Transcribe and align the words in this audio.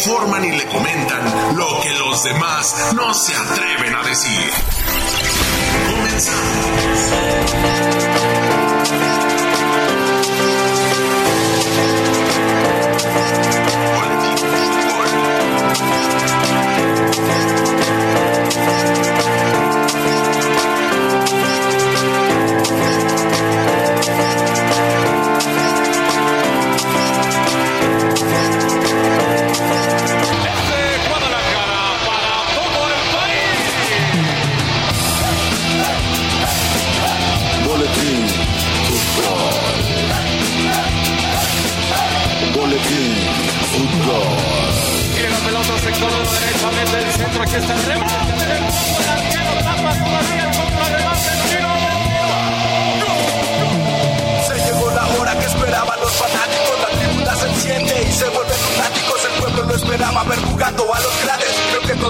informan 0.00 0.42
y 0.42 0.52
le 0.52 0.66
comentan 0.66 1.56
lo 1.58 1.80
que 1.82 1.90
los 1.98 2.24
demás 2.24 2.74
no 2.94 3.12
se 3.12 3.36
atreven 3.36 3.94
a 3.94 4.02
decir. 4.02 4.50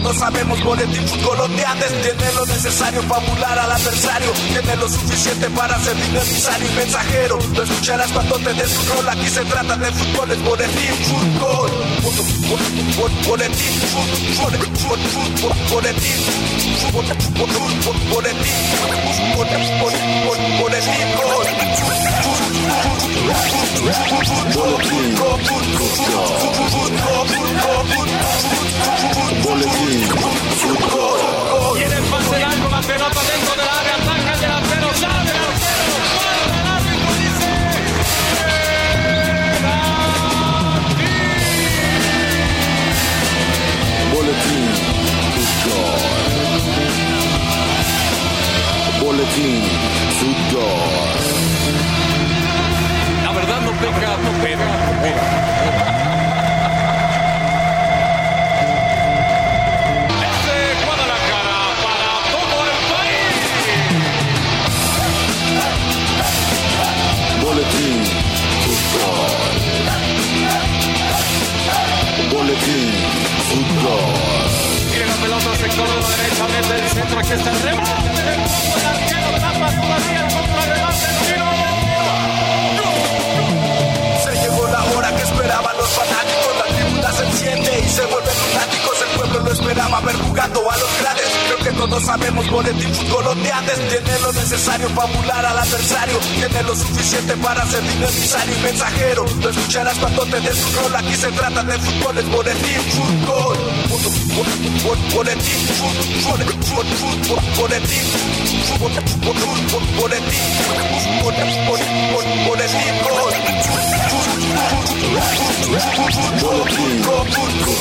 Todos 0.03 0.17
sabemos 0.17 0.63
boletín 0.65 1.07
coloteantes 1.23 1.89
Tiene 2.03 2.33
lo 2.35 2.47
necesario 2.47 3.03
para 3.03 3.27
burlar 3.27 3.59
al 3.59 3.73
adversario. 3.73 4.33
Tiene 4.49 4.77
lo 4.77 4.89
suficiente 4.89 5.51
para 5.51 5.79
ser 5.81 5.97
dinamizario 5.97 6.67
y 6.71 6.75
mensajero. 6.75 7.39
Lo 7.55 7.63
escucharás 7.63 8.11
cuando 8.13 8.39
te 8.39 8.55
des 8.55 8.79
un 8.79 8.89
rol. 8.89 9.09
Aquí 9.09 9.29
se 9.29 9.45
trata 9.45 9.77
de 9.77 9.93
fútbol, 9.93 10.31
es 10.31 10.43
boletín 10.43 10.95
fútbol. 11.05 11.71
Boletín 12.51 12.91
fútbol, 13.01 14.17
fútbol, 14.37 15.55
boletín 15.71 16.19
fútbol, 16.91 17.07
fútbol, 17.41 17.97
boletín 18.11 18.61
Boletín 20.57 21.11
Boletín 29.43 29.90
desde 76.71 76.85
el 76.85 76.91
centro, 76.91 77.19
aquí 77.19 77.33
está 77.33 77.51
el 77.51 77.63
rebote 77.63 77.91
arquero 78.91 79.31
tapa 79.41 79.69
todavía 79.75 80.21
el 80.27 80.33
contrarreloj 80.35 80.97
del 81.01 81.17
tiro 81.27 81.49
del 81.61 81.77
Se 84.25 84.33
llegó 84.41 84.63
la 84.69 84.83
hora 84.85 85.09
que 85.17 85.23
esperaban 85.23 85.77
los 85.77 85.89
fanáticos, 85.89 86.53
la 86.59 86.67
tribuna 86.77 87.13
se 87.13 87.25
enciende 87.25 87.81
y 87.85 87.89
se 87.89 88.03
vuelven 88.07 88.37
lunáticos, 88.47 89.03
el 89.03 89.09
pueblo 89.19 89.41
lo 89.41 89.53
esperaba 89.53 90.01
ver 90.01 90.17
jugando 90.17 90.71
a 90.71 90.77
los 90.77 90.90
todos 91.81 92.05
sabemos 92.05 92.45
boletín 92.51 92.95
fútbol 92.95 93.29
ondeantes. 93.29 93.79
Tiene 93.89 94.19
lo 94.21 94.31
necesario 94.35 94.87
para 94.91 95.11
burlar 95.15 95.47
al 95.47 95.59
adversario. 95.61 96.19
Tiene 96.37 96.63
lo 96.65 96.77
suficiente 96.77 97.35
para 97.39 97.65
ser 97.65 97.83
necesario 97.83 98.55
y 98.55 98.61
mensajero. 98.61 99.25
Lo 99.41 99.49
escucharás 99.49 99.99
cuando 99.99 100.27
te 100.27 100.41
des 100.41 100.63
un 100.63 100.75
rol. 100.75 100.95
Aquí 100.97 101.15
se 101.17 101.33
trata 101.33 101.63
de 101.63 101.79
fútbol, 101.79 102.19
es 102.19 102.29
boletín 102.29 102.83
fútbol. 102.93 103.57
Boletín 104.37 104.79
fútbol, 104.81 104.99
fútbol, 105.15 105.15
boletín 105.15 105.61
fútbol, 105.81 107.41
boletín 107.57 108.05
boletín 108.79 110.45
boletín 112.47 112.95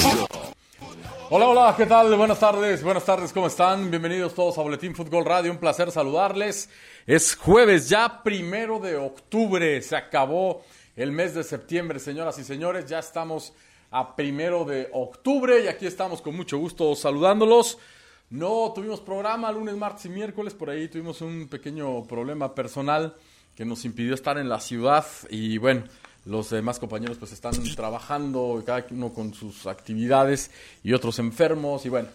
fútbol. 0.02 0.29
Hola, 1.32 1.48
hola, 1.48 1.76
¿qué 1.78 1.86
tal? 1.86 2.16
Buenas 2.16 2.40
tardes, 2.40 2.82
buenas 2.82 3.06
tardes, 3.06 3.32
¿cómo 3.32 3.46
están? 3.46 3.92
Bienvenidos 3.92 4.34
todos 4.34 4.58
a 4.58 4.64
Boletín 4.64 4.96
Fútbol 4.96 5.26
Radio, 5.26 5.52
un 5.52 5.60
placer 5.60 5.92
saludarles. 5.92 6.72
Es 7.06 7.36
jueves, 7.36 7.88
ya 7.88 8.24
primero 8.24 8.80
de 8.80 8.96
octubre, 8.96 9.80
se 9.84 9.96
acabó 9.96 10.64
el 10.96 11.12
mes 11.12 11.36
de 11.36 11.44
septiembre, 11.44 12.00
señoras 12.00 12.40
y 12.40 12.44
señores, 12.44 12.88
ya 12.88 12.98
estamos 12.98 13.54
a 13.92 14.16
primero 14.16 14.66
de 14.66 14.90
octubre 14.92 15.64
y 15.64 15.68
aquí 15.68 15.86
estamos 15.86 16.20
con 16.24 16.36
mucho 16.36 16.58
gusto 16.58 16.96
saludándolos. 16.96 17.78
No 18.32 18.72
tuvimos 18.74 19.00
programa 19.00 19.52
lunes, 19.52 19.78
martes 19.78 20.06
y 20.06 20.10
miércoles, 20.10 20.56
por 20.56 20.72
ahí 20.72 20.88
tuvimos 20.88 21.22
un 21.22 21.48
pequeño 21.48 22.08
problema 22.08 22.56
personal 22.56 23.16
que 23.56 23.66
nos 23.66 23.86
impidió 23.86 24.16
estar 24.16 24.40
en 24.40 24.50
la 24.50 24.60
ciudad 24.60 25.06
y 25.30 25.60
bueno, 25.60 25.84
los 26.30 26.52
demás 26.52 26.78
compañeros 26.78 27.18
pues 27.18 27.32
están 27.32 27.54
trabajando, 27.76 28.62
cada 28.64 28.86
uno 28.92 29.12
con 29.12 29.34
sus 29.34 29.66
actividades 29.66 30.52
y 30.84 30.94
otros 30.94 31.18
enfermos 31.18 31.86
y 31.88 31.90
bueno, 31.90 32.08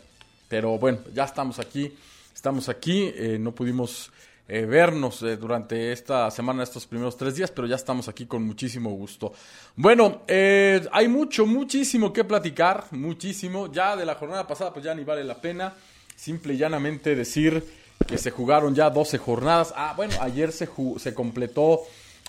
pero 0.49 0.79
bueno, 0.79 0.99
ya 1.13 1.25
estamos 1.25 1.59
aquí, 1.59 1.93
estamos 2.33 2.69
aquí, 2.69 3.11
eh, 3.13 3.39
no 3.41 3.53
pudimos 3.53 4.13
eh, 4.47 4.67
vernos 4.67 5.21
eh, 5.23 5.37
durante 5.37 5.91
esta 5.91 6.31
semana, 6.31 6.63
estos 6.63 6.87
primeros 6.87 7.17
tres 7.17 7.35
días, 7.35 7.51
pero 7.51 7.67
ya 7.67 7.75
estamos 7.75 8.07
aquí 8.07 8.27
con 8.27 8.45
muchísimo 8.45 8.91
gusto. 8.91 9.33
Bueno, 9.75 10.23
hay 10.29 11.09
mucho, 11.09 11.45
muchísimo 11.45 12.13
que 12.13 12.23
platicar, 12.23 12.85
muchísimo, 12.93 13.73
ya 13.73 13.97
de 13.97 14.07
la 14.07 14.15
jornada 14.15 14.47
pasada 14.47 14.73
pues 14.73 14.85
ya 14.85 14.95
ni 14.95 15.03
vale 15.03 15.25
la 15.25 15.41
pena, 15.41 15.75
simple 16.15 16.55
y 16.55 16.59
llanamente 16.59 17.17
decir 17.17 17.65
que 18.07 18.19
se 18.19 18.31
jugaron 18.31 18.77
ya 18.77 18.91
12 18.91 19.19
jornadas, 19.19 19.75
ah 19.77 19.95
bueno, 19.97 20.15
ayer 20.21 20.53
se, 20.53 20.69
se 20.99 21.15
completó 21.15 21.81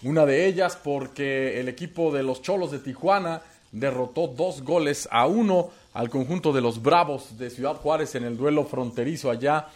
una 0.03 0.25
de 0.25 0.45
ellas 0.45 0.77
porque 0.81 1.59
el 1.59 1.69
equipo 1.69 2.11
de 2.11 2.23
los 2.23 2.41
Cholos 2.41 2.71
de 2.71 2.79
Tijuana 2.79 3.41
derrotó 3.71 4.27
dos 4.27 4.61
goles 4.61 5.07
a 5.11 5.25
uno 5.27 5.69
al 5.93 6.09
conjunto 6.09 6.51
de 6.51 6.61
los 6.61 6.81
Bravos 6.81 7.37
de 7.37 7.49
Ciudad 7.49 7.75
Juárez 7.75 8.15
en 8.15 8.23
el 8.23 8.37
duelo 8.37 8.65
fronterizo 8.65 9.31
allá 9.31 9.67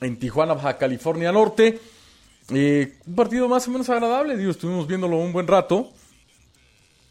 en 0.00 0.18
Tijuana, 0.18 0.54
Baja 0.54 0.76
California 0.76 1.30
Norte. 1.30 1.78
un 2.50 3.14
partido 3.14 3.48
más 3.48 3.68
o 3.68 3.70
menos 3.70 3.88
agradable, 3.88 4.36
digo, 4.36 4.50
estuvimos 4.50 4.86
viéndolo 4.86 5.18
un 5.18 5.32
buen 5.32 5.46
rato. 5.46 5.90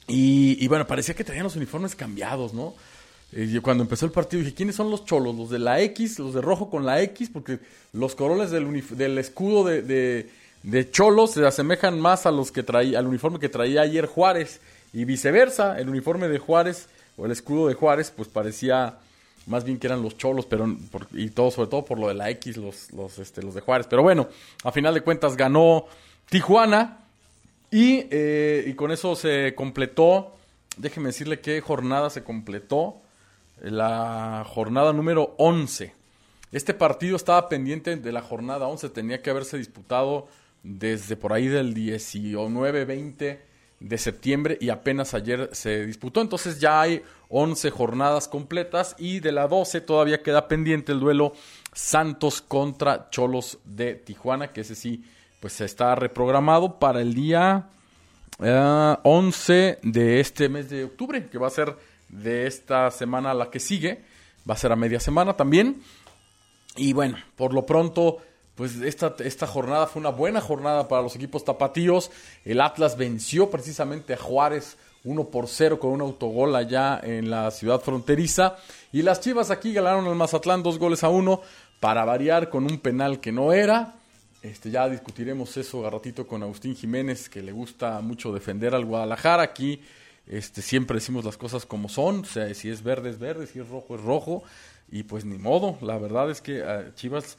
Y, 0.07 0.67
bueno, 0.67 0.87
parecía 0.87 1.13
que 1.13 1.23
traían 1.23 1.43
los 1.43 1.55
uniformes 1.55 1.95
cambiados, 1.95 2.53
¿no? 2.53 2.73
cuando 3.61 3.83
empezó 3.83 4.07
el 4.07 4.11
partido 4.11 4.41
dije, 4.41 4.55
¿quiénes 4.55 4.75
son 4.75 4.89
los 4.89 5.05
cholos? 5.05 5.35
Los 5.35 5.51
de 5.51 5.59
la 5.59 5.79
X, 5.81 6.17
los 6.17 6.33
de 6.33 6.41
rojo 6.41 6.71
con 6.71 6.83
la 6.83 6.99
X, 7.03 7.29
porque 7.31 7.59
los 7.93 8.15
coroles 8.15 8.49
del, 8.49 9.17
escudo 9.19 9.65
de 9.65 10.27
Cholos 10.91 11.31
se 11.31 11.45
asemejan 11.45 11.99
más 11.99 12.25
a 12.25 12.31
los 12.31 12.51
que 12.51 12.63
traía, 12.63 12.99
al 12.99 13.07
uniforme 13.07 13.39
que 13.39 13.49
traía 13.49 13.81
ayer 13.81 14.05
Juárez 14.05 14.59
y 14.93 15.05
viceversa, 15.05 15.79
el 15.79 15.89
uniforme 15.89 16.27
de 16.27 16.39
Juárez 16.39 16.87
o 17.17 17.25
el 17.25 17.31
escudo 17.31 17.67
de 17.67 17.73
Juárez 17.75 18.11
pues 18.15 18.27
parecía 18.27 18.97
más 19.47 19.63
bien 19.63 19.79
que 19.79 19.87
eran 19.87 20.01
los 20.01 20.17
Cholos, 20.17 20.45
pero 20.45 20.67
y 21.13 21.29
todo 21.29 21.49
sobre 21.49 21.69
todo 21.69 21.85
por 21.85 21.97
lo 21.97 22.07
de 22.07 22.13
la 22.13 22.29
X 22.29 22.57
los 22.57 22.91
los 22.91 23.17
este 23.19 23.41
los 23.41 23.55
de 23.55 23.61
Juárez, 23.61 23.87
pero 23.89 24.03
bueno, 24.03 24.27
a 24.63 24.71
final 24.71 24.93
de 24.93 25.01
cuentas 25.01 25.35
ganó 25.35 25.87
Tijuana 26.29 26.99
y, 27.71 28.05
eh, 28.11 28.65
y 28.67 28.73
con 28.73 28.91
eso 28.91 29.15
se 29.15 29.55
completó, 29.55 30.35
déjeme 30.77 31.07
decirle 31.07 31.39
qué 31.39 31.61
jornada 31.61 32.09
se 32.09 32.23
completó, 32.23 32.97
la 33.61 34.45
jornada 34.47 34.93
número 34.93 35.35
11. 35.37 35.93
Este 36.51 36.73
partido 36.73 37.15
estaba 37.15 37.49
pendiente 37.49 37.95
de 37.95 38.11
la 38.11 38.21
jornada 38.21 38.67
11, 38.67 38.89
tenía 38.89 39.21
que 39.21 39.29
haberse 39.29 39.57
disputado 39.57 40.27
desde 40.63 41.15
por 41.15 41.33
ahí 41.33 41.47
del 41.47 41.73
19-20 41.73 43.39
de 43.79 43.97
septiembre 43.97 44.57
y 44.59 44.69
apenas 44.69 45.13
ayer 45.13 45.49
se 45.53 45.85
disputó. 45.85 46.21
Entonces 46.21 46.59
ya 46.59 46.81
hay 46.81 47.01
11 47.29 47.69
jornadas 47.71 48.27
completas 48.27 48.95
y 48.97 49.19
de 49.19 49.31
la 49.31 49.47
12 49.47 49.81
todavía 49.81 50.21
queda 50.21 50.47
pendiente 50.47 50.91
el 50.91 50.99
duelo 50.99 51.33
Santos 51.73 52.41
contra 52.41 53.09
Cholos 53.09 53.59
de 53.63 53.95
Tijuana, 53.95 54.51
que 54.51 54.61
ese 54.61 54.75
sí 54.75 55.03
pues 55.39 55.61
está 55.61 55.95
reprogramado 55.95 56.79
para 56.79 57.01
el 57.01 57.13
día 57.13 57.69
11 58.39 59.69
eh, 59.69 59.79
de 59.81 60.19
este 60.19 60.49
mes 60.49 60.69
de 60.69 60.85
octubre, 60.85 61.27
que 61.27 61.37
va 61.37 61.47
a 61.47 61.51
ser 61.51 61.75
de 62.09 62.47
esta 62.47 62.89
semana 62.91 63.31
a 63.31 63.33
la 63.33 63.49
que 63.49 63.59
sigue, 63.59 64.03
va 64.49 64.55
a 64.55 64.57
ser 64.57 64.71
a 64.71 64.75
media 64.75 64.99
semana 64.99 65.33
también. 65.35 65.81
Y 66.75 66.93
bueno, 66.93 67.17
por 67.35 67.53
lo 67.53 67.65
pronto 67.65 68.17
pues 68.59 68.75
esta, 68.81 69.15
esta 69.19 69.47
jornada 69.47 69.87
fue 69.87 70.01
una 70.01 70.09
buena 70.09 70.41
jornada 70.41 70.89
para 70.89 71.01
los 71.01 71.15
equipos 71.15 71.45
tapatíos. 71.45 72.11
El 72.43 72.59
Atlas 72.59 72.97
venció 72.97 73.49
precisamente 73.49 74.15
a 74.15 74.17
Juárez 74.17 74.75
1 75.05 75.29
por 75.29 75.47
0 75.47 75.79
con 75.79 75.91
un 75.91 76.01
autogol 76.01 76.53
allá 76.53 76.99
en 77.01 77.29
la 77.29 77.51
ciudad 77.51 77.79
fronteriza. 77.79 78.57
Y 78.91 79.01
las 79.01 79.21
Chivas 79.21 79.49
aquí 79.49 79.71
ganaron 79.71 80.05
al 80.07 80.15
Mazatlán 80.15 80.61
dos 80.61 80.77
goles 80.77 81.05
a 81.05 81.07
uno 81.07 81.39
para 81.79 82.03
variar 82.03 82.49
con 82.49 82.65
un 82.65 82.79
penal 82.79 83.21
que 83.21 83.31
no 83.31 83.53
era. 83.53 83.95
Este, 84.41 84.69
ya 84.69 84.89
discutiremos 84.89 85.55
eso 85.55 85.87
a 85.87 85.89
ratito 85.89 86.27
con 86.27 86.43
Agustín 86.43 86.75
Jiménez, 86.75 87.29
que 87.29 87.41
le 87.41 87.53
gusta 87.53 88.01
mucho 88.01 88.33
defender 88.33 88.75
al 88.75 88.83
Guadalajara. 88.83 89.41
Aquí 89.41 89.81
este, 90.27 90.61
siempre 90.61 90.95
decimos 90.95 91.23
las 91.23 91.37
cosas 91.37 91.65
como 91.65 91.87
son. 91.87 92.23
O 92.23 92.25
sea, 92.25 92.53
si 92.53 92.69
es 92.69 92.83
verde 92.83 93.09
es 93.11 93.19
verde, 93.19 93.47
si 93.47 93.59
es 93.59 93.69
rojo 93.69 93.95
es 93.95 94.01
rojo. 94.01 94.43
Y 94.91 95.03
pues 95.03 95.23
ni 95.23 95.37
modo. 95.37 95.77
La 95.79 95.97
verdad 95.97 96.29
es 96.29 96.41
que 96.41 96.61
a 96.61 96.93
Chivas 96.93 97.37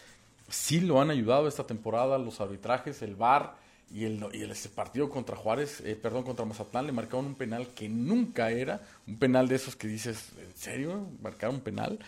sí 0.51 0.81
lo 0.81 1.01
han 1.01 1.11
ayudado 1.11 1.49
esta 1.49 1.65
temporada, 1.65 2.19
los 2.19 2.41
arbitrajes, 2.41 3.01
el 3.03 3.15
VAR 3.15 3.55
y 3.93 4.05
el, 4.05 4.25
el 4.33 4.55
partido 4.75 5.09
contra 5.09 5.35
Juárez, 5.35 5.81
eh, 5.81 5.97
perdón, 6.01 6.23
contra 6.23 6.45
Mazatlán, 6.45 6.87
le 6.87 6.93
marcaron 6.93 7.27
un 7.27 7.35
penal 7.35 7.69
que 7.69 7.89
nunca 7.89 8.51
era, 8.51 8.81
un 9.07 9.19
penal 9.19 9.49
de 9.49 9.57
esos 9.57 9.75
que 9.75 9.89
dices, 9.89 10.31
¿en 10.39 10.57
serio? 10.57 11.09
¿Marcaron 11.23 11.57
un 11.57 11.61
penal? 11.61 11.99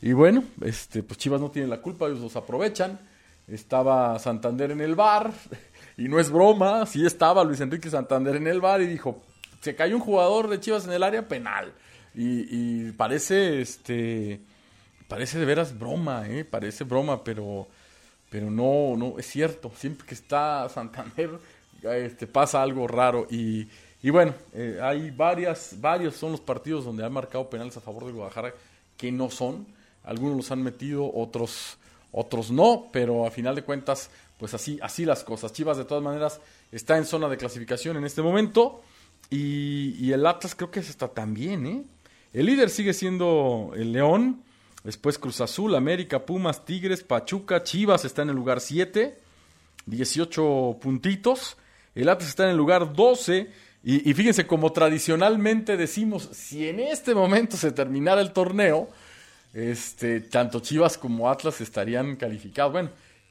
Y 0.00 0.12
bueno, 0.12 0.42
este, 0.62 1.02
pues 1.02 1.18
Chivas 1.18 1.40
no 1.40 1.50
tiene 1.50 1.68
la 1.68 1.80
culpa, 1.80 2.06
ellos 2.06 2.20
los 2.20 2.36
aprovechan. 2.36 2.98
Estaba 3.46 4.18
Santander 4.18 4.72
en 4.72 4.80
el 4.80 4.94
bar, 4.94 5.32
y 5.96 6.08
no 6.08 6.18
es 6.18 6.30
broma, 6.30 6.86
sí 6.86 7.06
estaba 7.06 7.44
Luis 7.44 7.60
Enrique 7.60 7.88
Santander 7.88 8.36
en 8.36 8.46
el 8.46 8.60
bar 8.60 8.82
y 8.82 8.86
dijo, 8.86 9.22
se 9.60 9.74
cayó 9.74 9.96
un 9.96 10.02
jugador 10.02 10.48
de 10.48 10.60
Chivas 10.60 10.86
en 10.86 10.92
el 10.92 11.02
área 11.02 11.28
penal. 11.28 11.72
Y, 12.14 12.46
y 12.88 12.92
parece, 12.92 13.60
este, 13.60 14.40
parece 15.06 15.38
de 15.38 15.44
veras 15.44 15.78
broma, 15.78 16.28
¿eh? 16.28 16.44
Parece 16.44 16.82
broma, 16.82 17.22
pero 17.22 17.68
pero 18.30 18.50
no, 18.50 18.96
no, 18.96 19.18
es 19.18 19.26
cierto, 19.26 19.70
siempre 19.76 20.06
que 20.06 20.14
está 20.14 20.68
Santander 20.68 21.30
este, 21.82 22.26
pasa 22.26 22.62
algo 22.62 22.86
raro 22.86 23.26
y, 23.30 23.68
y 24.02 24.10
bueno, 24.10 24.34
eh, 24.52 24.78
hay 24.82 25.10
varias, 25.10 25.76
varios 25.80 26.16
son 26.16 26.32
los 26.32 26.40
partidos 26.40 26.84
donde 26.84 27.04
han 27.04 27.12
marcado 27.12 27.48
penales 27.48 27.76
a 27.76 27.80
favor 27.80 28.06
de 28.06 28.12
Guadalajara 28.12 28.54
que 28.96 29.12
no 29.12 29.30
son, 29.30 29.66
algunos 30.04 30.36
los 30.36 30.50
han 30.50 30.62
metido, 30.62 31.10
otros, 31.12 31.78
otros 32.12 32.50
no, 32.50 32.88
pero 32.92 33.26
a 33.26 33.30
final 33.30 33.54
de 33.54 33.62
cuentas, 33.62 34.10
pues 34.38 34.54
así, 34.54 34.78
así 34.82 35.04
las 35.04 35.22
cosas. 35.24 35.52
Chivas 35.52 35.76
de 35.76 35.84
todas 35.84 36.02
maneras 36.02 36.40
está 36.72 36.96
en 36.96 37.04
zona 37.04 37.28
de 37.28 37.36
clasificación 37.36 37.96
en 37.96 38.04
este 38.04 38.22
momento 38.22 38.82
y, 39.30 39.94
y 39.98 40.12
el 40.12 40.26
Atlas 40.26 40.54
creo 40.54 40.70
que 40.70 40.80
está 40.80 41.08
también, 41.08 41.66
¿eh? 41.66 41.84
El 42.32 42.46
líder 42.46 42.68
sigue 42.70 42.92
siendo 42.92 43.72
el 43.74 43.92
León, 43.92 44.42
Después 44.84 45.18
Cruz 45.18 45.40
Azul, 45.40 45.74
América, 45.74 46.24
Pumas, 46.24 46.64
Tigres, 46.64 47.02
Pachuca, 47.02 47.62
Chivas 47.62 48.04
está 48.04 48.22
en 48.22 48.30
el 48.30 48.36
lugar 48.36 48.60
7, 48.60 49.18
18 49.86 50.78
puntitos. 50.80 51.56
El 51.94 52.08
Atlas 52.08 52.28
está 52.28 52.44
en 52.44 52.50
el 52.50 52.56
lugar 52.56 52.92
12. 52.92 53.50
Y, 53.84 54.12
fíjense, 54.12 54.46
como 54.46 54.72
tradicionalmente 54.72 55.76
decimos, 55.76 56.28
si 56.32 56.68
en 56.68 56.80
este 56.80 57.14
momento 57.14 57.56
se 57.56 57.72
terminara 57.72 58.20
el 58.20 58.32
torneo, 58.32 58.88
este, 59.54 60.20
tanto 60.20 60.60
Chivas 60.60 60.98
como 60.98 61.30
Atlas 61.30 61.60
estarían 61.60 62.16
calificados. 62.16 62.72
Bueno, 62.72 62.90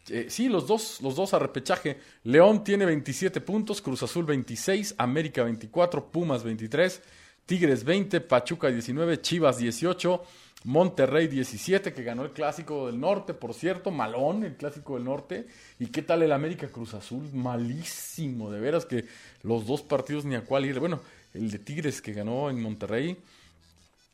eh, 0.10 0.28
sí, 0.30 0.48
los 0.48 0.66
dos, 0.66 1.00
los 1.02 1.16
dos 1.16 1.34
a 1.34 1.40
repechaje. 1.40 2.00
León 2.24 2.64
tiene 2.64 2.86
27 2.86 3.42
puntos, 3.42 3.82
Cruz 3.82 4.02
Azul 4.04 4.26
26, 4.26 4.96
América 4.98 5.44
24, 5.44 6.10
Pumas 6.10 6.44
23, 6.44 7.02
Tigres 7.46 7.84
20, 7.84 8.22
Pachuca 8.22 8.70
19, 8.70 9.22
Chivas 9.22 9.58
18. 9.58 10.24
Monterrey 10.68 11.30
17, 11.30 11.94
que 11.94 12.04
ganó 12.04 12.24
el 12.24 12.32
Clásico 12.32 12.88
del 12.88 13.00
Norte, 13.00 13.34
por 13.34 13.54
cierto, 13.54 13.90
malón 13.90 14.44
el 14.44 14.58
Clásico 14.58 14.96
del 14.96 15.06
Norte. 15.06 15.48
¿Y 15.80 15.86
qué 15.86 16.02
tal 16.02 16.24
el 16.24 16.34
América 16.34 16.68
Cruz 16.68 16.94
Azul? 16.94 17.30
Malísimo, 17.32 18.52
de 18.52 18.60
veras 18.60 18.86
que 18.86 19.06
los 19.44 19.66
dos 19.66 19.82
partidos 19.82 20.26
ni 20.26 20.36
a 20.36 20.44
cuál 20.44 20.66
ir. 20.66 20.78
Bueno, 20.82 21.00
el 21.34 21.50
de 21.50 21.60
Tigres 21.60 22.02
que 22.02 22.12
ganó 22.12 22.50
en 22.50 22.62
Monterrey, 22.62 23.18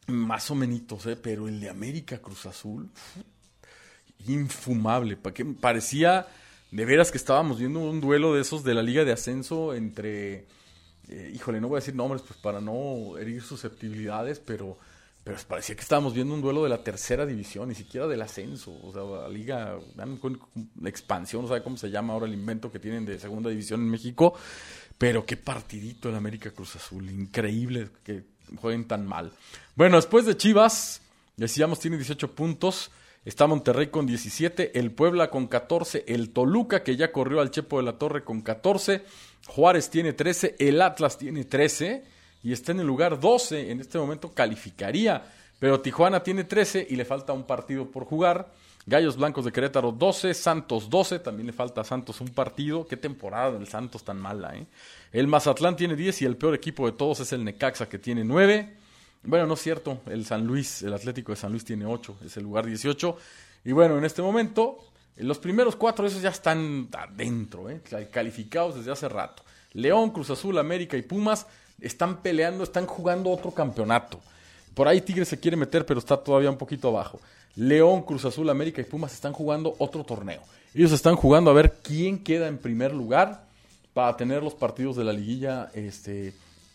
más 0.06 0.52
o 0.52 0.54
menos, 0.54 1.08
¿eh? 1.08 1.16
pero 1.16 1.48
el 1.48 1.60
de 1.60 1.72
América 1.72 2.20
Cruz 2.20 2.46
Azul, 2.46 2.88
infumable. 4.28 5.18
Parecía 5.60 6.28
de 6.70 6.86
veras 6.86 7.10
que 7.10 7.18
estábamos 7.18 7.58
viendo 7.58 7.80
un 7.80 8.00
duelo 8.00 8.36
de 8.36 8.42
esos 8.42 8.64
de 8.64 8.76
la 8.76 8.84
Liga 8.84 9.04
de 9.04 9.12
Ascenso 9.12 9.74
entre, 9.74 10.46
eh, 11.10 11.32
híjole, 11.34 11.60
no 11.60 11.70
voy 11.70 11.78
a 11.78 11.80
decir 11.80 11.96
nombres 11.96 12.22
pues 12.22 12.40
para 12.40 12.62
no 12.62 13.18
herir 13.18 13.42
susceptibilidades, 13.42 14.40
pero 14.40 14.78
pero 15.24 15.38
parecía 15.48 15.76
que 15.76 15.82
estábamos 15.82 16.14
viendo 16.14 16.34
un 16.34 16.42
duelo 16.42 16.64
de 16.64 16.70
la 16.70 16.84
tercera 16.84 17.26
división, 17.26 17.70
ni 17.70 17.76
siquiera 17.76 18.08
del 18.08 18.22
ascenso. 18.22 18.78
O 18.84 18.92
sea, 18.92 19.04
la 19.04 19.30
liga, 19.30 19.80
la 19.96 20.90
expansión, 20.90 21.44
no 21.44 21.48
sabe 21.48 21.64
cómo 21.64 21.78
se 21.78 21.90
llama 21.90 22.14
ahora 22.14 22.26
el 22.26 22.34
invento 22.34 22.70
que 22.70 22.80
tienen 22.80 23.06
de 23.06 23.18
segunda 23.18 23.50
división 23.50 23.80
en 23.82 23.90
México. 23.90 24.34
Pero 24.98 25.26
qué 25.26 25.38
partidito 25.38 26.10
el 26.10 26.16
América 26.16 26.52
Cruz 26.52 26.76
Azul. 26.76 27.10
Increíble 27.10 27.90
que 28.04 28.26
jueguen 28.58 28.86
tan 28.86 29.08
mal. 29.08 29.32
Bueno, 29.76 29.96
después 29.96 30.26
de 30.26 30.36
Chivas, 30.36 31.02
decíamos, 31.38 31.80
tiene 31.80 31.96
18 31.96 32.36
puntos. 32.36 32.92
Está 33.24 33.48
Monterrey 33.48 33.88
con 33.88 34.06
17, 34.06 34.78
el 34.78 34.92
Puebla 34.92 35.30
con 35.30 35.48
14, 35.48 36.04
el 36.08 36.32
Toluca 36.32 36.84
que 36.84 36.98
ya 36.98 37.14
corrió 37.14 37.40
al 37.40 37.52
Chepo 37.52 37.78
de 37.78 37.84
la 37.84 37.98
Torre 37.98 38.26
con 38.26 38.42
14, 38.42 39.06
Juárez 39.48 39.90
tiene 39.90 40.12
13, 40.12 40.58
el 40.60 40.82
Atlas 40.82 41.18
tiene 41.18 41.46
13 41.46 42.04
y 42.44 42.52
está 42.52 42.74
en 42.74 42.82
el 42.82 42.88
lugar 42.88 43.20
12, 43.20 43.72
en 43.72 43.80
este 43.80 43.98
momento 43.98 44.32
calificaría, 44.34 45.24
pero 45.60 45.80
Tijuana 45.80 46.22
tiene 46.22 46.44
13 46.44 46.88
y 46.90 46.96
le 46.98 47.06
falta 47.06 47.32
un 47.32 47.44
partido 47.44 47.90
por 47.90 48.04
jugar. 48.04 48.52
Gallos 48.86 49.16
Blancos 49.16 49.46
de 49.46 49.54
Querétaro 49.54 49.94
12, 49.94 50.34
Santos 50.34 50.90
12, 50.90 51.20
también 51.20 51.48
le 51.48 51.54
falta 51.54 51.82
a 51.82 51.84
Santos 51.86 52.20
un 52.20 52.28
partido. 52.28 52.86
Qué 52.86 52.98
temporada 52.98 53.54
del 53.54 53.66
Santos 53.66 54.04
tan 54.04 54.20
mala, 54.20 54.58
¿eh? 54.58 54.66
El 55.14 55.28
Mazatlán 55.28 55.78
tiene 55.78 55.96
10 55.96 56.24
y 56.24 56.26
el 56.26 56.36
peor 56.36 56.54
equipo 56.54 56.86
de 56.86 56.92
todos 56.92 57.22
es 57.22 57.32
el 57.32 57.46
Necaxa 57.46 57.88
que 57.88 57.98
tiene 57.98 58.26
9. 58.26 58.74
Bueno, 59.24 59.48
no 59.48 59.54
es 59.54 59.62
cierto, 59.62 60.02
el 60.08 60.26
San 60.26 60.46
Luis, 60.46 60.82
el 60.82 60.94
Atlético 60.94 61.32
de 61.32 61.38
San 61.38 61.52
Luis 61.52 61.64
tiene 61.64 61.86
8, 61.86 62.18
es 62.26 62.36
el 62.36 62.44
lugar 62.44 62.66
18. 62.66 63.18
Y 63.64 63.72
bueno, 63.72 63.98
en 63.98 64.04
este 64.04 64.22
momento, 64.22 64.80
los 65.16 65.40
primeros 65.40 65.78
cuatro 65.78 66.06
esos 66.06 66.22
ya 66.22 66.30
están 66.30 66.90
adentro, 66.92 67.70
¿eh? 67.70 67.82
calificados 68.12 68.76
desde 68.76 68.92
hace 68.92 69.08
rato. 69.08 69.44
León, 69.72 70.10
Cruz 70.10 70.30
Azul, 70.30 70.58
América 70.58 70.98
y 70.98 71.04
Pumas 71.04 71.48
están 71.80 72.22
peleando, 72.22 72.64
están 72.64 72.86
jugando 72.86 73.30
otro 73.30 73.52
campeonato. 73.52 74.20
Por 74.74 74.88
ahí 74.88 75.02
Tigres 75.02 75.28
se 75.28 75.40
quiere 75.40 75.58
meter, 75.58 75.86
pero 75.86 76.00
está 76.00 76.18
todavía 76.18 76.50
un 76.50 76.58
poquito 76.58 76.88
abajo. 76.88 77.20
León, 77.56 78.02
Cruz 78.02 78.26
Azul, 78.26 78.50
América 78.50 78.82
y 78.82 78.86
Pumas 78.86 79.14
están 79.14 79.34
jugando 79.34 79.76
otro 79.78 80.04
torneo. 80.04 80.42
Ellos 80.74 80.92
están 80.92 81.16
jugando 81.16 81.52
a 81.52 81.54
ver 81.54 81.78
quién 81.84 82.24
queda 82.24 82.48
en 82.48 82.58
primer 82.58 82.94
lugar 82.94 83.46
para 83.94 84.18
tener 84.18 84.42
los 84.42 84.56
partidos 84.56 84.96
de 84.96 85.04
la 85.04 85.14
liguilla 85.14 85.70
este, 85.76 86.34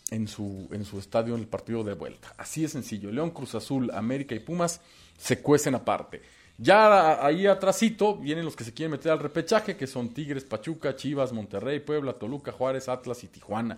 en, 0.09 0.29
su, 0.29 0.69
en 0.71 0.85
su 0.85 0.99
estadio 0.99 1.35
en 1.35 1.41
el 1.41 1.47
partido 1.47 1.83
de 1.83 1.93
vuelta. 1.93 2.33
Así 2.37 2.61
de 2.61 2.69
sencillo. 2.69 3.11
León, 3.11 3.31
Cruz 3.31 3.55
Azul, 3.55 3.91
América 3.93 4.33
y 4.35 4.39
Pumas 4.39 4.79
se 5.17 5.41
cuecen 5.41 5.75
aparte. 5.75 6.21
Ya 6.57 7.25
ahí 7.25 7.47
atrásito 7.47 8.15
vienen 8.15 8.45
los 8.45 8.55
que 8.55 8.63
se 8.63 8.73
quieren 8.73 8.91
meter 8.91 9.11
al 9.11 9.19
repechaje, 9.19 9.75
que 9.75 9.87
son 9.87 10.09
Tigres, 10.09 10.43
Pachuca, 10.45 10.95
Chivas, 10.95 11.33
Monterrey, 11.33 11.79
Puebla, 11.79 12.13
Toluca, 12.13 12.53
Juárez, 12.53 12.87
Atlas 12.87 13.23
y 13.23 13.27
Tijuana 13.27 13.77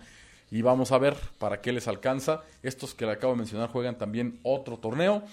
y 0.51 0.62
vamos 0.62 0.91
a 0.91 0.98
ver 0.98 1.15
para 1.39 1.62
qué 1.62 1.72
les 1.72 1.88
alcanza. 1.88 2.43
Estos 2.62 2.93
que 2.93 3.05
le 3.05 3.13
acabo 3.13 3.34
de 3.34 3.39
mencionar 3.39 3.70
juegan 3.70 3.98
también 3.98 4.39
otro 4.43 4.77
torneo. 4.77 5.24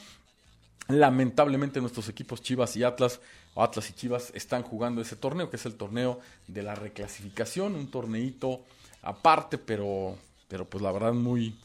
Lamentablemente 0.86 1.80
nuestros 1.80 2.08
equipos 2.08 2.40
Chivas 2.40 2.76
y 2.76 2.84
Atlas, 2.84 3.20
o 3.54 3.62
Atlas 3.62 3.90
y 3.90 3.92
Chivas, 3.92 4.30
están 4.34 4.62
jugando 4.62 5.02
ese 5.02 5.16
torneo, 5.16 5.50
que 5.50 5.56
es 5.56 5.66
el 5.66 5.74
torneo 5.74 6.20
de 6.46 6.62
la 6.62 6.76
reclasificación, 6.76 7.74
un 7.74 7.90
torneito 7.90 8.62
aparte, 9.02 9.58
pero, 9.58 10.16
pero 10.46 10.64
pues 10.64 10.82
la 10.82 10.92
verdad 10.92 11.12
muy, 11.12 11.58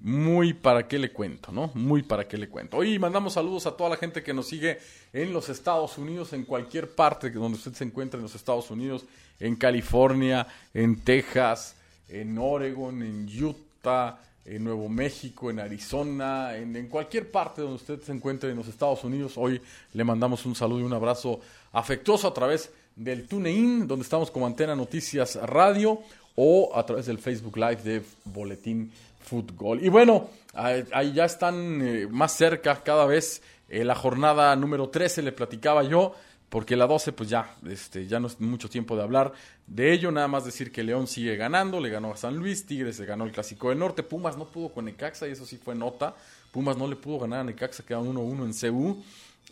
muy 0.00 0.54
para 0.54 0.88
qué 0.88 0.98
le 0.98 1.12
cuento, 1.12 1.52
¿no? 1.52 1.70
Muy 1.74 2.02
para 2.02 2.26
qué 2.26 2.38
le 2.38 2.48
cuento. 2.48 2.78
Hoy 2.78 2.98
mandamos 2.98 3.34
saludos 3.34 3.66
a 3.66 3.76
toda 3.76 3.90
la 3.90 3.96
gente 3.96 4.22
que 4.22 4.34
nos 4.34 4.48
sigue 4.48 4.78
en 5.12 5.32
los 5.32 5.50
Estados 5.50 5.98
Unidos, 5.98 6.32
en 6.32 6.44
cualquier 6.44 6.94
parte 6.94 7.30
donde 7.30 7.58
usted 7.58 7.74
se 7.74 7.84
encuentre 7.84 8.18
en 8.18 8.22
los 8.22 8.34
Estados 8.34 8.70
Unidos, 8.70 9.04
en 9.38 9.56
California, 9.56 10.46
en 10.72 11.00
Texas, 11.00 11.76
en 12.08 12.38
Oregon, 12.38 13.02
en 13.02 13.28
Utah, 13.42 14.18
en 14.44 14.64
Nuevo 14.64 14.88
México, 14.88 15.50
en 15.50 15.60
Arizona, 15.60 16.56
en, 16.56 16.88
cualquier 16.88 17.30
parte 17.30 17.62
donde 17.62 17.76
usted 17.76 18.00
se 18.02 18.12
encuentre 18.12 18.50
en 18.50 18.56
los 18.56 18.68
Estados 18.68 19.02
Unidos. 19.04 19.34
Hoy 19.36 19.60
le 19.92 20.04
mandamos 20.04 20.44
un 20.44 20.54
saludo 20.54 20.80
y 20.80 20.84
un 20.84 20.92
abrazo 20.92 21.40
afectuoso 21.72 22.28
a 22.28 22.34
través 22.34 22.70
del 22.94 23.26
TuneIn, 23.26 23.86
donde 23.86 24.02
estamos 24.02 24.30
como 24.30 24.46
Antena 24.46 24.76
Noticias 24.76 25.36
Radio, 25.36 26.00
o 26.36 26.76
a 26.76 26.84
través 26.84 27.06
del 27.06 27.18
Facebook 27.18 27.56
Live 27.56 27.82
de 27.82 28.02
Boletín 28.24 28.92
Fútbol. 29.20 29.82
Y 29.82 29.88
bueno, 29.88 30.28
ahí 30.52 31.12
ya 31.12 31.24
están 31.24 31.80
eh, 31.80 32.06
más 32.10 32.32
cerca 32.32 32.82
cada 32.82 33.06
vez 33.06 33.40
eh, 33.68 33.84
la 33.84 33.94
jornada 33.94 34.54
número 34.56 34.88
13, 34.90 35.22
le 35.22 35.32
platicaba 35.32 35.82
yo, 35.84 36.14
porque 36.54 36.76
la 36.76 36.86
12 36.86 37.10
pues 37.14 37.28
ya, 37.28 37.52
este, 37.68 38.06
ya 38.06 38.20
no 38.20 38.28
es 38.28 38.40
mucho 38.40 38.70
tiempo 38.70 38.94
de 38.94 39.02
hablar 39.02 39.32
de 39.66 39.92
ello, 39.92 40.12
nada 40.12 40.28
más 40.28 40.44
decir 40.44 40.70
que 40.70 40.84
León 40.84 41.08
sigue 41.08 41.34
ganando, 41.34 41.80
le 41.80 41.90
ganó 41.90 42.12
a 42.12 42.16
San 42.16 42.36
Luis, 42.36 42.64
Tigres 42.64 42.94
se 42.94 43.04
ganó 43.04 43.24
el 43.24 43.32
Clásico 43.32 43.70
del 43.70 43.80
Norte, 43.80 44.04
Pumas 44.04 44.38
no 44.38 44.44
pudo 44.44 44.68
con 44.68 44.84
Necaxa 44.84 45.26
y 45.26 45.32
eso 45.32 45.46
sí 45.46 45.56
fue 45.56 45.74
nota, 45.74 46.14
Pumas 46.52 46.76
no 46.76 46.86
le 46.86 46.94
pudo 46.94 47.18
ganar 47.18 47.40
a 47.40 47.42
Necaxa, 47.42 47.84
quedaron 47.84 48.14
1-1 48.14 48.44
en 48.44 48.72
CU. 48.72 49.02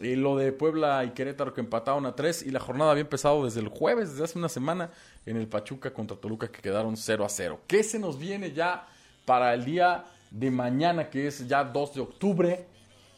Y 0.00 0.14
lo 0.14 0.37
de 0.37 0.52
Puebla 0.52 1.04
y 1.04 1.11
Querétaro 1.11 1.52
que 1.52 1.61
empataron 1.61 2.06
a 2.06 2.14
3 2.14 2.44
y 2.44 2.52
la 2.52 2.61
jornada 2.61 2.92
había 2.92 3.00
empezado 3.00 3.47
desde 3.47 3.59
el 3.59 3.66
jueves, 3.66 4.11
desde 4.11 4.23
hace 4.23 4.38
una 4.38 4.49
semana, 4.49 4.90
en 5.26 5.37
el 5.37 5.49
Pachuca 5.49 5.92
contra 5.92 6.16
Toluca 6.16 6.52
que 6.52 6.62
quedaron 6.62 6.97
0 6.97 7.25
a 7.25 7.28
0. 7.28 7.62
¿Qué 7.66 7.82
se 7.82 7.99
nos 7.99 8.16
viene 8.16 8.52
ya 8.52 8.87
para 9.25 9.54
el 9.54 9.64
día 9.64 10.04
de 10.30 10.52
mañana, 10.52 11.11
que 11.11 11.26
es 11.26 11.49
ya 11.49 11.64
2 11.64 11.94
de 11.94 12.00
octubre? 12.00 12.66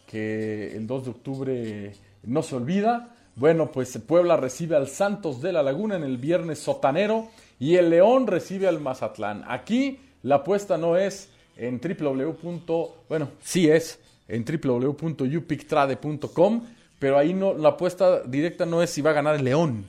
Que 0.07 0.75
el 0.75 0.87
2 0.87 1.05
de 1.05 1.11
octubre 1.11 1.95
no 2.23 2.43
se 2.43 2.57
olvida. 2.57 3.14
Bueno, 3.37 3.73
pues 3.73 3.99
Puebla 3.99 4.37
recibe 4.37 4.77
al 4.77 4.89
Santos 4.89 5.43
de 5.43 5.53
la 5.53 5.63
Laguna 5.63 5.97
en 5.97 6.05
el 6.05 6.19
viernes 6.19 6.61
sotanero 6.61 7.29
y 7.59 7.77
el 7.77 7.91
León 7.91 8.27
recibe 8.27 8.69
al 8.69 8.81
Mazatlán. 8.81 9.45
Aquí 9.49 10.01
la 10.23 10.37
apuesta 10.37 10.79
no 10.79 10.97
es 10.97 11.29
en 11.57 11.81
www. 11.81 12.89
Bueno, 13.09 13.29
sí 13.43 13.69
es 13.69 13.99
en 14.29 14.45
www.upictrade.com, 14.45 16.63
pero 16.99 17.19
ahí 17.19 17.35
no, 17.35 17.55
la 17.55 17.71
apuesta 17.71 18.23
directa 18.23 18.67
no 18.67 18.83
es 18.83 18.91
si 18.91 19.03
va 19.03 19.11
a 19.11 19.15
ganar 19.15 19.35
el 19.37 19.45
León, 19.45 19.85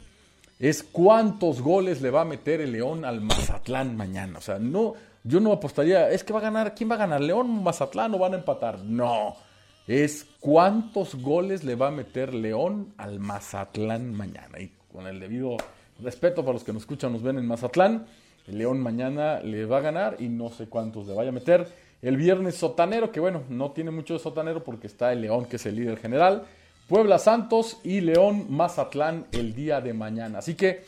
es 0.59 0.83
cuántos 0.83 1.61
goles 1.61 2.01
le 2.01 2.09
va 2.09 2.21
a 2.21 2.25
meter 2.25 2.61
el 2.61 2.71
León 2.71 3.05
al 3.05 3.21
Mazatlán 3.21 3.95
mañana. 3.95 4.39
O 4.39 4.41
sea, 4.41 4.57
no, 4.59 4.95
yo 5.23 5.39
no 5.39 5.51
apostaría, 5.51 6.09
es 6.09 6.23
que 6.23 6.33
va 6.33 6.39
a 6.39 6.43
ganar, 6.43 6.73
¿quién 6.75 6.89
va 6.89 6.95
a 6.95 6.99
ganar? 6.99 7.21
¿León, 7.21 7.63
Mazatlán 7.63 8.13
o 8.13 8.19
van 8.19 8.33
a 8.33 8.37
empatar? 8.37 8.79
No, 8.79 9.35
es 9.87 10.27
cuántos 10.39 11.15
goles 11.15 11.63
le 11.63 11.75
va 11.75 11.87
a 11.87 11.91
meter 11.91 12.33
León 12.33 12.93
al 12.97 13.19
Mazatlán 13.19 14.13
mañana. 14.13 14.59
Y 14.59 14.71
con 14.91 15.07
el 15.07 15.19
debido 15.19 15.57
respeto 16.01 16.41
para 16.41 16.53
los 16.53 16.63
que 16.63 16.73
nos 16.73 16.83
escuchan, 16.83 17.13
nos 17.13 17.21
ven 17.21 17.37
en 17.37 17.47
Mazatlán, 17.47 18.05
el 18.47 18.57
León 18.57 18.79
mañana 18.79 19.39
le 19.39 19.65
va 19.65 19.77
a 19.77 19.81
ganar 19.81 20.17
y 20.19 20.29
no 20.29 20.49
sé 20.49 20.67
cuántos 20.67 21.07
le 21.07 21.13
vaya 21.13 21.29
a 21.29 21.33
meter. 21.33 21.67
El 22.01 22.17
viernes 22.17 22.55
sotanero, 22.55 23.11
que 23.11 23.19
bueno, 23.19 23.43
no 23.49 23.71
tiene 23.71 23.91
mucho 23.91 24.13
de 24.13 24.19
sotanero 24.19 24.63
porque 24.63 24.87
está 24.87 25.11
el 25.11 25.21
León, 25.21 25.45
que 25.45 25.55
es 25.55 25.65
el 25.65 25.75
líder 25.75 25.97
general. 25.97 26.45
Puebla 26.87 27.17
Santos 27.17 27.79
y 27.83 28.01
León 28.01 28.45
Mazatlán 28.49 29.25
el 29.31 29.55
día 29.55 29.81
de 29.81 29.93
mañana. 29.93 30.39
Así 30.39 30.53
que 30.53 30.83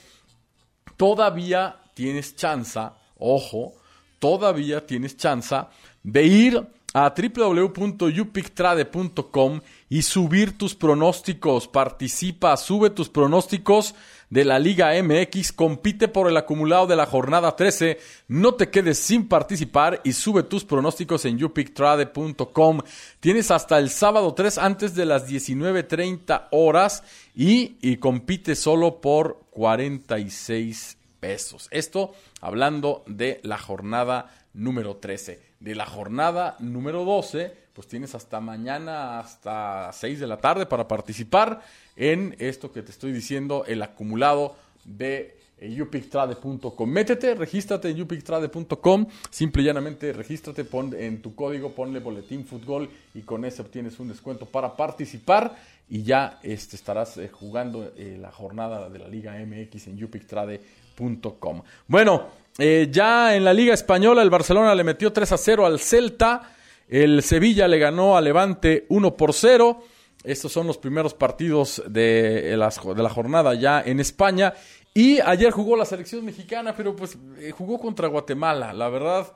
todavía 0.96 1.77
tienes 1.96 2.36
chance, 2.36 2.80
ojo, 3.18 3.74
todavía 4.20 4.86
tienes 4.86 5.18
chance 5.18 5.56
de 6.04 6.24
ir 6.24 6.68
a 7.06 7.13
www.upictrade.com 7.16 9.62
y 9.88 10.01
subir 10.01 10.58
tus 10.58 10.74
pronósticos. 10.74 11.68
Participa, 11.68 12.58
sube 12.58 12.89
tus 12.89 13.10
pronósticos 13.10 13.94
de 14.32 14.44
la 14.44 14.58
Liga 14.58 14.92
MX, 15.01 15.54
compite 15.54 16.08
por 16.08 16.27
el 16.27 16.36
acumulado 16.36 16.88
de 16.88 16.96
la 16.96 17.06
jornada 17.06 17.56
13, 17.56 18.00
no 18.27 18.56
te 18.56 18.70
quedes 18.70 18.98
sin 18.98 19.27
participar 19.27 20.01
y 20.04 20.13
sube 20.13 20.42
tus 20.44 20.66
pronósticos 20.66 21.25
en 21.25 21.44
upictrade.com. 21.44 22.82
Tienes 23.20 23.51
hasta 23.51 23.77
el 23.77 23.92
sábado 23.92 24.34
3 24.34 24.58
antes 24.58 24.96
de 24.96 25.06
las 25.06 25.30
19.30 25.30 26.48
horas 26.51 27.04
y, 27.36 27.77
y 27.80 27.98
compite 27.98 28.56
solo 28.56 29.00
por 29.00 29.46
46 29.51 30.98
pesos. 31.20 31.68
Esto 31.72 32.13
hablando 32.42 33.04
de 33.06 33.39
la 33.44 33.60
jornada 33.60 34.32
número 34.54 34.98
13. 34.98 35.47
De 35.60 35.74
la 35.76 35.86
jornada 35.86 36.56
número 36.60 37.04
12, 37.04 37.54
pues 37.74 37.88
tienes 37.88 38.16
hasta 38.16 38.40
mañana, 38.40 39.20
hasta 39.20 39.92
6 39.92 40.20
de 40.20 40.28
la 40.28 40.38
tarde 40.38 40.66
para 40.66 40.88
participar 40.88 41.62
en 41.96 42.36
esto 42.40 42.72
que 42.72 42.84
te 42.84 42.92
estoy 42.92 43.12
diciendo, 43.12 43.66
el 43.68 43.82
acumulado 43.82 44.56
de 44.86 45.38
eh, 45.60 45.82
upictrade.com. 45.82 46.90
Métete, 46.90 47.34
regístrate 47.34 47.90
en 47.90 48.00
upictrade.com, 48.00 49.08
simple 49.32 49.64
y 49.64 49.66
llanamente 49.66 50.14
regístrate, 50.14 50.64
pon 50.64 50.94
en 50.94 51.22
tu 51.22 51.34
código, 51.34 51.72
ponle 51.72 52.00
boletín 52.00 52.46
fútbol 52.46 52.90
y 53.16 53.22
con 53.22 53.44
ese 53.44 53.64
obtienes 53.64 54.00
un 54.00 54.08
descuento 54.08 54.46
para 54.46 54.76
participar 54.76 55.56
y 55.90 56.04
ya 56.04 56.40
este, 56.44 56.76
estarás 56.76 57.18
eh, 57.18 57.30
jugando 57.30 57.92
eh, 57.98 58.18
la 58.22 58.32
jornada 58.32 58.88
de 58.90 59.00
la 59.00 59.08
Liga 59.08 59.34
MX 59.34 59.88
en 59.88 60.04
upictrade.com. 60.04 61.64
Bueno, 61.88 62.28
ya 62.58 63.36
en 63.36 63.44
la 63.44 63.54
Liga 63.54 63.74
Española 63.74 64.22
el 64.22 64.30
Barcelona 64.30 64.74
le 64.74 64.84
metió 64.84 65.14
3 65.14 65.32
a 65.32 65.38
0 65.38 65.66
al 65.66 65.80
Celta, 65.80 66.54
el 66.88 67.22
Sevilla 67.22 67.68
le 67.68 67.80
ganó 67.80 68.18
a 68.18 68.22
Levante 68.22 68.86
1 68.90 69.18
por 69.18 69.34
0. 69.34 69.84
Estos 70.24 70.52
son 70.52 70.68
los 70.68 70.78
primeros 70.78 71.14
partidos 71.14 71.82
de, 71.88 72.56
la 72.58 73.10
jornada 73.10 73.54
ya 73.54 73.82
en 73.82 74.00
España. 74.00 74.54
Y 74.94 75.20
ayer 75.20 75.52
jugó 75.52 75.76
la 75.78 75.86
selección 75.86 76.26
mexicana, 76.26 76.76
pero 76.76 76.96
pues 76.96 77.18
eh, 77.38 77.52
jugó 77.52 77.80
contra 77.80 78.08
Guatemala. 78.08 78.74
La 78.74 78.90
verdad, 78.90 79.32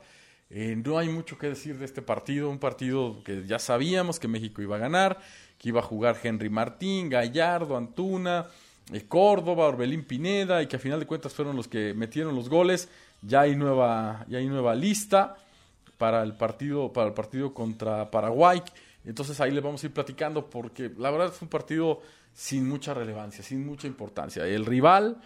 eh, 0.50 0.74
no 0.84 0.98
hay 0.98 1.08
mucho 1.08 1.38
que 1.38 1.48
decir 1.48 1.78
de 1.78 1.84
este 1.84 2.02
partido. 2.02 2.50
Un 2.50 2.58
partido 2.58 3.22
que 3.22 3.46
ya 3.46 3.58
sabíamos 3.58 4.18
que 4.18 4.28
México 4.28 4.60
iba 4.60 4.76
a 4.76 4.80
ganar, 4.80 5.20
que 5.58 5.68
iba 5.68 5.80
a 5.80 5.84
jugar 5.84 6.16
Henry 6.22 6.50
Martín, 6.50 7.08
Gallardo, 7.08 7.76
Antuna, 7.76 8.48
eh, 8.92 9.04
Córdoba, 9.06 9.68
Orbelín 9.68 10.04
Pineda, 10.04 10.62
y 10.62 10.66
que 10.66 10.76
a 10.76 10.80
final 10.80 10.98
de 10.98 11.06
cuentas 11.06 11.32
fueron 11.32 11.54
los 11.54 11.68
que 11.68 11.94
metieron 11.94 12.34
los 12.34 12.48
goles. 12.48 12.88
Ya 13.22 13.42
hay 13.42 13.56
nueva, 13.56 14.24
ya 14.28 14.38
hay 14.38 14.46
nueva 14.46 14.74
lista 14.74 15.36
para 15.98 16.22
el 16.22 16.34
partido, 16.34 16.92
para 16.92 17.08
el 17.08 17.14
partido 17.14 17.54
contra 17.54 18.10
Paraguay. 18.10 18.62
Entonces 19.04 19.40
ahí 19.40 19.50
le 19.50 19.60
vamos 19.60 19.82
a 19.82 19.86
ir 19.86 19.92
platicando 19.92 20.48
porque 20.48 20.90
la 20.98 21.10
verdad 21.10 21.32
es 21.34 21.40
un 21.40 21.48
partido 21.48 22.00
sin 22.34 22.68
mucha 22.68 22.94
relevancia, 22.94 23.42
sin 23.42 23.64
mucha 23.64 23.86
importancia. 23.86 24.46
El 24.46 24.66
rival, 24.66 25.16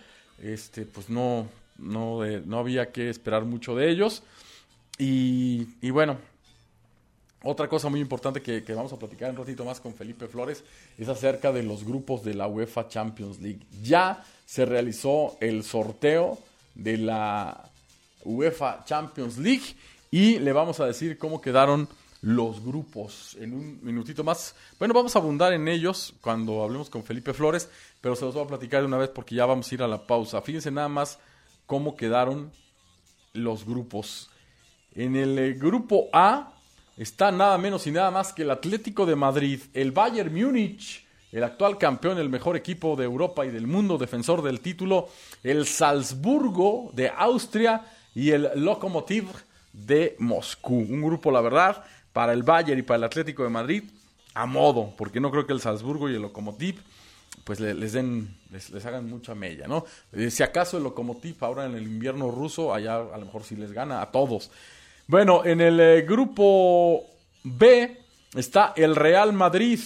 este, 0.43 0.85
pues 0.85 1.09
no, 1.09 1.47
no, 1.79 2.25
no 2.25 2.59
había 2.59 2.93
que 2.93 3.11
esperar 3.11 3.45
mucho 3.45 3.75
de 3.75 3.91
ellos. 3.91 4.23
Y, 4.99 5.69
y 5.81 5.91
bueno, 5.91 6.19
otra 7.43 7.69
cosa 7.69 7.89
muy 7.89 8.01
importante 8.01 8.43
que, 8.43 8.61
vamos 8.75 8.93
a 8.93 8.99
platicar 8.99 9.31
un 9.31 9.37
ratito 9.37 9.65
más 9.65 9.81
con 9.81 9.95
Felipe 9.95 10.27
Flores 10.27 10.65
es 10.99 11.09
acerca 11.09 11.53
de 11.53 11.63
los 11.63 11.85
grupos 11.85 12.25
de 12.25 12.35
la 12.35 12.49
UEFA 12.49 12.89
Champions 12.89 13.41
League. 13.41 13.61
Ya 13.83 14.25
se 14.45 14.65
realizó 14.65 15.37
el 15.41 15.63
sorteo 15.63 16.39
de 16.75 16.99
la 16.99 17.71
UEFA 18.27 18.85
Champions 18.85 19.39
League 19.39 19.77
y 20.11 20.39
le 20.39 20.53
vamos 20.53 20.81
a 20.81 20.87
decir 20.87 21.19
cómo 21.19 21.41
quedaron 21.41 21.89
los 22.23 22.65
grupos 22.65 23.37
en 23.41 23.53
un 23.53 23.79
minutito 23.83 24.25
más. 24.25 24.55
Bueno, 24.79 24.95
vamos 24.95 25.15
a 25.15 25.19
abundar 25.19 25.53
en 25.53 25.69
ellos 25.69 26.15
cuando 26.21 26.63
hablemos 26.63 26.91
con 26.91 27.05
Felipe 27.05 27.33
Flores, 27.33 27.69
pero 28.01 28.17
se 28.17 28.25
los 28.25 28.35
voy 28.35 28.45
a 28.45 28.49
platicar 28.49 28.81
de 28.81 28.87
una 28.87 28.99
vez 28.99 29.11
porque 29.11 29.35
ya 29.35 29.47
vamos 29.47 29.71
a 29.71 29.75
ir 29.75 29.83
a 29.83 29.89
la 29.89 30.07
pausa. 30.07 30.43
Fíjense 30.43 30.71
nada 30.71 30.89
más 30.89 31.19
cómo 31.67 31.97
quedaron 31.97 32.51
los 33.33 33.65
grupos. 33.65 34.31
En 34.95 35.15
el 35.15 35.39
eh, 35.39 35.53
grupo 35.53 36.09
A 36.13 36.53
está 36.97 37.31
nada 37.31 37.59
menos 37.59 37.87
y 37.87 37.93
nada 37.93 38.11
más 38.11 38.33
que 38.33 38.43
el 38.43 38.51
Atlético 38.51 39.07
de 39.07 39.15
Madrid, 39.15 39.61
el 39.75 39.93
Bayern 39.93 40.35
Múnich, 40.35 41.07
el 41.33 41.45
actual 41.45 41.77
campeón, 41.77 42.19
el 42.19 42.31
mejor 42.31 42.57
equipo 42.57 42.97
de 42.97 43.05
Europa 43.05 43.45
y 43.45 43.51
del 43.51 43.67
mundo, 43.67 43.99
defensor 43.99 44.43
del 44.43 44.61
título, 44.61 45.11
el 45.43 45.67
Salzburgo 45.67 46.91
de 46.95 47.11
Austria 47.11 47.85
y 48.17 48.31
el 48.31 48.49
Lokomotiv 48.57 49.27
de 49.75 50.17
Moscú. 50.19 50.75
Un 50.75 51.03
grupo, 51.03 51.31
la 51.31 51.43
verdad, 51.43 51.85
para 52.15 52.33
el 52.33 52.43
Bayern 52.43 52.81
y 52.81 52.83
para 52.83 52.97
el 52.97 53.05
Atlético 53.05 53.45
de 53.45 53.51
Madrid 53.51 53.85
a 54.33 54.47
modo, 54.47 54.95
porque 54.97 55.21
no 55.21 55.31
creo 55.31 55.47
que 55.47 55.53
el 55.53 55.61
Salzburgo 55.61 56.09
y 56.09 56.15
el 56.15 56.23
Lokomotiv 56.23 56.81
pues 57.45 57.61
les 57.61 57.93
den, 57.93 58.35
les, 58.51 58.85
hagan 58.87 59.09
mucha 59.09 59.35
mella, 59.35 59.69
¿no? 59.69 59.85
Eh, 60.13 60.31
si 60.31 60.43
acaso 60.43 60.79
el 60.79 60.83
Lokomotiv 60.83 61.37
ahora 61.45 61.67
en 61.67 61.75
el 61.75 61.85
invierno 61.85 62.31
ruso, 62.31 62.75
allá 62.75 62.97
a 62.97 63.19
lo 63.19 63.27
mejor 63.27 63.45
sí 63.45 63.55
les 63.55 63.73
gana 63.73 64.01
a 64.01 64.11
todos. 64.11 64.51
Bueno, 65.07 65.45
en 65.45 65.61
el 65.61 65.79
eh, 65.79 66.03
grupo 66.03 67.05
B 67.45 68.01
está 68.35 68.73
el 68.77 68.97
Real 68.97 69.35
Madrid, 69.35 69.79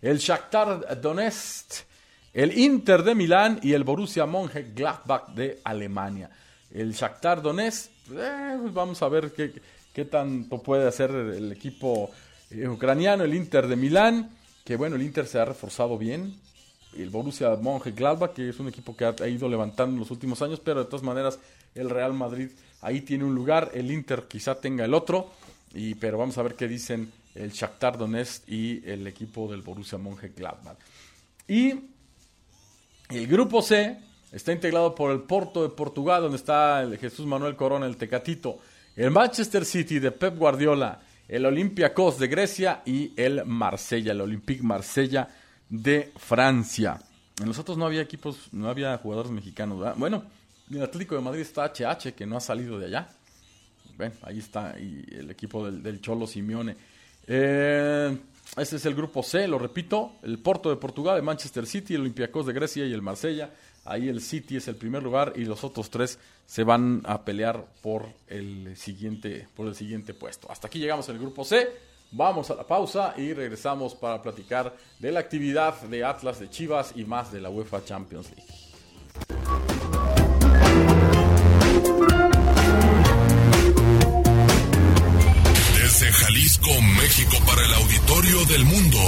el 0.00 0.18
Shakhtar 0.18 1.00
Donetsk, 1.00 1.84
el 2.32 2.58
Inter 2.58 3.02
de 3.02 3.14
Milán 3.14 3.60
y 3.62 3.74
el 3.74 3.84
Borussia 3.84 4.24
Mönchengladbach 4.24 5.28
de 5.28 5.60
Alemania. 5.62 6.30
El 6.70 6.92
Shakhtar 6.92 7.42
Donetsk, 7.42 7.90
eh, 8.12 8.58
pues 8.60 8.74
vamos 8.74 9.02
a 9.02 9.08
ver 9.08 9.32
qué, 9.32 10.04
tanto 10.04 10.62
puede 10.62 10.86
hacer 10.86 11.10
el 11.10 11.52
equipo 11.52 12.10
eh, 12.50 12.68
ucraniano, 12.68 13.24
el 13.24 13.34
Inter 13.34 13.66
de 13.66 13.76
Milán, 13.76 14.30
que 14.64 14.76
bueno, 14.76 14.96
el 14.96 15.02
Inter 15.02 15.26
se 15.26 15.38
ha 15.38 15.44
reforzado 15.44 15.96
bien, 15.96 16.34
el 16.96 17.10
Borussia 17.10 17.56
Mönchengladbach, 17.56 18.32
que 18.32 18.48
es 18.48 18.58
un 18.58 18.68
equipo 18.68 18.96
que 18.96 19.04
ha, 19.04 19.28
ido 19.28 19.48
levantando 19.48 19.94
en 19.94 20.00
los 20.00 20.10
últimos 20.10 20.42
años, 20.42 20.60
pero 20.60 20.80
de 20.80 20.86
todas 20.86 21.02
maneras 21.02 21.38
el 21.74 21.90
Real 21.90 22.12
Madrid 22.12 22.50
ahí 22.80 23.02
tiene 23.02 23.24
un 23.24 23.34
lugar, 23.34 23.70
el 23.74 23.90
Inter 23.90 24.24
quizá 24.28 24.54
tenga 24.56 24.84
el 24.84 24.94
otro, 24.94 25.30
y, 25.74 25.94
pero 25.94 26.18
vamos 26.18 26.38
a 26.38 26.42
ver 26.42 26.54
qué 26.54 26.68
dicen 26.68 27.12
el 27.34 27.52
Shakhtar 27.52 27.98
Donetsk 27.98 28.48
y 28.48 28.82
el 28.88 29.06
equipo 29.06 29.50
del 29.50 29.62
Borussia 29.62 29.98
Mönchengladbach. 29.98 30.78
Y 31.48 31.74
el 33.10 33.26
grupo 33.26 33.62
C 33.62 33.98
está 34.36 34.52
integrado 34.52 34.94
por 34.94 35.10
el 35.12 35.20
Porto 35.20 35.62
de 35.62 35.70
Portugal, 35.70 36.20
donde 36.20 36.36
está 36.36 36.82
el 36.82 36.98
Jesús 36.98 37.26
Manuel 37.26 37.56
Corona, 37.56 37.86
el 37.86 37.96
Tecatito, 37.96 38.58
el 38.94 39.10
Manchester 39.10 39.64
City 39.64 39.98
de 39.98 40.12
Pep 40.12 40.36
Guardiola, 40.36 41.00
el 41.26 41.46
Olympiacos 41.46 42.18
de 42.18 42.28
Grecia 42.28 42.82
y 42.84 43.12
el 43.16 43.46
Marsella, 43.46 44.12
el 44.12 44.20
Olympique 44.20 44.62
Marsella 44.62 45.26
de 45.70 46.12
Francia. 46.16 47.00
En 47.40 47.48
los 47.48 47.58
otros 47.58 47.78
no 47.78 47.86
había 47.86 48.02
equipos, 48.02 48.48
no 48.52 48.68
había 48.68 48.98
jugadores 48.98 49.32
mexicanos. 49.32 49.80
¿verdad? 49.80 49.94
Bueno, 49.96 50.24
el 50.70 50.82
Atlético 50.82 51.14
de 51.14 51.22
Madrid 51.22 51.40
está 51.40 51.64
HH, 51.64 52.12
que 52.14 52.26
no 52.26 52.36
ha 52.36 52.40
salido 52.40 52.78
de 52.78 52.86
allá. 52.86 53.08
Bueno, 53.96 54.14
ahí 54.20 54.38
está 54.38 54.72
el 54.72 55.30
equipo 55.30 55.64
del, 55.64 55.82
del 55.82 56.02
Cholo 56.02 56.26
Simeone. 56.26 56.76
Eh, 57.26 58.18
este 58.56 58.76
es 58.76 58.86
el 58.86 58.94
grupo 58.94 59.22
C, 59.22 59.48
lo 59.48 59.58
repito, 59.58 60.16
el 60.22 60.38
Porto 60.38 60.70
de 60.70 60.76
Portugal, 60.76 61.16
el 61.16 61.22
Manchester 61.22 61.66
City, 61.66 61.94
el 61.94 62.02
Olympiacos 62.02 62.46
de 62.46 62.52
Grecia 62.52 62.86
y 62.86 62.92
el 62.92 63.02
Marsella. 63.02 63.50
Ahí 63.86 64.08
el 64.08 64.20
City 64.20 64.56
es 64.56 64.66
el 64.68 64.76
primer 64.76 65.02
lugar 65.02 65.32
y 65.36 65.44
los 65.44 65.62
otros 65.62 65.90
tres 65.90 66.18
se 66.44 66.64
van 66.64 67.02
a 67.04 67.24
pelear 67.24 67.64
por 67.82 68.06
el 68.26 68.76
siguiente, 68.76 69.46
por 69.54 69.68
el 69.68 69.74
siguiente 69.74 70.12
puesto. 70.12 70.50
Hasta 70.50 70.66
aquí 70.66 70.78
llegamos 70.80 71.08
el 71.08 71.18
grupo 71.18 71.44
C. 71.44 71.68
Vamos 72.10 72.50
a 72.50 72.54
la 72.54 72.66
pausa 72.66 73.14
y 73.16 73.32
regresamos 73.32 73.94
para 73.94 74.22
platicar 74.22 74.76
de 74.98 75.12
la 75.12 75.20
actividad 75.20 75.80
de 75.82 76.04
Atlas 76.04 76.40
de 76.40 76.50
Chivas 76.50 76.92
y 76.96 77.04
más 77.04 77.32
de 77.32 77.40
la 77.40 77.50
UEFA 77.50 77.84
Champions 77.84 78.30
League. 78.30 78.52
Desde 85.74 86.12
Jalisco, 86.12 86.70
México, 86.82 87.36
para 87.46 87.64
el 87.64 87.74
auditorio 87.74 88.44
del 88.46 88.64
mundo. 88.64 88.98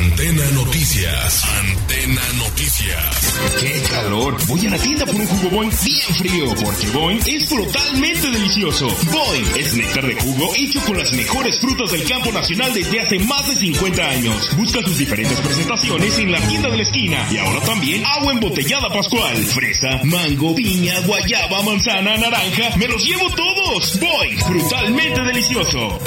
Antena 0.00 0.50
Noticias. 0.52 1.44
Antena 1.44 2.22
Noticias. 2.38 3.38
¡Qué 3.60 3.82
calor! 3.90 4.34
Voy 4.46 4.66
a 4.66 4.70
la 4.70 4.78
tienda 4.78 5.04
por 5.04 5.14
un 5.14 5.26
jugo 5.26 5.50
Boing 5.50 5.72
bien 5.84 6.14
frío, 6.16 6.54
porque 6.54 6.86
Boing 6.88 7.20
es 7.26 7.46
totalmente 7.46 8.30
delicioso. 8.30 8.88
Boing 9.12 9.46
es 9.58 9.74
néctar 9.74 10.06
de 10.06 10.14
jugo 10.14 10.54
hecho 10.56 10.80
con 10.86 10.96
las 10.96 11.12
mejores 11.12 11.60
frutas 11.60 11.90
del 11.92 12.08
campo 12.08 12.32
nacional 12.32 12.72
desde 12.72 12.98
hace 12.98 13.18
más 13.18 13.46
de 13.46 13.56
50 13.56 14.02
años. 14.02 14.56
Busca 14.56 14.80
sus 14.80 14.96
diferentes 14.96 15.38
presentaciones 15.38 16.18
en 16.18 16.32
la 16.32 16.40
tienda 16.48 16.70
de 16.70 16.76
la 16.78 16.82
esquina. 16.82 17.28
Y 17.30 17.36
ahora 17.36 17.60
también 17.60 18.02
agua 18.06 18.32
embotellada 18.32 18.88
pascual. 18.88 19.36
Fresa, 19.36 20.00
mango, 20.04 20.54
piña, 20.54 20.98
guayaba, 21.00 21.62
manzana, 21.62 22.16
naranja. 22.16 22.74
¡Me 22.78 22.88
los 22.88 23.04
llevo 23.04 23.28
todos! 23.36 24.00
Boing, 24.00 24.38
brutalmente 24.48 25.20
delicioso. 25.20 25.98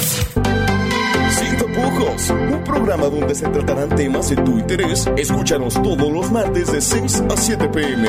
Un 1.86 2.64
programa 2.64 3.08
donde 3.08 3.34
se 3.34 3.46
tratarán 3.48 3.94
temas 3.94 4.30
de 4.30 4.36
tu 4.36 4.58
interés. 4.58 5.06
Escúchanos 5.16 5.74
todos 5.74 6.10
los 6.10 6.30
martes 6.32 6.72
de 6.72 6.80
6 6.80 7.24
a 7.28 7.36
7 7.36 7.68
pm. 7.68 8.08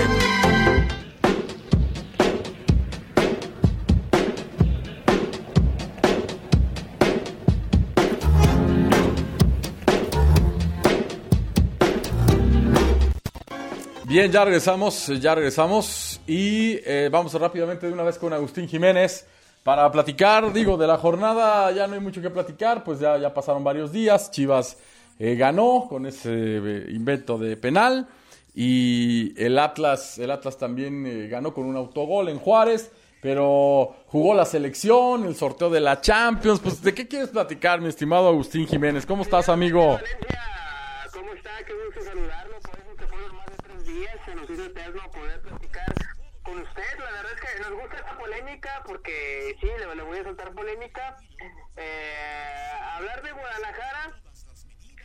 Bien, 14.06 14.32
ya 14.32 14.46
regresamos, 14.46 15.08
ya 15.20 15.36
regresamos 15.36 16.22
y 16.26 16.80
eh, 16.86 17.10
vamos 17.12 17.34
rápidamente 17.34 17.88
de 17.88 17.92
una 17.92 18.04
vez 18.04 18.18
con 18.18 18.32
Agustín 18.32 18.70
Jiménez 18.70 19.26
para 19.66 19.92
platicar, 19.92 20.54
digo, 20.54 20.78
de 20.78 20.86
la 20.86 20.96
jornada 20.96 21.72
ya 21.72 21.88
no 21.88 21.96
hay 21.96 22.00
mucho 22.00 22.22
que 22.22 22.30
platicar, 22.30 22.84
pues 22.84 23.00
ya, 23.00 23.18
ya 23.18 23.34
pasaron 23.34 23.64
varios 23.64 23.92
días, 23.92 24.30
Chivas 24.30 24.78
eh, 25.18 25.34
ganó 25.34 25.88
con 25.90 26.06
ese 26.06 26.30
eh, 26.32 26.86
invento 26.90 27.40
de 27.40 27.58
penal 27.58 28.08
y 28.54 29.34
el 29.44 29.58
Atlas, 29.58 30.20
el 30.20 30.30
Atlas 30.30 30.60
también 30.60 31.08
eh, 31.08 31.28
ganó 31.30 31.52
con 31.52 31.66
un 31.66 31.76
autogol 31.78 32.30
en 32.30 32.38
Juárez, 32.38 32.92
pero 33.24 33.96
jugó 34.06 34.36
la 34.36 34.46
selección, 34.46 35.26
el 35.26 35.36
sorteo 35.36 35.72
de 35.72 35.80
la 35.80 36.00
Champions, 36.00 36.60
pues 36.60 36.84
¿de 36.84 36.94
qué 36.94 37.08
quieres 37.08 37.30
platicar, 37.30 37.82
mi 37.82 37.88
estimado 37.88 38.28
Agustín 38.28 38.68
Jiménez? 38.68 39.04
¿Cómo 39.04 39.24
estás, 39.24 39.50
amigo? 39.50 39.98
¿cómo 41.12 41.34
está? 41.34 41.50
Qué 41.66 41.74
gusto 41.74 42.04
saludarlo. 42.04 42.56
Por 42.62 42.80
eso 42.80 42.96
que 42.96 43.08
fueron 43.08 43.36
más 43.36 43.48
de 43.48 43.56
tres 43.64 43.88
días. 43.88 44.16
Se 44.26 44.36
nos 44.36 44.48
hizo 44.48 44.66
eterno 44.66 45.02
poder 45.12 45.42
platicar 45.42 46.15
con 46.46 46.60
usted. 46.60 47.00
La 47.00 47.12
verdad 47.12 47.32
es 47.34 47.42
que 47.42 47.60
nos 47.60 47.72
gusta 47.72 47.98
esta 47.98 48.18
polémica 48.18 48.84
porque 48.86 49.58
sí, 49.60 49.68
le, 49.68 49.96
le 49.96 50.04
voy 50.04 50.20
a 50.20 50.24
soltar 50.24 50.54
polémica. 50.54 51.18
Eh, 51.76 52.72
hablar 52.94 53.22
de 53.24 53.32
Guadalajara. 53.32 54.14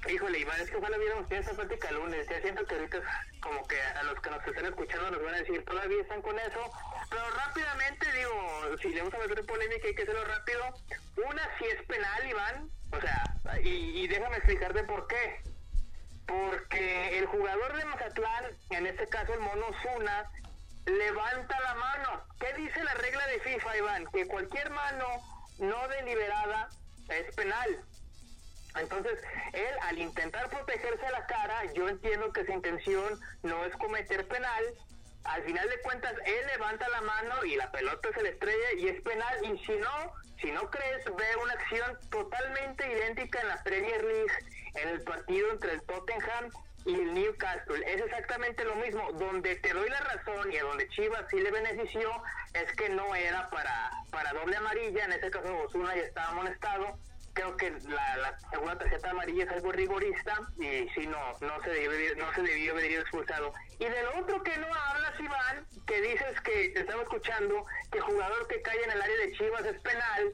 Híjole, 0.08 0.38
Iván, 0.38 0.60
es 0.60 0.70
que 0.70 0.76
ojalá 0.76 0.96
viéramos 0.96 1.28
bien 1.28 1.42
esa 1.42 1.52
plática 1.52 1.88
el 1.88 1.96
lunes. 1.96 2.26
Ya 2.28 2.40
siento 2.40 2.64
que 2.64 2.74
ahorita 2.74 3.00
como 3.40 3.66
que 3.66 3.80
a 3.80 4.02
los 4.04 4.20
que 4.20 4.30
nos 4.30 4.46
están 4.46 4.66
escuchando 4.66 5.10
nos 5.10 5.22
van 5.22 5.34
a 5.34 5.38
decir 5.38 5.64
todavía 5.64 6.00
están 6.00 6.22
con 6.22 6.38
eso. 6.38 6.72
Pero 7.10 7.30
rápidamente 7.30 8.12
digo, 8.12 8.78
si 8.80 8.88
le 8.90 9.02
vamos 9.02 9.14
a 9.14 9.18
meter 9.18 9.44
polémica 9.44 9.88
hay 9.88 9.94
que 9.94 10.02
hacerlo 10.02 10.24
rápido. 10.24 10.62
Una 11.16 11.42
si 11.58 11.64
es 11.64 11.82
penal, 11.86 12.28
Iván. 12.28 12.70
O 12.92 13.00
sea, 13.00 13.60
y, 13.62 14.02
y 14.02 14.08
déjame 14.08 14.36
explicarte 14.36 14.84
por 14.84 15.06
qué. 15.06 15.42
Porque 16.26 17.18
el 17.18 17.26
jugador 17.26 17.76
de 17.76 17.84
Mazatlán, 17.84 18.44
en 18.70 18.86
este 18.86 19.06
caso 19.08 19.34
el 19.34 19.40
Mono 19.40 19.66
Zuna, 19.82 20.30
levanta 20.98 21.60
la 21.60 21.74
mano. 21.74 22.24
¿Qué 22.40 22.52
dice 22.54 22.82
la 22.84 22.94
regla 22.94 23.26
de 23.28 23.40
FIFA, 23.40 23.76
Iván? 23.76 24.06
Que 24.12 24.26
cualquier 24.26 24.70
mano 24.70 25.06
no 25.58 25.88
deliberada 25.88 26.68
es 27.08 27.34
penal. 27.34 27.84
Entonces, 28.76 29.18
él 29.52 29.74
al 29.82 29.98
intentar 29.98 30.48
protegerse 30.48 31.10
la 31.10 31.26
cara, 31.26 31.64
yo 31.74 31.88
entiendo 31.88 32.32
que 32.32 32.44
su 32.44 32.52
intención 32.52 33.20
no 33.42 33.64
es 33.64 33.74
cometer 33.76 34.26
penal. 34.28 34.64
Al 35.24 35.42
final 35.42 35.68
de 35.68 35.80
cuentas, 35.80 36.14
él 36.24 36.46
levanta 36.46 36.88
la 36.88 37.00
mano 37.02 37.44
y 37.44 37.56
la 37.56 37.70
pelota 37.72 38.08
se 38.14 38.22
le 38.22 38.30
estrella 38.30 38.72
y 38.78 38.88
es 38.88 39.02
penal. 39.02 39.44
Y 39.44 39.58
si 39.66 39.72
no, 39.76 40.12
si 40.40 40.50
no 40.52 40.70
crees, 40.70 41.04
ve 41.04 41.36
una 41.42 41.52
acción 41.54 41.98
totalmente 42.10 42.90
idéntica 42.90 43.40
en 43.40 43.48
la 43.48 43.62
Premier 43.62 44.02
League, 44.04 44.32
en 44.76 44.88
el 44.88 45.02
partido 45.02 45.50
entre 45.50 45.72
el 45.72 45.82
Tottenham 45.82 46.50
y 46.84 46.94
el 46.94 47.14
Newcastle. 47.14 47.84
Es 47.86 48.00
exactamente 48.00 48.64
lo 48.64 48.76
mismo. 48.76 49.12
Donde 49.12 49.56
te 49.56 49.72
doy 49.72 49.88
la 49.88 50.00
razón 50.00 50.52
y 50.52 50.56
a 50.56 50.62
donde 50.64 50.88
Chivas 50.88 51.24
sí 51.30 51.40
le 51.40 51.50
benefició 51.50 52.10
es 52.54 52.72
que 52.76 52.88
no 52.88 53.14
era 53.14 53.48
para, 53.50 53.90
para 54.10 54.32
doble 54.32 54.56
amarilla. 54.56 55.04
En 55.04 55.12
este 55.12 55.30
caso, 55.30 55.56
Osuna 55.58 55.94
ya 55.94 56.02
estaba 56.02 56.28
amonestado. 56.28 56.98
Creo 57.32 57.56
que 57.56 57.70
la, 57.70 58.36
segunda 58.50 58.76
tarjeta 58.76 59.10
amarilla 59.10 59.44
es 59.44 59.50
algo 59.50 59.70
rigorista 59.70 60.36
y 60.58 60.88
sí, 60.94 61.06
no, 61.06 61.38
no 61.40 61.62
se 61.62 61.70
debió, 61.70 62.16
no 62.16 62.34
se 62.34 62.42
debió 62.42 62.72
haber 62.72 62.90
expulsado. 62.90 63.52
Y 63.78 63.84
de 63.84 64.02
lo 64.02 64.18
otro 64.18 64.42
que 64.42 64.56
no 64.58 64.66
hablas, 64.66 65.20
Iván, 65.20 65.66
que 65.86 66.00
dices 66.00 66.40
que 66.40 66.70
te 66.70 66.80
estaba 66.80 67.02
escuchando, 67.02 67.64
que 67.92 68.00
jugador 68.00 68.48
que 68.48 68.60
cae 68.62 68.82
en 68.82 68.90
el 68.90 69.00
área 69.00 69.16
de 69.16 69.32
Chivas 69.32 69.64
es 69.64 69.80
penal, 69.80 70.32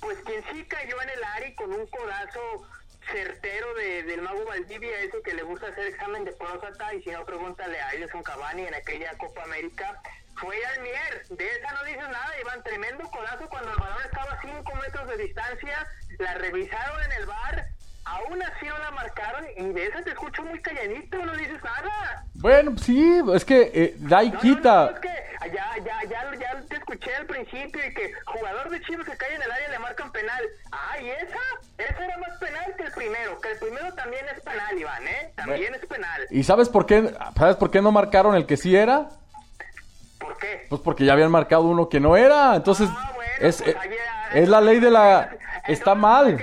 pues 0.00 0.18
quien 0.24 0.42
sí 0.50 0.64
cayó 0.64 1.00
en 1.02 1.10
el 1.10 1.24
área 1.24 1.48
y 1.48 1.54
con 1.54 1.72
un 1.72 1.86
codazo 1.88 2.66
certero 3.10 3.74
de, 3.74 4.02
del 4.04 4.22
mago 4.22 4.44
Valdivia, 4.44 5.00
ese 5.00 5.22
que 5.22 5.34
le 5.34 5.42
gusta 5.42 5.68
hacer 5.68 5.86
examen 5.86 6.24
de 6.24 6.32
próstata, 6.32 6.94
y 6.94 7.02
si 7.02 7.10
no, 7.10 7.24
pregúntale 7.24 7.80
a 7.80 7.92
Edson 7.92 8.22
Cavani 8.22 8.66
en 8.66 8.74
aquella 8.74 9.16
Copa 9.18 9.42
América, 9.44 10.00
fue 10.36 10.56
Almier. 10.66 11.26
De 11.30 11.50
esa 11.50 11.72
no 11.72 11.84
dices 11.84 12.08
nada, 12.08 12.40
Iván. 12.40 12.62
Tremendo 12.62 13.10
codazo 13.10 13.48
cuando 13.48 13.72
el 13.72 13.78
balón 13.78 14.02
estaba 14.04 14.32
a 14.32 14.40
5 14.40 14.74
metros 14.76 15.08
de 15.08 15.16
distancia, 15.16 15.86
la 16.18 16.34
revisaron 16.34 17.02
en 17.04 17.12
el 17.12 17.26
bar, 17.26 17.66
aún 18.08 18.42
así 18.42 18.66
no 18.66 18.78
la 18.78 18.90
marcaron, 18.92 19.44
y 19.56 19.64
de 19.72 19.86
esa 19.86 20.02
te 20.02 20.10
escucho 20.10 20.42
muy 20.44 20.60
calladito, 20.60 21.18
no 21.24 21.32
dices 21.36 21.62
nada. 21.62 22.24
Bueno, 22.34 22.76
sí, 22.78 23.20
es 23.34 23.44
que 23.44 23.70
eh, 23.74 23.94
da 23.98 24.22
y 24.22 24.30
No, 24.30 24.38
quita. 24.40 24.84
no, 24.86 24.90
es 24.90 25.00
que 25.00 25.08
ya, 25.54 25.66
ya, 25.84 26.08
ya, 26.08 26.34
ya 26.38 26.60
te 26.68 26.76
escuché 26.76 27.14
al 27.16 27.26
principio 27.26 27.80
y 27.86 27.94
que 27.94 28.12
jugador 28.26 28.70
de 28.70 28.80
Chivas 28.82 29.06
que 29.06 29.16
cae 29.16 29.34
en 29.34 29.42
el 29.42 29.50
área 29.50 29.68
le 29.70 29.78
marcan 29.78 30.10
penal. 30.12 30.42
Ah, 30.72 31.00
y 31.00 31.08
esa, 31.08 31.38
esa 31.92 32.04
era 32.04 32.18
más 32.18 32.38
penal 32.38 32.74
que 32.76 32.82
el 32.84 32.92
primero, 32.92 33.40
que 33.40 33.52
el 33.52 33.58
primero 33.58 33.92
también 33.94 34.24
es 34.34 34.40
penal, 34.42 34.78
Iván, 34.78 35.08
¿eh? 35.08 35.32
También 35.36 35.74
es 35.74 35.86
penal. 35.86 36.26
¿Y 36.30 36.42
sabes 36.44 36.68
por 36.68 36.86
qué? 36.86 37.12
¿Sabes 37.36 37.56
por 37.56 37.70
qué 37.70 37.80
no 37.82 37.90
marcaron 37.92 38.34
el 38.36 38.46
que 38.46 38.56
sí 38.56 38.74
era? 38.76 39.08
¿Por 40.18 40.36
qué? 40.38 40.66
Pues 40.68 40.80
porque 40.82 41.04
ya 41.04 41.12
habían 41.14 41.30
marcado 41.30 41.62
uno 41.62 41.88
que 41.88 42.00
no 42.00 42.16
era. 42.16 42.54
Entonces, 42.56 42.88
Ah, 42.92 43.12
bueno, 43.14 43.32
es, 43.40 43.62
pues 43.62 43.74
eh, 43.74 43.76
ah, 43.78 44.28
es 44.34 44.48
la 44.48 44.60
ley 44.60 44.80
de 44.80 44.90
la... 44.90 45.30
Está 45.66 45.94
mal. 45.94 46.36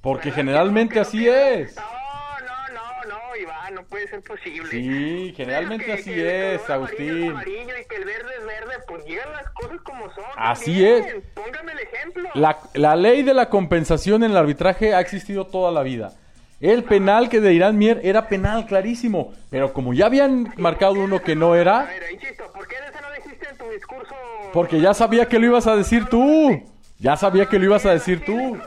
Porque 0.00 0.30
generalmente 0.32 0.94
¿Que 0.94 1.00
no 1.00 1.06
así 1.06 1.28
es. 1.28 1.76
No, 1.76 1.82
no, 1.82 2.74
no, 3.08 3.16
no, 3.28 3.36
Iván, 3.36 3.74
no 3.74 3.84
puede 3.84 4.08
ser 4.08 4.22
posible. 4.22 4.70
Sí, 4.70 5.34
generalmente 5.36 5.92
así 5.92 6.12
es, 6.12 6.62
el 6.66 6.72
Agustín. 6.72 7.30
amarillo 7.30 7.74
y 7.80 7.84
que 7.86 7.96
el 7.96 8.04
verde 8.04 8.30
es 8.38 8.46
verde, 8.46 8.74
pues 8.88 9.04
llegan 9.04 9.30
las 9.32 9.50
cosas 9.50 9.80
como 9.82 10.04
son. 10.14 10.24
Así 10.36 10.84
es. 10.84 11.04
Póngame 11.34 11.72
el 11.72 11.78
ejemplo. 11.80 12.28
La, 12.34 12.58
la 12.74 12.96
ley 12.96 13.22
de 13.22 13.34
la 13.34 13.48
compensación 13.50 14.24
en 14.24 14.30
el 14.30 14.36
arbitraje 14.36 14.94
ha 14.94 15.00
existido 15.00 15.46
toda 15.46 15.70
la 15.70 15.82
vida. 15.82 16.12
El 16.60 16.84
penal 16.84 17.28
que 17.30 17.40
de 17.40 17.54
Irán 17.54 17.78
Mier 17.78 18.00
era 18.02 18.28
penal, 18.28 18.66
clarísimo. 18.66 19.32
Pero 19.50 19.72
como 19.72 19.94
ya 19.94 20.06
habían 20.06 20.52
marcado 20.56 20.92
uno 20.94 21.20
que 21.22 21.34
no 21.34 21.52
A 21.54 21.58
era, 21.58 21.84
ver, 21.84 22.12
insisto, 22.12 22.44
¿por 22.52 22.66
qué 22.68 22.76
esa 22.88 23.00
no 23.00 23.12
dijiste 23.14 23.48
en 23.50 23.56
tu 23.56 23.70
discurso? 23.70 24.14
porque 24.52 24.80
ya 24.80 24.92
sabía 24.94 25.26
que 25.26 25.38
lo 25.38 25.46
ibas 25.46 25.66
a 25.66 25.76
decir 25.76 26.06
tú. 26.06 26.62
Ya 26.98 27.16
sabía 27.16 27.46
que 27.46 27.58
lo 27.58 27.64
ibas 27.66 27.86
a 27.86 27.92
decir 27.92 28.24
tú. 28.24 28.58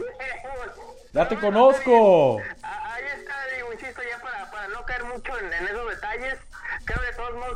Ya 1.13 1.27
te 1.27 1.37
conozco. 1.37 2.41
Ah, 2.63 2.95
Ahí 2.95 3.03
está, 3.15 3.35
digo, 3.55 3.71
insisto, 3.71 4.01
ya 4.01 4.19
para, 4.19 4.49
para 4.49 4.67
no 4.69 4.83
caer 4.83 5.03
mucho 5.03 5.37
en, 5.39 5.53
esos 5.53 5.89
detalles. 5.89 6.39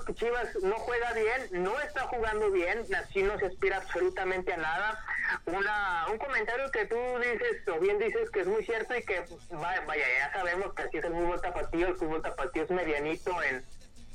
que 0.06 0.13
Chivas 0.13 0.56
no 0.62 0.76
juega 0.76 1.12
bien, 1.13 1.63
no 1.63 1.78
está 1.82 2.02
jugando 2.04 2.52
bien, 2.52 2.84
así 2.96 3.24
no 3.24 3.38
se 3.39 3.48
aspira 3.48 3.78
absolutamente 3.78 4.54
a 4.54 4.58
nada. 4.58 5.04
Una, 5.46 6.06
un 6.12 6.20
comentario 6.20 6.70
que 6.72 6.86
tú 6.86 6.96
dices, 7.20 7.67
o 7.67 7.80
bien 7.80 7.98
dices 7.98 8.30
que 8.30 8.41
es 8.41 8.48
muy 8.48 8.63
cierto 8.63 8.96
y 8.96 9.04
que, 9.04 9.26
vaya, 9.52 10.06
ya 10.20 10.32
sabemos 10.32 10.74
que 10.76 10.84
así 10.84 10.98
es 10.98 11.06
el 11.06 11.13
fútbol 11.13 11.41
tapatío, 11.41 11.88
el 11.88 11.96
fútbol 11.96 12.22
tapatío 12.22 12.63
es 12.63 12.70
medianito 12.70 13.41
en, 13.43 13.65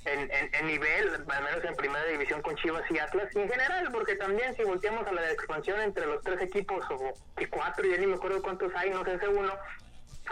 en, 0.05 0.67
nivel, 0.67 1.25
al 1.29 1.45
menos 1.45 1.65
en 1.65 1.77
primera 1.77 2.05
división 2.07 2.43
con 2.43 2.57
Chivas 2.57 2.83
y 2.91 2.99
Atlas, 2.99 3.29
y 3.35 3.41
en 3.41 3.49
general, 3.49 3.89
porque 3.93 4.17
también 4.17 4.55
si 4.57 4.65
volteamos 4.65 5.07
a 5.07 5.13
la 5.13 5.31
expansión 5.31 5.81
entre 5.81 6.07
los 6.07 6.23
tres 6.23 6.41
equipos, 6.41 6.85
o 6.91 7.15
cuatro, 7.51 7.85
ya 7.85 7.97
ni 7.99 8.07
me 8.07 8.15
acuerdo 8.15 8.43
cuántos 8.43 8.75
hay, 8.75 8.91
no 8.91 9.05
sé, 9.05 9.15
ese 9.15 9.29
uno, 9.29 9.53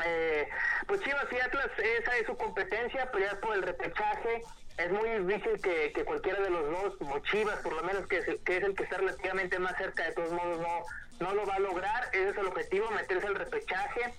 eh, 0.05 0.49
pues 0.87 1.01
Chivas 1.03 1.27
y 1.33 1.41
Atlas, 1.41 1.69
esa 1.79 2.17
es 2.17 2.27
su 2.27 2.37
competencia, 2.37 3.11
pelear 3.11 3.39
por 3.41 3.55
el 3.55 3.63
repechaje. 3.63 4.43
Es 4.79 4.91
muy 4.91 5.09
difícil 5.27 5.61
que, 5.61 6.05
cualquiera 6.05 6.41
de 6.41 6.51
los 6.51 6.71
dos, 6.71 6.97
como 6.97 7.19
Chivas 7.21 7.59
por 7.61 7.75
lo 7.75 7.83
menos, 7.83 8.07
que 8.07 8.19
es, 8.19 8.25
que 8.45 8.57
es 8.57 8.63
el 8.63 8.75
que 8.75 8.85
está 8.85 8.97
relativamente 8.97 9.59
más 9.59 9.77
cerca, 9.77 10.05
de 10.05 10.13
todos 10.13 10.33
modos 10.33 10.59
no, 10.61 10.85
no 11.21 11.35
lo 11.35 11.47
va 11.47 11.57
a 11.57 11.61
lograr. 11.61 12.09
Ese 12.13 12.31
es 12.31 12.37
el 12.37 12.47
objetivo, 12.47 12.91
meterse 12.91 13.27
al 13.27 13.35
repechaje. 13.35 14.15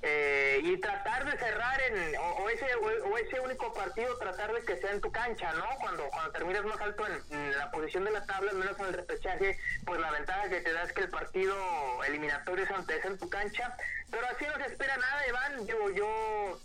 Eh, 0.00 0.60
y 0.62 0.76
tratar 0.76 1.24
de 1.24 1.36
cerrar 1.38 1.80
en 1.80 2.16
o, 2.16 2.48
ese 2.48 2.66
o, 2.76 3.18
ese 3.18 3.40
único 3.40 3.74
partido 3.74 4.16
tratar 4.18 4.54
de 4.54 4.62
que 4.62 4.76
sea 4.76 4.92
en 4.92 5.00
tu 5.00 5.10
cancha 5.10 5.52
no 5.54 5.66
cuando 5.80 6.08
cuando 6.10 6.30
terminas 6.30 6.64
más 6.66 6.80
alto 6.80 7.04
en, 7.30 7.58
la 7.58 7.68
posición 7.72 8.04
de 8.04 8.12
la 8.12 8.24
tabla 8.24 8.52
menos 8.52 8.78
en 8.78 8.86
el 8.86 8.92
repechaje 8.92 9.58
pues 9.84 10.00
la 10.00 10.12
ventaja 10.12 10.48
que 10.48 10.60
te 10.60 10.72
da 10.72 10.84
es 10.84 10.92
que 10.92 11.00
el 11.00 11.10
partido 11.10 11.56
eliminatorio 12.04 12.64
es 12.64 13.04
en 13.04 13.18
tu 13.18 13.28
cancha. 13.28 13.76
Pero 14.10 14.26
así 14.28 14.44
no 14.46 14.56
se 14.64 14.70
espera 14.70 14.96
nada 14.96 15.26
Iván. 15.26 15.66
Yo 15.66 15.90
yo 15.90 16.60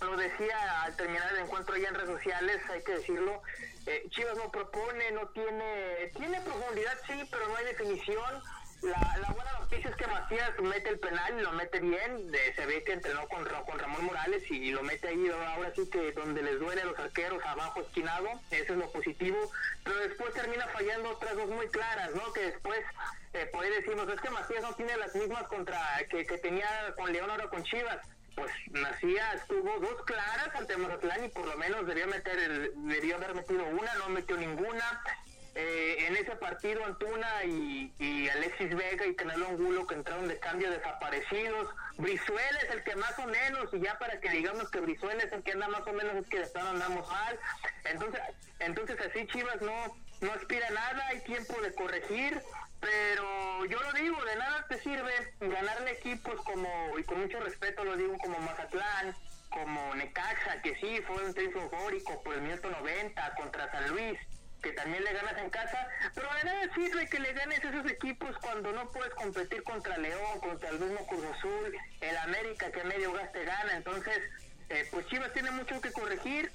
lo 0.00 0.16
decía 0.16 0.82
al 0.82 0.96
terminar 0.96 1.32
el 1.32 1.40
encuentro 1.40 1.76
ya 1.76 1.88
en 1.88 1.94
redes 1.94 2.10
sociales 2.10 2.60
hay 2.70 2.82
que 2.82 2.92
decirlo 2.92 3.42
eh, 3.86 4.06
Chivas 4.10 4.36
no 4.36 4.50
propone 4.50 5.10
no 5.10 5.28
tiene 5.28 6.12
tiene 6.16 6.40
profundidad 6.42 6.96
sí 7.06 7.26
pero 7.30 7.48
no 7.48 7.56
hay 7.56 7.64
definición 7.64 8.42
la, 8.82 9.32
buena 9.34 9.52
noticia 9.58 9.90
es 9.90 9.96
que 9.96 10.06
Macías 10.06 10.52
mete 10.60 10.90
el 10.90 10.98
penal 10.98 11.42
lo 11.42 11.52
mete 11.52 11.80
bien. 11.80 12.30
se 12.54 12.66
ve 12.66 12.82
que 12.84 12.92
entrenó 12.92 13.26
con, 13.28 13.44
con 13.44 13.78
Ramón 13.78 14.04
Morales 14.04 14.42
y, 14.50 14.70
lo 14.70 14.82
mete 14.82 15.08
ahí 15.08 15.28
ahora 15.28 15.72
sí 15.74 15.88
que 15.90 16.12
donde 16.12 16.42
les 16.42 16.58
duele 16.58 16.82
a 16.82 16.86
los 16.86 16.98
arqueros 16.98 17.44
abajo 17.44 17.80
esquinado. 17.80 18.28
Eso 18.50 18.72
es 18.72 18.78
lo 18.78 18.90
positivo. 18.90 19.50
Pero 19.84 19.96
después 20.00 20.32
termina 20.34 20.66
fallando 20.68 21.10
otras 21.10 21.36
dos 21.36 21.48
muy 21.48 21.66
claras, 21.68 22.14
¿no? 22.14 22.32
Que 22.32 22.42
después 22.52 22.80
eh, 23.34 23.46
por 23.52 23.64
ahí 23.64 23.70
decimos, 23.70 24.08
es 24.08 24.20
que 24.20 24.30
Macías 24.30 24.62
no 24.62 24.74
tiene 24.74 24.96
las 24.96 25.14
mismas 25.14 25.44
contra 25.48 25.80
que, 26.10 26.24
que 26.26 26.38
tenía 26.38 26.94
con 26.96 27.12
León 27.12 27.30
ahora 27.30 27.48
con 27.48 27.62
Chivas 27.64 27.98
pues 28.38 28.52
Macías 28.70 29.46
tuvo 29.48 29.78
dos 29.80 30.04
claras 30.04 30.54
ante 30.54 30.76
Mazatlán 30.76 31.24
y 31.24 31.28
por 31.28 31.46
lo 31.46 31.56
menos 31.56 31.86
debió 31.86 32.06
meter 32.06 32.38
el, 32.38 32.72
debió 32.76 33.16
haber 33.16 33.34
metido 33.34 33.66
una, 33.66 33.94
no 33.96 34.08
metió 34.10 34.36
ninguna. 34.36 35.02
Eh, 35.54 36.06
en 36.06 36.16
ese 36.16 36.36
partido 36.36 36.84
Antuna 36.84 37.44
y, 37.44 38.28
Alexis 38.28 38.74
Vega 38.76 39.06
y 39.06 39.16
Canelo 39.16 39.48
Angulo 39.48 39.86
que 39.86 39.94
entraron 39.94 40.28
de 40.28 40.38
cambio 40.38 40.70
desaparecidos. 40.70 41.74
Brizuela 41.96 42.58
es 42.62 42.70
el 42.70 42.84
que 42.84 42.94
más 42.96 43.18
o 43.18 43.26
menos, 43.26 43.68
y 43.72 43.80
ya 43.80 43.98
para 43.98 44.20
que 44.20 44.30
digamos 44.30 44.70
que 44.70 44.80
Brizuela 44.80 45.22
es 45.22 45.32
el 45.32 45.42
que 45.42 45.52
anda 45.52 45.68
más 45.68 45.86
o 45.86 45.92
menos, 45.92 46.14
es 46.14 46.28
que 46.28 46.40
de 46.40 46.46
plano 46.46 46.70
andamos 46.70 47.08
mal. 47.08 47.38
Entonces, 47.84 48.20
entonces 48.60 48.96
así 49.00 49.26
Chivas 49.26 49.60
no, 49.60 49.96
no 50.20 50.32
aspira 50.32 50.68
a 50.68 50.70
nada, 50.70 51.06
hay 51.08 51.20
tiempo 51.22 51.60
de 51.60 51.74
corregir, 51.74 52.40
pero 52.80 53.64
yo 53.64 53.82
lo 53.82 53.92
digo, 53.92 54.24
de 54.24 54.36
nada 54.36 54.64
te 54.68 54.78
sirve 54.78 55.34
ganarle 55.40 55.92
equipos 55.92 56.40
como, 56.42 56.98
y 56.98 57.02
con 57.02 57.20
mucho 57.20 57.40
respeto 57.40 57.82
lo 57.84 57.96
digo, 57.96 58.16
como 58.18 58.38
Mazatlán, 58.38 59.16
como 59.50 59.94
Necaxa, 59.96 60.62
que 60.62 60.76
sí, 60.76 61.00
fue 61.06 61.24
un 61.24 61.34
triunfo 61.34 61.62
eufórico 61.62 62.22
por 62.22 62.34
el 62.34 62.42
minuto 62.42 62.70
90 62.70 63.34
contra 63.34 63.72
San 63.72 63.88
Luis 63.88 64.18
que 64.62 64.72
también 64.72 65.04
le 65.04 65.12
ganas 65.12 65.38
en 65.38 65.50
casa, 65.50 65.88
pero 66.14 66.28
de 66.34 66.44
nada 66.44 66.74
sirve 66.74 67.08
que 67.08 67.20
le 67.20 67.32
ganes 67.32 67.64
esos 67.64 67.90
equipos 67.90 68.36
cuando 68.38 68.72
no 68.72 68.90
puedes 68.90 69.14
competir 69.14 69.62
contra 69.62 69.96
León, 69.98 70.40
contra 70.40 70.70
el 70.70 70.80
mismo 70.80 71.06
Cruz 71.06 71.24
Azul, 71.36 71.76
el 72.00 72.16
América 72.16 72.70
que 72.72 72.84
medio 72.84 73.12
gaste 73.12 73.44
gana, 73.44 73.76
entonces 73.76 74.18
eh, 74.70 74.86
pues 74.90 75.06
Chivas 75.06 75.32
tiene 75.32 75.50
mucho 75.52 75.80
que 75.80 75.92
corregir, 75.92 76.50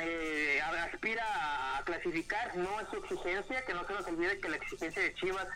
eh, 0.00 0.60
aspira 0.62 1.78
a 1.78 1.84
clasificar, 1.84 2.56
no 2.56 2.80
es 2.80 2.88
su 2.88 2.96
exigencia, 2.96 3.64
que 3.64 3.74
no 3.74 3.86
se 3.86 3.92
nos 3.92 4.06
olvide 4.06 4.40
que 4.40 4.48
la 4.48 4.56
exigencia 4.56 5.02
de 5.02 5.14
Chivas 5.14 5.48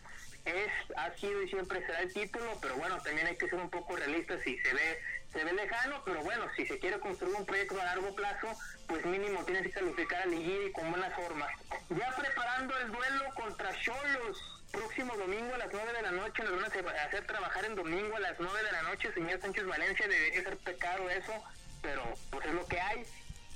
es, 0.44 0.70
ha 0.96 1.14
sido 1.16 1.42
y 1.42 1.48
siempre 1.48 1.84
será 1.86 2.00
el 2.00 2.12
título, 2.12 2.58
pero 2.60 2.76
bueno, 2.76 3.00
también 3.02 3.26
hay 3.26 3.36
que 3.36 3.48
ser 3.48 3.58
un 3.58 3.70
poco 3.70 3.96
realistas 3.96 4.46
y 4.46 4.58
se 4.58 4.74
ve 4.74 4.98
se 5.32 5.44
ve 5.44 5.52
lejano, 5.52 6.02
pero 6.04 6.22
bueno, 6.22 6.46
si 6.56 6.66
se 6.66 6.78
quiere 6.78 6.98
construir 6.98 7.34
un 7.36 7.46
proyecto 7.46 7.80
a 7.80 7.84
largo 7.84 8.14
plazo, 8.14 8.48
pues 8.90 9.07
mínimo 9.07 9.44
tienes 9.44 9.62
que 9.62 9.70
calificar 9.70 10.22
a 10.22 10.26
Liguiri 10.26 10.72
con 10.72 10.90
buenas 10.90 11.14
formas. 11.14 11.48
Ya 11.90 12.12
preparando 12.16 12.76
el 12.81 12.90
duelo 12.90 13.24
contra 13.37 13.72
Cholos, 13.81 14.62
próximo 14.72 15.16
domingo 15.16 15.55
a 15.55 15.59
las 15.59 15.68
9 15.72 15.92
de 15.92 16.03
la 16.03 16.11
noche, 16.11 16.42
nos 16.42 16.57
van 16.57 16.64
a 16.64 17.05
hacer 17.05 17.24
trabajar 17.24 17.64
en 17.66 17.76
domingo 17.76 18.16
a 18.16 18.20
las 18.20 18.35
9 18.40 18.62
de 18.64 18.72
la 18.72 18.83
noche, 18.83 19.12
señor 19.14 19.40
Sánchez 19.40 19.64
Valencia, 19.64 20.09
debería 20.09 20.42
ser 20.42 20.57
pecado 20.59 21.09
eso, 21.09 21.33
pero 21.81 22.03
pues 22.31 22.46
es 22.46 22.53
lo 22.53 22.66
que 22.66 22.81
hay. 22.81 23.05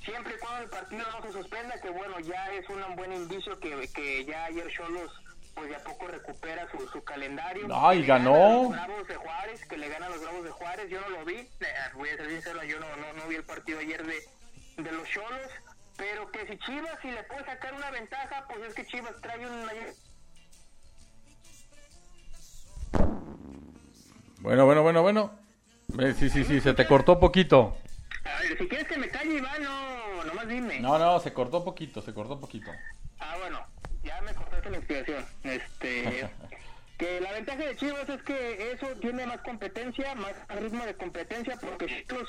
Siempre 0.05 0.35
y 0.35 0.39
cuando 0.39 0.63
el 0.63 0.69
partido 0.69 1.03
no 1.11 1.21
se 1.21 1.33
suspenda, 1.33 1.81
que 1.81 1.89
bueno, 1.89 2.17
ya 2.21 2.53
es 2.53 2.69
un 2.69 2.95
buen 2.95 3.11
indicio 3.11 3.59
que, 3.59 3.89
que 3.93 4.23
ya 4.23 4.45
ayer 4.45 4.71
Cholos 4.71 5.11
pues 5.53 5.69
de 5.69 5.75
a 5.75 5.83
poco 5.83 6.07
recupera 6.07 6.69
su, 6.71 6.87
su 6.89 7.03
calendario. 7.03 7.67
Ay, 7.73 8.05
ganó. 8.05 8.63
Los 8.63 8.71
Bravos 8.71 9.07
de 9.07 9.15
Juárez, 9.15 9.65
que 9.65 9.77
le 9.77 9.89
gana 9.89 10.05
a 10.05 10.09
los 10.09 10.21
Bravos 10.21 10.43
de 10.45 10.51
Juárez, 10.51 10.89
yo 10.89 11.01
no 11.01 11.09
lo 11.09 11.25
vi, 11.25 11.35
eh, 11.35 11.49
voy 11.93 12.09
a 12.09 12.17
ser 12.17 12.29
sincero, 12.29 12.63
yo 12.63 12.79
no, 12.79 12.95
no, 12.97 13.13
no 13.13 13.27
vi 13.27 13.35
el 13.35 13.43
partido 13.43 13.79
ayer 13.79 14.05
de, 14.05 14.15
de 14.77 14.91
los 14.91 15.07
Cholos, 15.09 15.51
pero 15.97 16.29
que 16.31 16.45
si 16.47 16.57
Chivas 16.59 16.99
si 17.01 17.11
le 17.11 17.23
puede 17.23 17.45
sacar 17.45 17.73
una 17.73 17.89
ventaja, 17.91 18.45
pues 18.47 18.61
es 18.67 18.73
que 18.73 18.85
Chivas 18.85 19.19
trae 19.21 19.45
un 19.45 19.65
Bueno, 24.39 24.65
bueno, 24.65 24.83
bueno, 24.83 25.01
bueno. 25.01 25.31
Eh, 25.99 26.13
sí, 26.17 26.29
sí, 26.29 26.43
sí, 26.43 26.61
se 26.61 26.73
te 26.73 26.85
cortó 26.85 27.19
poquito. 27.19 27.77
A 28.25 28.41
ver, 28.41 28.57
si 28.57 28.67
quieres 28.67 28.87
que 28.87 28.97
me 28.97 29.09
calle, 29.09 29.37
Iván, 29.37 29.63
no, 29.63 30.23
nomás 30.23 30.47
dime. 30.47 30.79
No, 30.79 30.99
no, 30.99 31.19
se 31.19 31.33
cortó 31.33 31.63
poquito, 31.63 32.01
se 32.01 32.13
cortó 32.13 32.39
poquito. 32.39 32.71
Ah, 33.19 33.35
bueno, 33.39 33.65
ya 34.03 34.21
me 34.21 34.33
cortaste 34.33 34.69
la 34.69 34.77
inspiración. 34.77 35.25
Este, 35.43 36.29
que 36.97 37.21
la 37.21 37.31
ventaja 37.31 37.63
de 37.63 37.75
Chivas 37.75 38.07
es 38.07 38.21
que 38.23 38.71
eso 38.71 38.87
tiene 39.01 39.25
más 39.25 39.41
competencia, 39.41 40.13
más 40.15 40.33
ritmo 40.49 40.85
de 40.85 40.95
competencia, 40.95 41.57
porque 41.59 42.05
Chivas, 42.07 42.27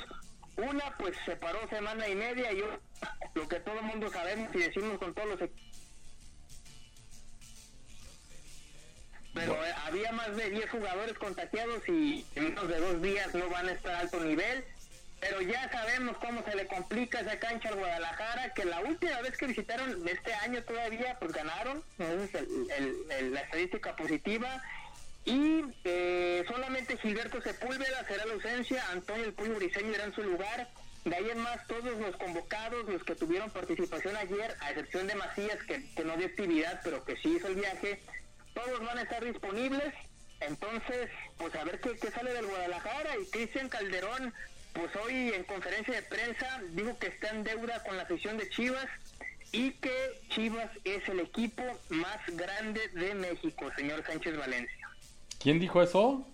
una, 0.56 0.96
pues 0.96 1.16
se 1.24 1.36
paró 1.36 1.66
semana 1.68 2.08
y 2.08 2.14
media, 2.14 2.52
y 2.52 2.58
yo, 2.58 2.66
lo 3.34 3.48
que 3.48 3.60
todo 3.60 3.78
el 3.78 3.84
mundo 3.84 4.10
sabemos 4.10 4.54
y 4.54 4.58
decimos 4.58 4.98
con 4.98 5.14
todos 5.14 5.28
los 5.28 5.50
pero 9.36 9.52
eh, 9.52 9.74
había 9.84 10.10
más 10.12 10.34
de 10.34 10.48
10 10.48 10.70
jugadores 10.70 11.18
contagiados 11.18 11.86
y 11.88 12.24
en 12.34 12.44
menos 12.44 12.68
de 12.68 12.80
dos 12.80 13.02
días 13.02 13.34
no 13.34 13.48
van 13.50 13.68
a 13.68 13.72
estar 13.72 13.94
a 13.94 14.00
alto 14.00 14.18
nivel. 14.20 14.64
Pero 15.20 15.40
ya 15.42 15.70
sabemos 15.70 16.16
cómo 16.18 16.42
se 16.44 16.56
le 16.56 16.66
complica 16.66 17.20
esa 17.20 17.38
cancha 17.38 17.68
al 17.68 17.76
Guadalajara, 17.76 18.52
que 18.54 18.64
la 18.64 18.80
última 18.80 19.20
vez 19.22 19.36
que 19.36 19.46
visitaron 19.46 20.06
este 20.08 20.32
año 20.34 20.62
todavía, 20.62 21.18
pues 21.18 21.32
ganaron, 21.32 21.82
es 21.98 22.34
el, 22.34 23.32
la 23.32 23.40
estadística 23.40 23.96
positiva, 23.96 24.62
y 25.26 25.64
eh, 25.84 26.44
solamente 26.48 26.96
Gilberto 26.96 27.42
Sepúlveda 27.42 28.06
será 28.06 28.24
la 28.24 28.34
ausencia, 28.34 28.82
Antonio 28.92 29.24
El 29.24 29.34
Puño 29.34 29.56
Briseño 29.56 29.90
irá 29.92 30.04
en 30.04 30.14
su 30.14 30.22
lugar, 30.22 30.68
de 31.04 31.14
ahí 31.14 31.28
en 31.30 31.38
más 31.40 31.66
todos 31.66 31.98
los 31.98 32.16
convocados, 32.16 32.88
los 32.88 33.02
que 33.02 33.16
tuvieron 33.16 33.50
participación 33.50 34.16
ayer, 34.16 34.56
a 34.60 34.70
excepción 34.70 35.06
de 35.08 35.16
Macías, 35.16 35.58
que, 35.64 36.04
no 36.04 36.16
dio 36.16 36.26
actividad, 36.26 36.80
pero 36.84 37.04
que 37.04 37.16
sí 37.16 37.36
hizo 37.36 37.48
el 37.48 37.56
viaje, 37.56 38.00
todos 38.54 38.80
van 38.80 38.98
a 38.98 39.02
estar 39.02 39.24
disponibles, 39.24 39.92
entonces, 40.40 41.10
pues 41.36 41.54
a 41.56 41.64
ver 41.64 41.80
qué, 41.80 41.96
qué 41.96 42.10
sale 42.10 42.32
del 42.32 42.46
Guadalajara, 42.46 43.16
y 43.18 43.26
Cristian 43.30 43.68
Calderón 43.68 44.32
pues 44.72 44.94
hoy 44.96 45.32
en 45.34 45.42
conferencia 45.44 45.94
de 45.94 46.02
prensa 46.02 46.60
dijo 46.72 46.98
que 46.98 47.06
está 47.06 47.30
en 47.30 47.44
deuda 47.44 47.82
con 47.82 47.96
la 47.96 48.02
afición 48.02 48.36
de 48.36 48.48
Chivas 48.50 48.86
y 49.50 49.70
que 49.72 50.20
Chivas 50.28 50.70
es 50.84 51.08
el 51.08 51.20
equipo 51.20 51.62
más 51.88 52.18
grande 52.34 52.86
de 52.88 53.14
México, 53.14 53.70
señor 53.74 54.04
Sánchez 54.06 54.36
Valencia. 54.36 54.85
¿Quién 55.40 55.58
dijo 55.58 55.82
eso? 55.82 56.26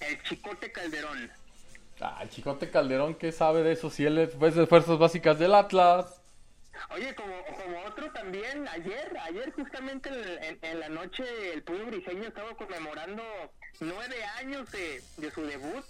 El 0.00 0.22
Chicote 0.22 0.70
Calderón. 0.72 1.30
Ah, 2.00 2.20
el 2.22 2.30
Chicote 2.30 2.70
Calderón, 2.70 3.14
¿qué 3.14 3.32
sabe 3.32 3.62
de 3.62 3.72
eso? 3.72 3.90
Si 3.90 4.04
él 4.04 4.18
es 4.18 4.38
de 4.38 4.66
fuerzas 4.66 4.98
básicas 4.98 5.38
del 5.38 5.54
Atlas. 5.54 6.20
Oye, 6.90 7.14
como, 7.16 7.34
como 7.44 7.84
otro 7.86 8.10
también, 8.12 8.68
ayer, 8.68 9.16
ayer 9.24 9.52
justamente 9.52 10.10
en, 10.62 10.80
la 10.80 10.88
noche 10.88 11.24
el 11.52 11.62
pueblo 11.64 11.86
briseño 11.86 12.28
estaba 12.28 12.54
conmemorando 12.54 13.22
nueve 13.80 14.24
años 14.38 14.70
de, 14.70 15.02
de 15.16 15.30
su 15.32 15.42
debut 15.42 15.84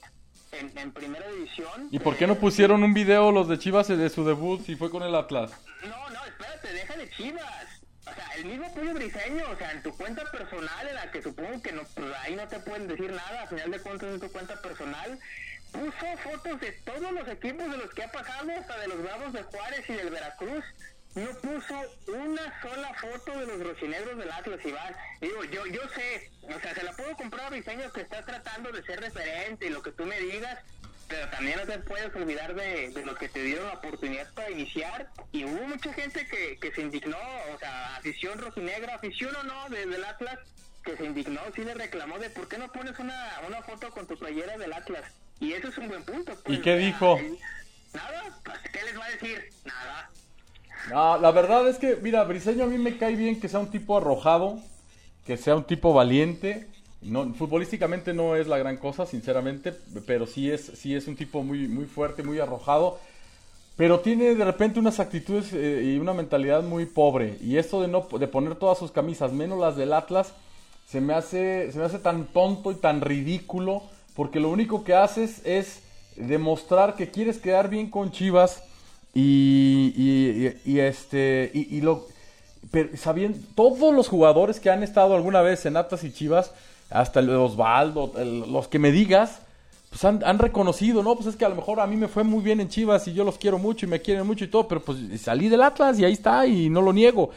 en, 0.52 0.92
primera 0.92 1.30
división. 1.30 1.88
¿Y 1.90 1.98
por 1.98 2.16
qué 2.16 2.26
no 2.26 2.36
pusieron 2.36 2.82
un 2.82 2.94
video 2.94 3.30
los 3.32 3.48
de 3.48 3.58
Chivas 3.58 3.88
de 3.88 4.08
su 4.08 4.24
debut 4.24 4.64
si 4.64 4.76
fue 4.76 4.90
con 4.90 5.02
el 5.02 5.14
Atlas? 5.14 5.52
No, 5.82 6.10
no, 6.10 6.24
espérate, 6.24 6.72
deja 6.72 6.96
de 6.96 7.10
Chivas. 7.10 7.77
El 8.36 8.44
mismo 8.44 8.72
Pollo 8.74 8.94
Briseño, 8.94 9.50
o 9.50 9.56
sea, 9.56 9.72
en 9.72 9.82
tu 9.82 9.96
cuenta 9.96 10.24
personal, 10.30 10.88
en 10.88 10.94
la 10.94 11.10
que 11.10 11.22
supongo 11.22 11.62
que 11.62 11.72
no, 11.72 11.82
pues 11.94 12.12
ahí 12.20 12.36
no 12.36 12.46
te 12.48 12.58
pueden 12.60 12.88
decir 12.88 13.10
nada, 13.10 13.42
a 13.42 13.46
final 13.46 13.70
de 13.70 13.80
cuentas 13.80 14.08
en 14.14 14.20
tu 14.20 14.30
cuenta 14.30 14.60
personal, 14.60 15.18
puso 15.72 16.06
fotos 16.22 16.60
de 16.60 16.72
todos 16.72 17.12
los 17.12 17.28
equipos 17.28 17.70
de 17.70 17.76
los 17.76 17.92
que 17.94 18.04
ha 18.04 18.12
pasado, 18.12 18.50
hasta 18.58 18.78
de 18.78 18.88
los 18.88 19.02
Bravos 19.02 19.32
de 19.32 19.42
Juárez 19.42 19.84
y 19.88 19.92
del 19.92 20.10
Veracruz. 20.10 20.64
no 21.14 21.30
puso 21.40 21.80
una 22.06 22.62
sola 22.62 22.94
foto 22.94 23.38
de 23.38 23.46
los 23.46 23.60
rojinegros 23.60 24.18
del 24.18 24.30
Atlas, 24.30 24.60
Iván. 24.64 24.94
Digo, 25.20 25.44
yo, 25.44 25.66
yo 25.66 25.80
sé, 25.94 26.30
o 26.42 26.60
sea, 26.60 26.74
se 26.74 26.82
la 26.82 26.92
puedo 26.92 27.16
comprar 27.16 27.46
a 27.46 27.50
Briseño 27.50 27.92
que 27.92 28.02
está 28.02 28.24
tratando 28.24 28.70
de 28.72 28.82
ser 28.84 29.00
referente 29.00 29.66
y 29.66 29.70
lo 29.70 29.82
que 29.82 29.92
tú 29.92 30.04
me 30.04 30.18
digas, 30.20 30.58
pero 31.08 31.28
también 31.30 31.58
no 31.58 31.66
te 31.66 31.78
puedes 31.80 32.14
olvidar 32.14 32.54
de, 32.54 32.90
de 32.90 33.06
los 33.06 33.16
que 33.18 33.28
te 33.28 33.42
dieron 33.42 33.66
la 33.66 33.74
oportunidad 33.74 34.32
para 34.34 34.50
iniciar. 34.50 35.08
Y 35.32 35.44
hubo 35.44 35.66
mucha 35.66 35.92
gente 35.94 36.26
que, 36.26 36.58
que 36.58 36.72
se 36.72 36.82
indignó, 36.82 37.16
o 37.54 37.58
sea, 37.58 37.96
afición 37.96 38.38
rojinegra, 38.38 38.94
afición 38.96 39.34
o 39.34 39.42
no, 39.42 39.68
desde 39.70 39.96
el 39.96 40.04
Atlas, 40.04 40.38
que 40.84 40.96
se 40.96 41.04
indignó, 41.04 41.40
sí 41.54 41.64
le 41.64 41.74
reclamó 41.74 42.18
de 42.18 42.30
por 42.30 42.48
qué 42.48 42.58
no 42.58 42.70
pones 42.70 42.98
una, 42.98 43.40
una 43.46 43.62
foto 43.62 43.90
con 43.90 44.06
tu 44.06 44.16
playera 44.18 44.56
del 44.58 44.72
Atlas. 44.72 45.04
Y 45.40 45.52
eso 45.52 45.68
es 45.68 45.78
un 45.78 45.88
buen 45.88 46.04
punto. 46.04 46.32
pues, 46.44 46.58
¿Y 46.58 46.62
qué 46.62 46.76
dijo? 46.76 47.18
Nada, 47.94 48.38
pues, 48.44 48.58
¿qué 48.72 48.84
les 48.84 48.98
va 48.98 49.04
a 49.06 49.10
decir? 49.10 49.50
Nada. 49.64 50.10
No, 50.90 51.18
la 51.18 51.30
verdad 51.30 51.68
es 51.68 51.78
que, 51.78 51.96
mira, 51.96 52.24
Briseño 52.24 52.64
a 52.64 52.66
mí 52.66 52.78
me 52.78 52.98
cae 52.98 53.16
bien 53.16 53.40
que 53.40 53.48
sea 53.48 53.60
un 53.60 53.70
tipo 53.70 53.96
arrojado, 53.96 54.60
que 55.26 55.36
sea 55.36 55.56
un 55.56 55.64
tipo 55.64 55.92
valiente. 55.92 56.66
No, 57.00 57.32
futbolísticamente 57.34 58.12
no 58.12 58.34
es 58.36 58.48
la 58.48 58.58
gran 58.58 58.76
cosa, 58.76 59.06
sinceramente, 59.06 59.72
pero 60.06 60.26
sí 60.26 60.50
es, 60.50 60.72
sí 60.74 60.94
es 60.96 61.06
un 61.06 61.14
tipo 61.16 61.42
muy, 61.44 61.68
muy 61.68 61.86
fuerte, 61.86 62.22
muy 62.24 62.40
arrojado. 62.40 62.98
Pero 63.76 64.00
tiene 64.00 64.34
de 64.34 64.44
repente 64.44 64.80
unas 64.80 64.98
actitudes 65.00 65.52
eh, 65.52 65.82
y 65.94 65.98
una 65.98 66.12
mentalidad 66.12 66.62
muy 66.62 66.86
pobre. 66.86 67.36
Y 67.40 67.56
esto 67.58 67.80
de 67.80 67.88
no 67.88 68.06
de 68.18 68.26
poner 68.28 68.56
todas 68.56 68.78
sus 68.78 68.90
camisas, 68.90 69.32
menos 69.32 69.58
las 69.60 69.76
del 69.76 69.92
Atlas, 69.92 70.32
se 70.88 71.00
me 71.00 71.14
hace, 71.14 71.70
se 71.72 71.78
me 71.78 71.84
hace 71.84 71.98
tan 72.00 72.26
tonto 72.26 72.72
y 72.72 72.76
tan 72.76 73.00
ridículo. 73.00 73.82
Porque 74.16 74.40
lo 74.40 74.50
único 74.50 74.82
que 74.82 74.94
haces 74.94 75.40
es 75.46 75.80
demostrar 76.16 76.96
que 76.96 77.10
quieres 77.10 77.38
quedar 77.38 77.70
bien 77.70 77.88
con 77.90 78.10
Chivas. 78.10 78.64
Y, 79.14 79.92
y- 80.64 80.80
este. 80.80 81.50
Y, 81.54 81.80
lo. 81.80 82.06
Sabiendo, 82.96 83.38
todos 83.54 83.94
los 83.94 84.08
jugadores 84.08 84.60
que 84.60 84.70
han 84.70 84.82
estado 84.82 85.14
alguna 85.14 85.40
vez 85.42 85.64
en 85.66 85.76
Atlas 85.76 86.04
y 86.04 86.12
Chivas, 86.12 86.52
hasta 86.90 87.20
el 87.20 87.30
Osvaldo, 87.30 88.12
los 88.48 88.68
que 88.68 88.78
me 88.78 88.92
digas, 88.92 89.40
pues 89.90 90.04
han, 90.04 90.38
reconocido, 90.38 91.02
¿no? 91.02 91.14
Pues 91.14 91.28
es 91.28 91.36
que 91.36 91.44
a 91.44 91.48
lo 91.48 91.56
mejor 91.56 91.80
a 91.80 91.86
mí 91.86 91.96
me 91.96 92.08
fue 92.08 92.24
muy 92.24 92.42
bien 92.42 92.60
en 92.60 92.68
Chivas 92.68 93.08
y 93.08 93.14
yo 93.14 93.24
los 93.24 93.38
quiero 93.38 93.58
mucho 93.58 93.86
y 93.86 93.88
me 93.88 94.00
quieren 94.00 94.26
mucho 94.26 94.44
y 94.44 94.48
todo, 94.48 94.68
pero 94.68 94.82
pues 94.82 94.98
salí 95.20 95.48
del 95.48 95.62
Atlas 95.62 95.98
y 95.98 96.04
ahí 96.04 96.12
está 96.12 96.46
y 96.46 96.68
no 96.68 96.82
lo 96.82 96.92
niego. 96.92 97.30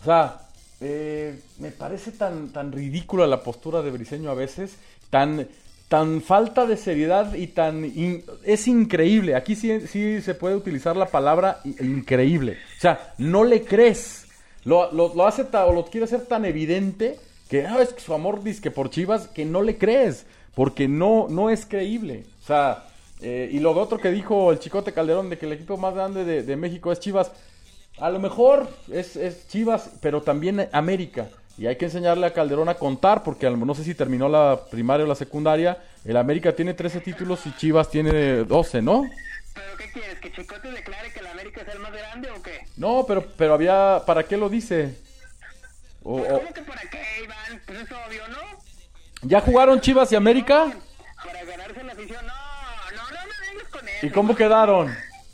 O 0.00 0.04
sea, 0.04 0.40
eh, 0.80 1.38
me 1.58 1.70
parece 1.70 2.12
tan, 2.12 2.48
tan 2.48 2.72
ridícula 2.72 3.26
la 3.26 3.42
postura 3.42 3.82
de 3.82 3.90
Briseño 3.90 4.30
a 4.30 4.34
veces, 4.34 4.76
tan, 5.10 5.48
tan 5.88 6.22
falta 6.22 6.66
de 6.66 6.76
seriedad 6.76 7.34
y 7.34 7.48
tan... 7.48 7.84
es 8.44 8.68
increíble, 8.68 9.34
aquí 9.34 9.54
sí, 9.54 9.86
sí 9.86 10.22
se 10.22 10.34
puede 10.34 10.56
utilizar 10.56 10.96
la 10.96 11.06
palabra 11.06 11.60
increíble. 11.64 12.58
O 12.78 12.80
sea, 12.80 13.14
no 13.18 13.44
le 13.44 13.64
crees. 13.64 14.26
Lo, 14.64 14.92
lo, 14.92 15.26
hace 15.26 15.46
o 15.52 15.72
lo 15.72 15.86
quiere 15.86 16.04
hacer 16.04 16.26
tan 16.26 16.44
evidente 16.44 17.18
que 17.48 17.66
ah, 17.66 17.80
es 17.80 17.92
que 17.92 18.00
su 18.00 18.14
amor 18.14 18.42
dice 18.42 18.70
por 18.70 18.90
Chivas 18.90 19.28
que 19.28 19.44
no 19.44 19.62
le 19.62 19.78
crees, 19.78 20.26
porque 20.54 20.88
no, 20.88 21.26
no 21.28 21.50
es 21.50 21.66
creíble. 21.66 22.24
O 22.42 22.46
sea, 22.46 22.86
eh, 23.20 23.48
y 23.52 23.58
lo 23.58 23.72
otro 23.72 23.98
que 23.98 24.10
dijo 24.10 24.52
el 24.52 24.58
Chicote 24.58 24.92
Calderón 24.92 25.30
de 25.30 25.38
que 25.38 25.46
el 25.46 25.52
equipo 25.52 25.76
más 25.76 25.94
grande 25.94 26.24
de, 26.24 26.42
de 26.42 26.56
México 26.56 26.92
es 26.92 27.00
Chivas, 27.00 27.32
a 27.98 28.10
lo 28.10 28.18
mejor 28.18 28.68
es, 28.92 29.16
es 29.16 29.48
Chivas, 29.48 29.90
pero 30.00 30.22
también 30.22 30.68
América. 30.72 31.28
Y 31.56 31.66
hay 31.66 31.76
que 31.76 31.86
enseñarle 31.86 32.24
a 32.26 32.32
Calderón 32.32 32.68
a 32.68 32.74
contar, 32.74 33.24
porque 33.24 33.50
no 33.50 33.74
sé 33.74 33.82
si 33.82 33.94
terminó 33.94 34.28
la 34.28 34.60
primaria 34.70 35.04
o 35.04 35.08
la 35.08 35.16
secundaria. 35.16 35.78
El 36.04 36.16
América 36.16 36.54
tiene 36.54 36.72
13 36.72 37.00
títulos 37.00 37.44
y 37.46 37.56
Chivas 37.56 37.90
tiene 37.90 38.44
12, 38.44 38.80
¿no? 38.80 39.04
¿Pero 39.54 39.76
qué 39.76 39.90
quieres? 39.90 40.20
¿Que 40.20 40.30
Chicote 40.30 40.70
declare 40.70 41.12
que 41.12 41.18
el 41.18 41.26
América 41.26 41.62
es 41.62 41.74
el 41.74 41.80
más 41.80 41.92
grande 41.92 42.30
o 42.30 42.40
qué? 42.40 42.60
No, 42.76 43.04
pero, 43.08 43.24
pero 43.36 43.54
había... 43.54 44.02
¿Para 44.06 44.22
qué 44.22 44.36
lo 44.36 44.48
dice? 44.48 44.94
O- 46.10 46.16
Pues, 46.16 46.30
o- 46.32 46.38
¿Cómo 46.40 46.54
que 46.54 46.62
para 46.62 46.80
qué, 46.88 47.04
Iván? 47.24 47.62
Pues 47.66 47.80
es 47.80 47.92
obvio, 47.92 48.28
¿no? 48.28 48.38
¿Ya 49.22 49.40
jugaron 49.42 49.78
Chivas 49.82 50.10
y 50.12 50.16
América? 50.16 50.72
Para 51.22 51.44
ganarse 51.44 51.82
la 51.82 51.92
afición. 51.92 52.26
No, 52.26 52.32
no, 52.96 53.02
no 53.10 53.26
me 53.26 53.46
vengas 53.50 53.68
con 53.70 53.86
eso. 53.88 54.06
¿Y 54.06 54.10
cómo 54.10 54.34
quedaron? 54.34 54.86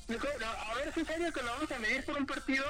No, 0.09 0.17
A 0.17 0.75
ver, 0.75 0.89
¿es 0.89 1.07
serio 1.07 1.33
que 1.33 1.43
lo 1.43 1.53
vamos 1.53 1.71
a 1.71 1.79
medir 1.79 2.05
por 2.05 2.17
un 2.17 2.27
partido? 2.27 2.65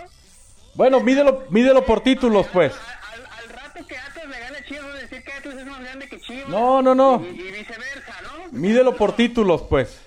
Bueno, 0.75 1.01
mídelo, 1.01 1.47
mídelo 1.49 1.87
por 1.87 2.03
títulos, 2.03 2.47
pues. 2.53 2.75
Al, 2.75 3.21
al- 3.23 3.27
al 3.39 3.49
rato 3.49 3.87
que 3.87 3.97
Atlas 3.97 4.27
le 4.29 4.39
gane 4.39 4.59
a 4.59 4.65
Chivas, 4.65 4.83
voy 4.85 4.93
a 4.93 5.01
decir 5.01 5.25
que 5.25 5.33
Atlas 5.33 5.55
es 5.57 5.67
más 5.67 5.81
grande 5.81 6.09
que 6.09 6.21
Chivas. 6.21 6.49
No, 6.51 6.83
no, 6.83 6.95
no. 6.95 7.25
Y, 7.25 7.29
y 7.41 7.51
viceversa, 7.53 8.15
¿no? 8.23 8.53
Mídelo 8.53 8.95
por 8.97 9.17
títulos, 9.17 9.63
pues. 9.71 9.99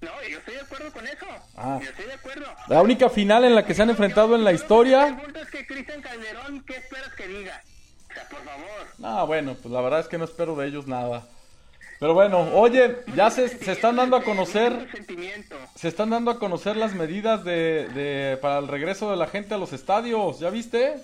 No, 0.00 0.10
yo 0.30 0.38
estoy 0.38 0.54
de 0.54 0.60
acuerdo 0.60 0.92
con 0.92 1.06
eso. 1.08 1.26
Ah. 1.62 1.78
Yo 1.82 1.88
estoy 1.90 2.06
de 2.06 2.12
acuerdo. 2.14 2.46
La 2.68 2.82
única 2.82 3.08
final 3.08 3.44
en 3.44 3.54
la 3.54 3.64
que 3.64 3.74
se 3.74 3.82
han 3.82 3.90
enfrentado 3.90 4.34
en 4.34 4.44
la 4.44 4.52
historia. 4.52 5.16
Que 5.50 5.66
Cristian 5.66 6.00
Calderón, 6.02 6.64
¿qué 6.64 6.76
esperas 6.76 7.14
que 7.14 7.28
diga? 7.28 7.62
O 8.10 8.14
sea, 8.14 8.28
por 8.28 8.40
favor. 8.44 8.86
No, 8.98 9.26
bueno, 9.26 9.54
pues 9.54 9.72
la 9.72 9.80
verdad 9.80 10.00
es 10.00 10.08
que 10.08 10.18
no 10.18 10.24
espero 10.24 10.56
de 10.56 10.66
ellos 10.66 10.86
nada. 10.86 11.26
Pero 12.00 12.14
bueno, 12.14 12.40
oye, 12.54 12.96
ya 13.14 13.30
se, 13.30 13.48
se 13.48 13.70
están 13.72 13.94
dando 13.94 14.16
a 14.16 14.24
conocer, 14.24 14.88
se 15.76 15.86
están 15.86 16.10
dando 16.10 16.32
a 16.32 16.38
conocer 16.40 16.76
las 16.76 16.94
medidas 16.94 17.44
de, 17.44 17.88
de- 17.90 18.36
para 18.38 18.58
el 18.58 18.66
regreso 18.66 19.08
de 19.08 19.16
la 19.16 19.28
gente 19.28 19.54
a 19.54 19.58
los 19.58 19.72
estadios, 19.72 20.40
¿ya 20.40 20.50
viste? 20.50 20.96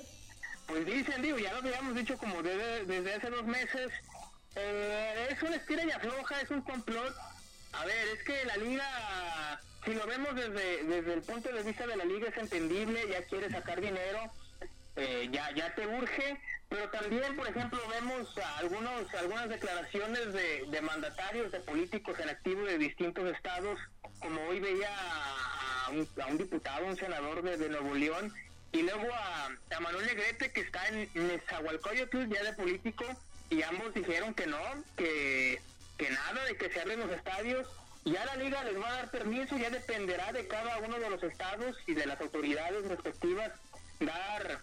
Pues 0.67 0.85
dicen, 0.85 1.23
digo, 1.23 1.39
ya 1.39 1.53
lo 1.53 1.59
habíamos 1.59 1.95
dicho 1.95 2.19
como 2.19 2.43
desde, 2.43 2.85
desde 2.85 3.15
hace 3.15 3.31
dos 3.31 3.47
meses. 3.47 3.93
Eh, 4.57 5.29
es 5.31 5.41
una 5.43 5.55
estira 5.55 5.85
y 5.85 5.91
afloja, 5.93 6.41
es 6.41 6.51
un 6.51 6.63
complot. 6.63 7.15
A 7.73 7.85
ver, 7.85 8.09
es 8.09 8.23
que 8.25 8.45
la 8.45 8.57
liga, 8.57 9.61
si 9.85 9.95
lo 9.95 10.07
vemos 10.07 10.35
desde, 10.35 10.85
desde 10.85 11.15
el 11.15 11.23
punto 11.23 11.53
de 11.53 11.63
vista 11.63 11.87
de 11.87 11.97
la 11.97 12.05
liga, 12.05 12.29
es 12.29 12.37
entendible, 12.37 13.09
ya 13.09 13.23
quiere 13.25 13.51
sacar 13.51 13.81
dinero, 13.81 14.33
eh, 14.97 15.29
ya, 15.31 15.51
ya 15.53 15.75
te 15.75 15.87
urge, 15.87 16.41
pero 16.69 16.89
también, 16.91 17.37
por 17.37 17.47
ejemplo, 17.47 17.79
vemos 17.89 18.37
algunos, 18.57 19.15
algunas 19.15 19.49
declaraciones 19.49 20.33
de, 20.33 20.65
de 20.69 20.81
mandatarios, 20.83 21.53
de 21.53 21.61
políticos 21.61 22.19
en 22.19 22.29
activo 22.31 22.65
de 22.65 22.79
distintos 22.79 23.33
estados, 23.33 23.79
como 24.19 24.43
hoy 24.49 24.61
veía 24.61 24.91
a, 24.91 25.87
a 25.87 25.91
un, 25.91 26.09
a 26.21 26.27
un 26.27 26.39
diputado, 26.39 26.87
un 26.87 26.97
senador 26.97 27.43
de, 27.43 27.57
de 27.57 27.69
Nuevo 27.69 27.95
León, 27.95 28.35
y 28.73 28.83
luego 28.83 29.07
a, 29.15 29.47
a 29.77 29.81
Manuel 29.81 30.07
Negrete, 30.07 30.53
que 30.53 30.61
está 30.61 30.89
en 30.89 31.09
Nezahualcóyotl, 31.15 32.27
ya 32.27 32.43
de 32.43 32.53
político, 32.55 33.05
y 33.51 33.63
ambos 33.63 33.95
dijeron 33.95 34.35
que 34.35 34.47
no, 34.47 34.59
que, 34.97 35.61
que 35.99 36.11
nada 36.11 36.45
de 36.45 36.57
que 36.57 36.71
se 36.71 36.81
abren 36.81 37.01
los 37.01 37.11
estadios. 37.11 37.67
Ya 38.05 38.25
la 38.25 38.37
liga 38.37 38.65
les 38.65 38.81
va 38.81 38.89
a 38.89 38.93
dar 38.93 39.11
permiso, 39.11 39.59
ya 39.59 39.69
dependerá 39.69 40.33
de 40.33 40.47
cada 40.47 40.79
uno 40.79 40.99
de 40.99 41.11
los 41.11 41.23
estados 41.23 41.77
y 41.87 41.95
de 41.95 42.07
las 42.07 42.19
autoridades 42.21 42.89
respectivas 42.89 43.53
dar 44.01 44.61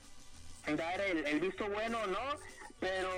dar 0.73 0.99
el, 1.01 1.27
el 1.27 1.39
visto 1.39 1.69
bueno 1.69 1.99
o 1.99 2.07
no, 2.07 2.39
pero 2.79 3.11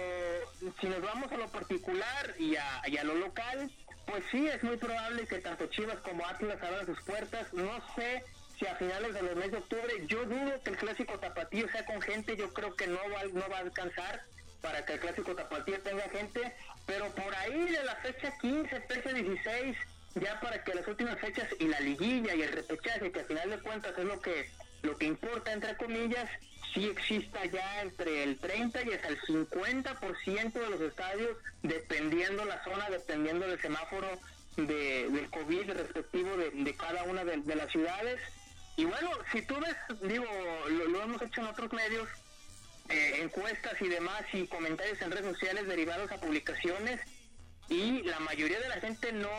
si 0.82 0.88
nos 0.88 1.01
vamos 1.01 1.32
a 1.32 1.38
lo 1.38 1.47
particular 1.47 2.36
y 2.38 2.58
a, 2.58 2.82
y 2.88 2.97
a 2.97 3.03
lo 3.06 3.15
local, 3.15 3.71
pues 4.06 4.23
sí, 4.32 4.47
es 4.47 4.62
muy 4.63 4.77
probable 4.77 5.25
que 5.27 5.39
tanto 5.39 5.67
Chivas 5.67 5.97
como 5.99 6.25
Atlas 6.25 6.62
abran 6.62 6.86
sus 6.86 7.01
puertas. 7.03 7.53
No 7.53 7.80
sé 7.95 8.23
si 8.60 8.65
a 8.65 8.75
finales 8.75 9.13
de 9.13 9.21
los 9.21 9.36
meses 9.36 9.51
de 9.51 9.58
octubre, 9.60 9.93
yo 10.08 10.25
dudo 10.25 10.62
que 10.63 10.71
el 10.71 10.77
clásico 10.77 11.19
tapatío 11.19 11.69
sea 11.69 11.86
con 11.86 12.01
gente, 12.01 12.36
yo 12.36 12.53
creo 12.53 12.75
que 12.75 12.88
no 12.88 12.99
va, 13.13 13.23
no 13.32 13.47
va 13.49 13.58
a 13.58 13.62
alcanzar 13.62 14.23
para 14.62 14.86
que 14.86 14.93
el 14.93 14.99
clásico 14.99 15.36
tapatío 15.36 15.80
tenga 15.82 16.10
gente, 16.10 16.56
pero 16.88 17.13
por 17.13 17.36
ahí 17.36 17.65
de 17.65 17.84
la 17.84 17.95
fecha 17.97 18.34
15, 18.41 18.82
fecha 18.82 19.13
16, 19.13 19.78
ya 20.15 20.39
para 20.39 20.63
que 20.63 20.73
las 20.73 20.88
últimas 20.88 21.19
fechas 21.19 21.47
y 21.60 21.67
la 21.67 21.80
liguilla 21.82 22.34
y 22.34 22.41
el 22.41 22.52
repechaje, 22.52 23.12
que 23.12 23.19
al 23.19 23.26
final 23.26 23.50
de 23.52 23.60
cuentas 23.60 23.93
es 23.95 24.06
lo 24.06 24.19
que 24.19 24.50
lo 24.82 24.97
que 24.97 25.06
importa 25.06 25.52
entre 25.52 25.76
comillas, 25.76 26.30
sí 26.73 26.86
exista 26.86 27.43
ya 27.45 27.82
entre 27.82 28.23
el 28.23 28.38
30 28.38 28.84
y 28.84 28.93
hasta 28.93 29.08
el 29.08 29.19
50% 29.21 30.54
de 30.54 30.69
los 30.69 30.82
estadios, 30.82 31.38
dependiendo 31.63 32.45
la 32.45 32.63
zona, 32.63 32.89
dependiendo 32.89 33.47
del 33.47 33.60
semáforo 33.60 34.08
de, 34.56 35.10
del 35.10 35.30
COVID 35.30 35.71
respectivo 35.71 36.38
de, 36.38 36.52
de 36.52 36.76
cada 36.76 37.04
una 37.04 37.23
de, 37.23 37.56
las 37.56 37.71
ciudades. 37.71 38.19
Y 38.76 38.86
bueno, 38.86 39.10
si 39.32 39.41
tú 39.41 39.56
ves, 39.60 39.76
digo, 40.04 40.26
lo, 40.69 40.88
lo 40.88 41.04
hemos 41.04 41.21
hecho 41.21 41.41
en 41.41 41.47
otros 41.47 41.73
medios, 41.73 42.08
eh, 42.89 43.19
encuestas 43.21 43.73
y 43.82 43.88
demás 43.88 44.23
y 44.34 44.47
comentarios 44.47 45.02
en 45.02 45.12
redes 45.12 45.26
sociales 45.26 45.67
derivados 45.67 46.12
a 46.12 46.17
publicaciones 46.17 47.00
y 47.69 48.02
la 48.04 48.19
mayoría 48.19 48.60
de 48.60 48.69
la 48.69 48.76
gente 48.76 49.12
no, 49.12 49.30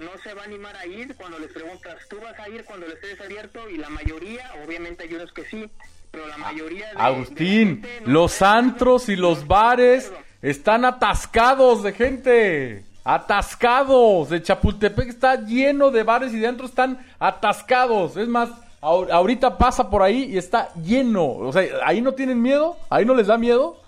no 0.00 0.10
se 0.22 0.34
va 0.34 0.42
a 0.42 0.44
animar 0.44 0.76
a 0.76 0.86
ir 0.86 1.16
cuando 1.16 1.38
les 1.38 1.50
preguntas, 1.52 1.96
¿tú 2.10 2.20
vas 2.20 2.38
a 2.38 2.48
ir 2.48 2.64
cuando 2.64 2.84
el 2.86 2.92
estadio 2.92 3.14
es 3.14 3.20
abierto? 3.20 3.68
Y 3.70 3.78
la 3.78 3.88
mayoría, 3.88 4.50
obviamente 4.64 5.04
hay 5.04 5.14
unos 5.14 5.32
que 5.32 5.44
sí, 5.46 5.70
pero 6.10 6.26
la 6.26 6.36
mayoría 6.36 6.92
de, 6.92 7.00
Agustín, 7.00 7.80
de 7.80 8.00
no 8.02 8.12
los 8.12 8.38
de 8.38 8.46
antros 8.46 9.08
y 9.08 9.16
los 9.16 9.40
de 9.40 9.46
bares 9.46 10.12
están 10.42 10.84
atascados 10.84 11.82
de 11.82 11.92
gente. 11.92 12.84
Atascados. 13.04 14.30
El 14.30 14.42
Chapultepec 14.42 15.08
está 15.08 15.34
lleno 15.44 15.90
de 15.90 16.04
bares 16.04 16.32
y 16.34 16.38
de 16.38 16.46
antros 16.46 16.70
están 16.70 17.04
atascados. 17.18 18.16
Es 18.16 18.28
más, 18.28 18.50
ahorita 18.82 19.58
pasa 19.58 19.88
por 19.88 20.02
ahí 20.02 20.24
y 20.24 20.38
está 20.38 20.72
lleno. 20.74 21.26
O 21.26 21.52
sea, 21.52 21.62
ahí 21.84 22.00
no 22.00 22.12
tienen 22.12 22.42
miedo, 22.42 22.76
ahí 22.90 23.04
no 23.04 23.14
les 23.14 23.28
da 23.28 23.38
miedo. 23.38 23.78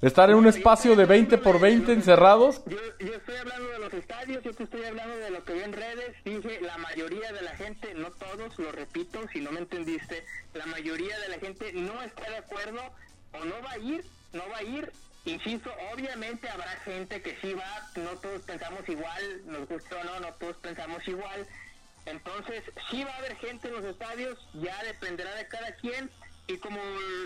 Estar 0.00 0.30
en 0.30 0.36
un 0.36 0.46
espacio 0.46 0.94
de 0.94 1.06
20 1.06 1.38
por 1.38 1.58
20 1.58 1.92
encerrados. 1.92 2.62
Yo, 2.66 2.78
estoy 3.00 3.36
hablando 3.36 3.68
de 3.68 3.78
los 3.80 3.92
estadios, 3.92 4.44
yo 4.44 4.54
te 4.54 4.62
estoy 4.62 4.84
hablando 4.84 5.16
de 5.16 5.30
lo 5.30 5.42
que 5.44 5.54
vi 5.54 5.60
en 5.62 5.72
redes. 5.72 6.14
Dije, 6.24 6.60
la 6.60 6.78
mayoría 6.78 7.32
de 7.32 7.42
la 7.42 7.50
gente, 7.56 7.94
no 7.94 8.12
todos, 8.12 8.56
lo 8.60 8.70
repito, 8.70 9.18
si 9.32 9.40
no 9.40 9.50
me 9.50 9.58
entendiste, 9.58 10.24
la 10.54 10.66
mayoría 10.66 11.18
de 11.18 11.28
la 11.30 11.38
gente 11.40 11.72
no 11.72 12.00
está 12.00 12.30
de 12.30 12.36
acuerdo 12.36 12.80
o 13.32 13.44
no 13.44 13.54
va 13.64 13.72
a 13.72 13.78
ir, 13.78 14.04
no 14.32 14.42
va 14.52 14.58
a 14.58 14.62
ir. 14.62 14.92
Insisto, 15.24 15.68
obviamente 15.92 16.48
habrá 16.48 16.70
gente 16.84 17.20
que 17.20 17.36
sí 17.42 17.52
va, 17.54 17.90
no 17.96 18.10
todos 18.20 18.40
pensamos 18.42 18.88
igual, 18.88 19.42
nos 19.46 19.68
gusta 19.68 19.96
o 19.96 20.04
no, 20.04 20.20
no 20.20 20.32
todos 20.34 20.56
pensamos 20.58 21.06
igual. 21.08 21.44
Entonces, 22.10 22.62
sí 22.90 23.04
va 23.04 23.12
a 23.12 23.18
haber 23.18 23.36
gente 23.36 23.68
en 23.68 23.74
los 23.74 23.84
estadios, 23.84 24.38
ya 24.54 24.82
dependerá 24.84 25.34
de 25.34 25.48
cada 25.48 25.72
quien. 25.76 26.10
Y 26.46 26.56
como 26.58 26.80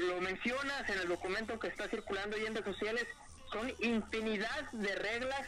lo 0.09 0.21
mencionas 0.21 0.89
en 0.89 0.99
el 0.99 1.09
documento 1.09 1.59
que 1.59 1.69
está 1.69 1.89
circulando 1.89 2.37
ahí 2.37 2.47
en 2.47 2.55
redes 2.55 2.77
sociales, 2.77 3.07
son 3.53 3.73
infinidad 3.81 4.71
de 4.73 4.95
reglas 4.97 5.47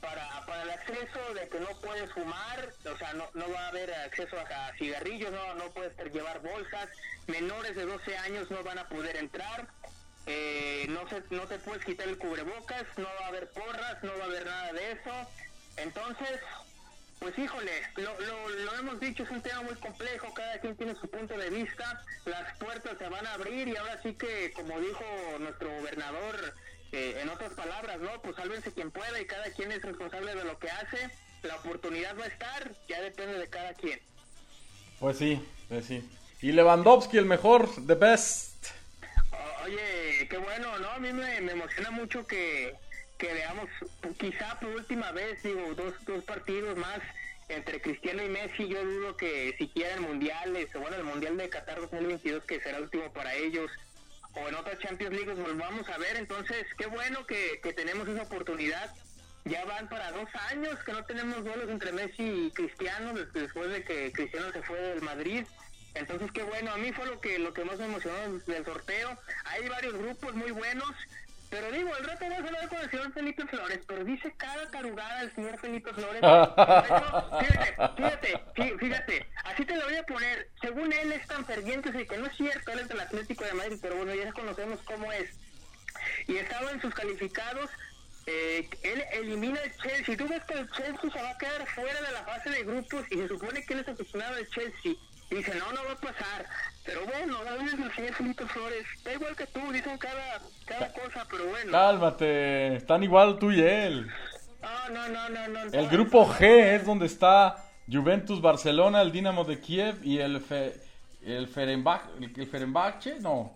para, 0.00 0.46
para 0.46 0.62
el 0.62 0.70
acceso 0.70 1.34
de 1.34 1.48
que 1.48 1.58
no 1.58 1.68
puedes 1.80 2.12
fumar, 2.12 2.72
o 2.84 2.96
sea, 2.96 3.12
no, 3.14 3.28
no 3.34 3.50
va 3.50 3.64
a 3.64 3.68
haber 3.68 3.92
acceso 3.92 4.36
a, 4.38 4.66
a 4.68 4.76
cigarrillos, 4.76 5.32
no, 5.32 5.54
no 5.54 5.70
puedes 5.72 5.92
llevar 6.12 6.40
bolsas, 6.40 6.88
menores 7.26 7.74
de 7.74 7.86
12 7.86 8.16
años 8.18 8.50
no 8.50 8.62
van 8.62 8.78
a 8.78 8.88
poder 8.88 9.16
entrar, 9.16 9.66
eh, 10.26 10.86
no, 10.88 11.08
se, 11.08 11.22
no 11.30 11.42
te 11.46 11.58
puedes 11.58 11.84
quitar 11.84 12.08
el 12.08 12.18
cubrebocas, 12.18 12.84
no 12.96 13.08
va 13.20 13.26
a 13.26 13.28
haber 13.28 13.50
porras, 13.50 14.02
no 14.02 14.12
va 14.18 14.24
a 14.24 14.26
haber 14.26 14.44
nada 14.44 14.72
de 14.72 14.92
eso. 14.92 15.30
Entonces, 15.76 16.40
pues 17.26 17.38
híjole, 17.40 17.72
lo, 17.96 18.20
lo, 18.20 18.48
lo 18.50 18.74
hemos 18.76 19.00
dicho, 19.00 19.24
es 19.24 19.30
un 19.30 19.42
tema 19.42 19.60
muy 19.62 19.74
complejo, 19.74 20.32
cada 20.32 20.60
quien 20.60 20.76
tiene 20.76 20.94
su 20.94 21.10
punto 21.10 21.36
de 21.36 21.50
vista, 21.50 22.04
las 22.24 22.56
puertas 22.56 22.96
se 22.98 23.08
van 23.08 23.26
a 23.26 23.32
abrir 23.34 23.66
y 23.66 23.74
ahora 23.76 24.00
sí 24.00 24.14
que, 24.14 24.52
como 24.52 24.78
dijo 24.78 25.02
nuestro 25.40 25.68
gobernador, 25.74 26.54
eh, 26.92 27.18
en 27.20 27.28
otras 27.28 27.52
palabras, 27.54 27.98
¿no? 27.98 28.22
Pues 28.22 28.36
sálvense 28.36 28.70
quien 28.72 28.92
pueda 28.92 29.20
y 29.20 29.24
cada 29.26 29.50
quien 29.50 29.72
es 29.72 29.82
responsable 29.82 30.36
de 30.36 30.44
lo 30.44 30.56
que 30.60 30.70
hace, 30.70 31.10
la 31.42 31.56
oportunidad 31.56 32.16
va 32.16 32.26
a 32.26 32.28
estar, 32.28 32.70
ya 32.88 33.00
depende 33.00 33.36
de 33.38 33.48
cada 33.48 33.74
quien. 33.74 33.98
Pues 35.00 35.18
sí, 35.18 35.44
pues 35.68 35.84
sí. 35.84 36.08
Y 36.42 36.52
Lewandowski, 36.52 37.18
el 37.18 37.24
mejor, 37.26 37.68
the 37.88 37.96
best. 37.96 38.68
O- 39.32 39.64
Oye, 39.64 40.28
qué 40.30 40.38
bueno, 40.38 40.78
¿no? 40.78 40.90
A 40.92 40.98
mí 41.00 41.12
me, 41.12 41.40
me 41.40 41.52
emociona 41.52 41.90
mucho 41.90 42.24
que, 42.24 42.76
que 43.18 43.32
veamos, 43.32 43.68
quizá 44.18 44.58
por 44.60 44.70
última 44.70 45.10
vez, 45.12 45.42
digo, 45.42 45.74
dos, 45.74 45.94
dos 46.04 46.24
partidos 46.24 46.76
más 46.76 47.00
entre 47.48 47.80
Cristiano 47.80 48.22
y 48.22 48.28
Messi. 48.28 48.68
Yo 48.68 48.84
dudo 48.84 49.16
que 49.16 49.54
siquiera 49.58 49.94
en 49.94 50.02
mundiales, 50.02 50.74
o 50.74 50.80
bueno, 50.80 50.96
el 50.96 51.04
Mundial 51.04 51.36
de 51.36 51.48
Qatar 51.48 51.80
2022, 51.80 52.44
que 52.44 52.60
será 52.60 52.78
el 52.78 52.84
último 52.84 53.12
para 53.12 53.34
ellos, 53.34 53.70
o 54.34 54.48
en 54.48 54.54
otras 54.54 54.78
Champions 54.80 55.14
League, 55.14 55.32
volvamos 55.32 55.88
a 55.88 55.96
ver. 55.98 56.16
Entonces, 56.16 56.66
qué 56.76 56.86
bueno 56.86 57.26
que, 57.26 57.60
que 57.62 57.72
tenemos 57.72 58.06
esa 58.08 58.22
oportunidad. 58.22 58.94
Ya 59.44 59.64
van 59.64 59.88
para 59.88 60.10
dos 60.10 60.28
años 60.50 60.76
que 60.84 60.92
no 60.92 61.04
tenemos 61.04 61.44
duelos 61.44 61.70
entre 61.70 61.92
Messi 61.92 62.46
y 62.46 62.50
Cristiano 62.50 63.14
des- 63.14 63.32
después 63.32 63.70
de 63.70 63.84
que 63.84 64.12
Cristiano 64.12 64.50
se 64.52 64.60
fue 64.62 64.76
del 64.78 65.02
Madrid. 65.02 65.44
Entonces, 65.94 66.30
qué 66.32 66.42
bueno. 66.42 66.72
A 66.72 66.76
mí 66.76 66.92
fue 66.92 67.06
lo 67.06 67.20
que 67.20 67.38
lo 67.38 67.54
que 67.54 67.64
más 67.64 67.78
me 67.78 67.84
emocionó 67.86 68.38
del 68.44 68.64
sorteo. 68.64 69.16
Hay 69.44 69.68
varios 69.68 69.94
grupos 69.94 70.34
muy 70.34 70.50
buenos. 70.50 70.90
Pero 71.48 71.70
digo, 71.70 71.96
el 71.96 72.06
no 72.06 72.16
se 72.18 72.28
lo 72.52 72.58
da 72.60 72.68
con 72.68 72.78
el 72.80 72.90
señor 72.90 73.12
Felipe 73.12 73.46
Flores, 73.46 73.80
pero 73.86 74.04
dice 74.04 74.32
cada 74.36 74.68
tarugada 74.70 75.22
el 75.22 75.34
señor 75.34 75.58
Felipe 75.60 75.92
Flores. 75.92 76.20
Eso, 76.22 77.38
fíjate, 77.40 77.76
fíjate, 77.96 78.40
fí- 78.54 78.78
fíjate, 78.78 79.26
así 79.44 79.64
te 79.64 79.76
lo 79.76 79.84
voy 79.84 79.96
a 79.96 80.02
poner. 80.02 80.48
Según 80.60 80.92
él 80.92 81.12
es 81.12 81.26
tan 81.28 81.44
ferviente, 81.46 81.92
sí, 81.92 82.04
que 82.06 82.18
no 82.18 82.26
es 82.26 82.36
cierto, 82.36 82.72
él 82.72 82.80
es 82.80 82.88
del 82.88 83.00
Atlético 83.00 83.44
de 83.44 83.54
Madrid, 83.54 83.78
pero 83.80 83.96
bueno, 83.96 84.14
ya 84.14 84.32
conocemos 84.32 84.80
cómo 84.84 85.12
es. 85.12 85.30
Y 86.26 86.36
estaba 86.36 86.70
en 86.72 86.80
sus 86.80 86.92
calificados, 86.94 87.70
eh, 88.26 88.68
él 88.82 89.04
elimina 89.12 89.60
el 89.60 89.76
Chelsea. 89.76 90.16
Tú 90.16 90.26
ves 90.28 90.42
que 90.44 90.54
el 90.54 90.68
Chelsea 90.72 91.10
se 91.12 91.22
va 91.22 91.30
a 91.30 91.38
quedar 91.38 91.66
fuera 91.68 92.00
de 92.02 92.12
la 92.12 92.24
fase 92.24 92.50
de 92.50 92.64
grupos 92.64 93.04
y 93.10 93.16
se 93.18 93.28
supone 93.28 93.64
que 93.64 93.74
él 93.74 93.80
es 93.80 93.88
aficionado 93.88 94.34
del 94.34 94.48
Chelsea. 94.50 94.94
Dice, 95.30 95.54
no, 95.56 95.72
no 95.72 95.84
va 95.84 95.92
a 95.92 95.96
pasar. 95.96 96.46
Pero 96.84 97.04
bueno, 97.04 97.38
a 97.38 97.62
veces 97.62 97.80
el 97.80 97.92
señor 97.92 98.14
Felipe 98.14 98.46
Flores, 98.46 98.86
da 99.04 99.12
igual 99.12 99.34
que 99.34 99.46
tú, 99.46 99.60
dicen 99.72 99.98
cada, 99.98 100.40
cada 100.64 100.92
cosa, 100.92 101.26
pero 101.28 101.46
bueno. 101.46 101.72
Cálmate, 101.72 102.76
están 102.76 103.02
igual 103.02 103.38
tú 103.38 103.50
y 103.50 103.60
él. 103.60 104.08
No, 104.62 104.88
no, 104.90 105.08
no, 105.08 105.28
no, 105.28 105.48
no. 105.48 105.72
El 105.72 105.88
grupo 105.88 106.26
G 106.26 106.76
es 106.76 106.86
donde 106.86 107.06
está 107.06 107.56
Juventus, 107.90 108.40
Barcelona, 108.40 109.02
el 109.02 109.10
Dinamo 109.10 109.44
de 109.44 109.60
Kiev 109.60 109.98
y 110.04 110.18
el 110.18 110.40
Fe, 110.40 110.74
el 111.24 111.48
Ferenbach, 111.48 112.02
el, 112.20 112.32
el 112.36 112.46
Ferenbache, 112.46 113.18
no, 113.20 113.52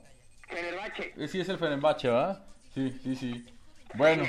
Fenerbahce. 0.48 1.14
Eh, 1.16 1.28
sí 1.28 1.40
es 1.40 1.48
el 1.48 1.59
Ferenbache, 1.59 2.09
¿verdad? 2.09 2.42
Sí, 2.74 2.98
sí, 3.02 3.14
sí. 3.14 3.46
Bueno, 3.94 4.24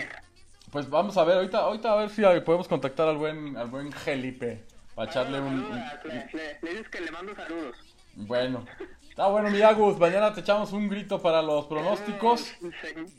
pues 0.71 0.89
vamos 0.89 1.17
a 1.17 1.23
ver, 1.23 1.37
ahorita, 1.37 1.57
ahorita 1.57 1.91
a 1.91 1.95
ver 1.95 2.09
si 2.09 2.21
podemos 2.45 2.67
contactar 2.67 3.07
al 3.07 3.17
buen, 3.17 3.57
al 3.57 3.67
buen 3.67 3.91
Gelipe 3.91 4.63
para 5.01 5.11
echarle 5.11 5.39
un, 5.41 5.69
le, 6.05 6.29
le- 6.33 6.59
le 6.61 6.69
dices 6.71 6.89
que 6.89 7.01
le 7.01 7.11
mando 7.11 7.35
saludos. 7.35 7.75
bueno. 8.15 8.65
Está 9.09 9.27
bueno, 9.27 9.49
mi 9.49 9.61
Agus, 9.61 9.99
mañana 9.99 10.33
te 10.33 10.39
echamos 10.39 10.71
un 10.71 10.87
grito 10.87 11.21
para 11.21 11.41
los 11.41 11.65
pronósticos. 11.65 12.39
Sí, 12.41 12.65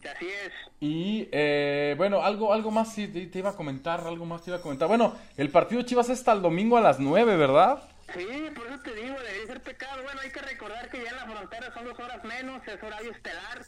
Así 0.08 0.26
es. 0.26 0.52
Y 0.80 1.28
eh, 1.32 1.94
bueno, 1.98 2.22
algo, 2.22 2.52
algo 2.54 2.70
más 2.70 2.94
sí, 2.94 3.08
te, 3.08 3.38
iba 3.38 3.50
a 3.50 3.56
comentar, 3.56 4.00
algo 4.00 4.24
más 4.24 4.42
te 4.42 4.50
iba 4.50 4.58
a 4.58 4.62
comentar. 4.62 4.88
Bueno, 4.88 5.14
el 5.36 5.50
partido 5.50 5.82
Chivas 5.82 6.08
es 6.08 6.20
hasta 6.20 6.32
el 6.32 6.40
domingo 6.40 6.78
a 6.78 6.80
las 6.80 6.98
9, 6.98 7.36
¿verdad? 7.36 7.82
Sí, 8.14 8.26
por 8.56 8.66
eso 8.68 8.78
te 8.82 8.94
digo, 8.94 9.14
debería 9.18 9.46
ser 9.46 9.62
pecado. 9.62 10.02
Bueno, 10.02 10.20
hay 10.22 10.30
que 10.30 10.40
recordar 10.40 10.88
que 10.88 11.04
ya 11.04 11.10
en 11.10 11.16
la 11.16 11.26
frontera 11.26 11.74
son 11.74 11.84
dos 11.84 11.98
horas 12.00 12.24
menos, 12.24 12.66
es 12.66 12.82
horario 12.82 13.10
estelar, 13.12 13.62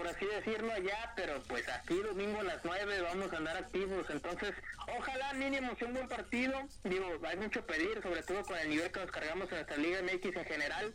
por 0.00 0.08
así 0.08 0.24
decirlo 0.24 0.72
allá, 0.72 1.12
pero 1.14 1.42
pues 1.46 1.68
aquí 1.68 1.94
domingo 1.94 2.40
a 2.40 2.44
las 2.44 2.64
9 2.64 3.02
vamos 3.02 3.30
a 3.34 3.36
andar 3.36 3.58
activos. 3.58 4.06
Entonces, 4.08 4.54
ojalá 4.98 5.34
mínimo 5.34 5.76
sea 5.76 5.88
un 5.88 5.94
buen 5.94 6.08
partido. 6.08 6.54
Digo, 6.84 7.04
hay 7.28 7.36
mucho 7.36 7.66
pedir, 7.66 8.00
sobre 8.02 8.22
todo 8.22 8.42
con 8.44 8.56
el 8.56 8.70
nivel 8.70 8.90
que 8.90 9.00
nos 9.00 9.10
cargamos 9.10 9.50
en 9.50 9.56
nuestra 9.56 9.76
Liga 9.76 9.98
MX 10.02 10.36
en 10.36 10.44
general, 10.46 10.94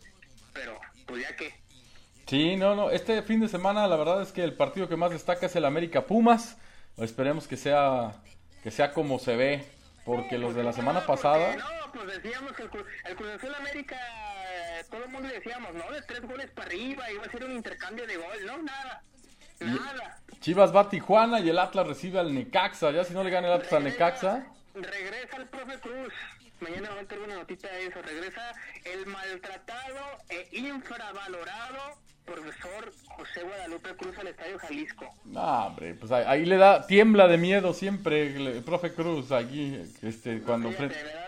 pero 0.54 0.80
pues 1.06 1.22
ya 1.22 1.36
que. 1.36 1.54
Sí, 2.26 2.56
no, 2.56 2.76
no. 2.76 2.90
Este 2.90 3.22
fin 3.22 3.42
de 3.42 3.48
semana 3.48 3.88
la 3.88 3.96
verdad 3.96 4.24
es 4.24 4.32
que 4.32 4.44
el 4.44 4.56
partido 4.56 4.90
que 4.90 4.96
más 4.96 5.12
destaca 5.12 5.46
es 5.46 5.56
el 5.56 5.66
América 5.66 6.08
Pumas. 6.08 6.58
Esperemos 6.98 7.48
que 7.48 7.58
sea, 7.58 8.24
que 8.64 8.72
sea 8.72 8.92
como 8.92 9.20
se 9.20 9.36
ve, 9.36 9.66
porque 10.04 10.40
los 10.40 10.56
de 10.56 10.64
la 10.64 10.74
semana 10.74 11.06
pasada... 11.06 11.56
No, 11.58 11.92
pues 11.94 12.08
decíamos 12.08 12.54
que 12.54 12.64
el, 12.64 12.70
el 13.06 13.16
Cruz 13.16 13.30
Azul 13.30 13.54
América, 13.54 13.98
eh, 14.80 14.86
todo 14.90 15.04
el 15.04 15.10
mundo 15.10 15.28
decíamos, 15.28 15.74
no, 15.74 15.92
de 15.92 16.02
tres 16.02 16.22
goles 16.22 16.50
para 16.52 16.68
arriba, 16.68 17.12
iba 17.12 17.24
a 17.24 17.30
ser 17.30 17.46
un 17.46 17.52
intercambio 17.52 18.06
de 18.06 18.18
gol, 18.18 18.46
no, 18.46 18.58
nada, 18.60 19.02
nada. 19.60 20.22
Chivas 20.40 20.76
va 20.76 20.82
a 20.82 20.90
Tijuana 20.90 21.40
y 21.40 21.50
el 21.50 21.58
Atlas 21.58 21.88
recibe 21.88 22.20
al 22.20 22.34
Necaxa. 22.34 22.92
Ya 22.92 23.04
si 23.04 23.14
no 23.14 23.24
le 23.24 23.30
gana 23.30 23.48
el 23.48 23.54
Atlas 23.54 23.74
al 23.74 23.84
Necaxa... 23.84 24.46
Regresa 24.76 25.38
el 25.38 25.48
profe 25.48 25.80
Cruz. 25.80 26.14
Mañana 26.60 26.90
va 26.94 27.02
a 27.02 27.06
tener 27.06 27.24
una 27.24 27.36
notita 27.36 27.70
de 27.70 27.88
eso. 27.88 28.02
Regresa 28.02 28.54
el 28.84 29.06
maltratado 29.06 30.02
e 30.30 30.48
infravalorado 30.58 31.98
profesor 32.26 32.92
José 33.08 33.44
Guadalupe 33.44 33.96
Cruz 33.96 34.18
al 34.18 34.28
Estadio 34.28 34.60
Jalisco. 34.60 35.14
No, 35.26 35.68
hombre, 35.68 35.94
pues 35.94 36.12
ahí, 36.12 36.26
ahí 36.28 36.46
le 36.46 36.58
da, 36.58 36.86
tiembla 36.88 37.28
de 37.28 37.38
miedo 37.38 37.74
siempre 37.74 38.36
el, 38.36 38.64
profe 38.64 38.94
Cruz 38.94 39.32
aquí, 39.32 39.80
este, 40.02 40.42
cuando... 40.42 40.70
Fíjate, 40.70 40.96
enfrenta- 40.96 41.25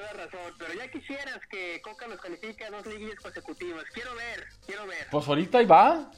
Pero 0.58 0.74
ya 0.74 0.90
quisieras 0.90 1.40
que 1.50 1.82
Coca 1.82 2.08
los 2.08 2.20
califique 2.20 2.66
a 2.66 2.72
dos 2.72 2.86
liguillas 2.86 3.20
consecutivas. 3.20 3.86
Quiero 3.94 4.16
ver, 4.16 4.46
quiero 4.66 4.86
ver. 4.88 5.08
Pues 5.12 5.28
ahorita 5.28 5.60
ahí 5.60 5.66
va. 5.66 6.12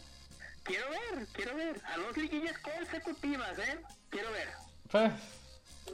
Quiero 0.64 0.90
ver, 0.90 1.28
quiero 1.34 1.56
ver. 1.56 1.82
A 1.86 1.98
dos 1.98 2.18
liguillas 2.18 2.58
consecutivas, 2.60 3.58
¿eh? 3.60 3.80
Quiero 4.10 4.32
ver. 4.32 4.50
Pues, 4.92 5.12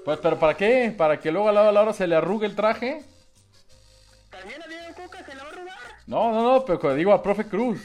pues, 0.03 0.19
pero 0.19 0.39
¿para 0.39 0.55
qué? 0.55 0.93
¿Para 0.97 1.19
que 1.19 1.31
luego 1.31 1.49
a 1.49 1.51
la, 1.51 1.69
a 1.69 1.71
la 1.71 1.81
hora 1.81 1.93
se 1.93 2.07
le 2.07 2.15
arrugue 2.15 2.45
el 2.45 2.55
traje? 2.55 3.03
¿También 4.29 4.61
a 4.61 4.67
Diego 4.67 4.93
Coca 4.95 5.23
se 5.25 5.35
la 5.35 5.43
va 5.43 5.49
a 5.49 5.53
robar? 5.53 5.77
No, 6.07 6.31
no, 6.31 6.43
no, 6.43 6.65
pero 6.65 6.93
digo 6.95 7.13
al 7.13 7.21
profe 7.21 7.45
Cruz. 7.47 7.81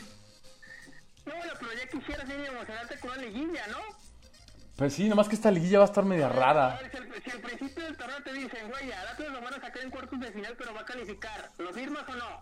No, 1.25 1.35
bueno, 1.35 1.53
pero 1.59 1.73
ya 1.73 1.87
quisieras 1.87 2.29
ir 2.29 2.47
emocionarte 2.47 2.99
con 2.99 3.11
una 3.11 3.23
liguilla, 3.23 3.67
¿no? 3.69 3.79
Pues 4.81 4.95
sí, 4.95 5.11
nomás 5.11 5.29
que 5.29 5.35
esta 5.35 5.51
liguilla 5.51 5.79
va 5.81 5.85
a 5.85 5.89
estar 5.89 6.07
media 6.07 6.31
rara. 6.31 6.79
ver, 6.81 6.91
si, 6.91 6.97
al, 6.97 7.23
si 7.23 7.31
al 7.33 7.41
principio 7.41 7.85
del 7.85 7.97
torneo 7.99 8.17
te 8.25 8.33
dicen, 8.33 8.67
güey, 8.71 8.91
al 8.91 9.09
Atlas 9.09 9.29
lo 9.29 9.41
van 9.43 9.53
a 9.53 9.61
sacar 9.61 9.83
en 9.83 9.91
cuartos 9.91 10.19
de 10.19 10.33
final, 10.33 10.55
pero 10.57 10.73
va 10.73 10.81
a 10.81 10.85
calificar, 10.87 11.51
¿lo 11.59 11.71
firmas 11.75 12.03
o 12.09 12.15
no? 12.15 12.41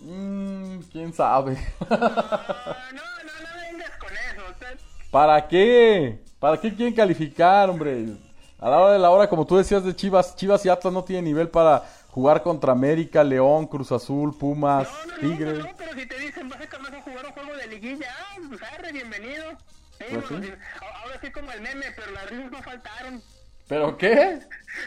Mmm, 0.00 0.80
quién 0.92 1.14
sabe. 1.14 1.56
Ah, 1.88 2.88
no, 2.92 3.00
no, 3.00 3.32
no 3.40 3.70
vengas 3.72 3.90
con 3.96 4.10
eso. 4.12 4.50
usted- 4.50 4.78
¿Para 5.10 5.48
qué? 5.48 6.22
¿Para 6.38 6.60
qué 6.60 6.74
quieren 6.74 6.94
calificar, 6.94 7.70
hombre? 7.70 8.04
A 8.58 8.68
la 8.68 8.78
hora 8.78 8.92
de 8.92 8.98
la 8.98 9.08
hora, 9.10 9.26
como 9.30 9.46
tú 9.46 9.56
decías 9.56 9.82
de 9.82 9.96
Chivas, 9.96 10.36
Chivas 10.36 10.66
y 10.66 10.68
Atlas 10.68 10.92
no 10.92 11.02
tienen 11.04 11.24
nivel 11.24 11.48
para 11.48 11.84
jugar 12.10 12.42
contra 12.42 12.72
América, 12.72 13.24
León, 13.24 13.66
Cruz 13.66 13.90
Azul, 13.92 14.36
Pumas, 14.36 14.86
No, 14.90 15.06
no, 15.06 15.12
no, 15.14 15.18
Tigres. 15.20 15.58
no, 15.58 15.64
no, 15.64 15.76
pero 15.78 15.94
si 15.94 16.06
te 16.06 16.18
dicen, 16.18 16.50
vas 16.50 16.60
a 16.60 16.66
Carlos 16.66 16.92
a 16.92 17.00
jugar 17.00 17.24
un 17.24 17.32
juego 17.32 17.56
de 17.56 17.66
liguilla, 17.68 18.08
ah, 18.14 18.36
pues 18.46 18.62
arre, 18.62 18.92
bienvenido. 18.92 19.52
Sí, 19.98 20.04
Pues 20.10 20.28
bueno, 20.30 20.46
sí. 20.46 20.52
Sí, 21.22 21.26
a- 21.26 21.30
Ahora 21.30 21.30
sí 21.30 21.30
como 21.32 21.52
el 21.52 21.60
meme, 21.60 21.86
pero 21.96 22.10
las 22.12 22.30
risas 22.30 22.50
no 22.50 22.62
faltaron. 22.62 23.22
¿Pero 23.68 23.96
qué? 23.96 24.40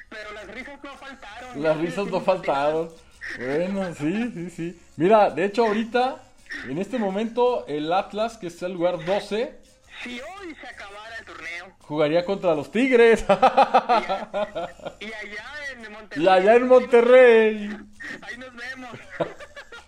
Pero 0.10 0.32
las 0.34 0.48
risas 0.48 0.84
no 0.84 0.98
faltaron. 0.98 1.64
Las 1.64 1.78
risas 1.78 2.08
no 2.08 2.22
faltaron. 2.22 2.92
Bueno, 3.40 3.94
sí, 3.96 4.32
sí, 4.34 4.50
sí. 4.52 4.82
Mira, 4.98 5.30
de 5.32 5.46
hecho 5.46 5.66
ahorita, 5.66 6.22
en 6.70 6.78
este 6.78 6.98
momento, 7.00 7.66
el 7.68 7.92
Atlas, 7.92 8.38
que 8.38 8.48
está 8.48 8.66
en 8.68 8.74
el 8.74 8.78
lugar 8.78 9.04
12, 9.04 9.60
si 10.04 10.20
hoy 10.20 10.56
se 10.62 10.68
acabara 10.68 11.18
el 11.18 11.26
torneo 11.26 11.76
Jugaría 11.80 12.26
contra 12.26 12.54
los 12.54 12.72
Tigres. 12.72 13.24
y, 13.28 13.32
a- 13.32 14.70
y 15.00 15.06
allá 15.06 15.46
en 15.72 15.92
Monterrey, 15.92 16.24
y 16.24 16.28
allá 16.28 16.56
en 16.56 16.68
Monterrey. 16.68 17.78
ahí 18.22 18.38
nos 18.38 18.56
vemos. 18.56 18.90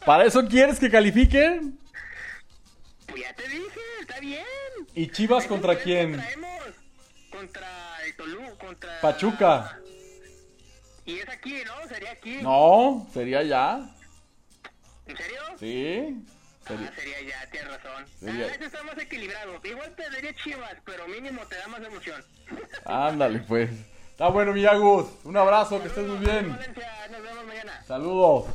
¿Para 0.06 0.26
eso 0.26 0.48
quieres 0.48 0.80
que 0.80 0.90
califiquen? 0.90 1.78
Pues 3.08 3.22
ya 3.22 3.34
te 3.34 3.48
dije, 3.48 3.80
está 4.02 4.20
bien. 4.20 4.46
¿Y 4.98 5.08
Chivas 5.12 5.46
contra 5.46 5.78
quién? 5.78 6.14
traemos 6.14 6.50
Contra 7.30 7.70
el 8.04 8.58
contra... 8.58 9.00
Pachuca. 9.00 9.80
Y 11.06 11.20
es 11.20 11.30
aquí, 11.30 11.62
¿no? 11.66 11.88
Sería 11.88 12.12
aquí. 12.12 12.40
No, 12.42 13.08
sería 13.14 13.44
ya. 13.44 13.96
¿En 15.06 15.16
serio? 15.16 15.42
Sí. 15.60 16.24
Ah, 16.66 16.68
Sería- 16.70 16.92
sería 16.96 17.22
ya, 17.22 17.50
tienes 17.52 17.70
razón. 17.70 18.06
Sería- 18.20 18.48
Ah, 18.48 18.66
está 18.66 18.84
más 18.84 18.98
equilibrado. 18.98 19.54
Igual 19.64 19.96
te 19.96 20.10
daría 20.10 20.34
Chivas, 20.36 20.76
pero 20.84 21.08
mínimo 21.08 21.46
te 21.46 21.58
da 21.58 21.68
más 21.68 21.82
emoción. 21.84 22.24
Ándale, 22.86 23.40
pues. 23.42 23.70
Está 24.12 24.30
bueno, 24.30 24.52
mi 24.52 24.66
Agus. 24.66 25.06
Un 25.24 25.38
abrazo, 25.38 25.80
que 25.80 25.90
estés 25.90 26.08
muy 26.08 26.18
bien. 26.26 26.50
Valencia, 26.50 27.08
nos 27.12 27.22
vemos 27.22 27.46
mañana. 27.46 27.84
Saludos. 27.88 28.46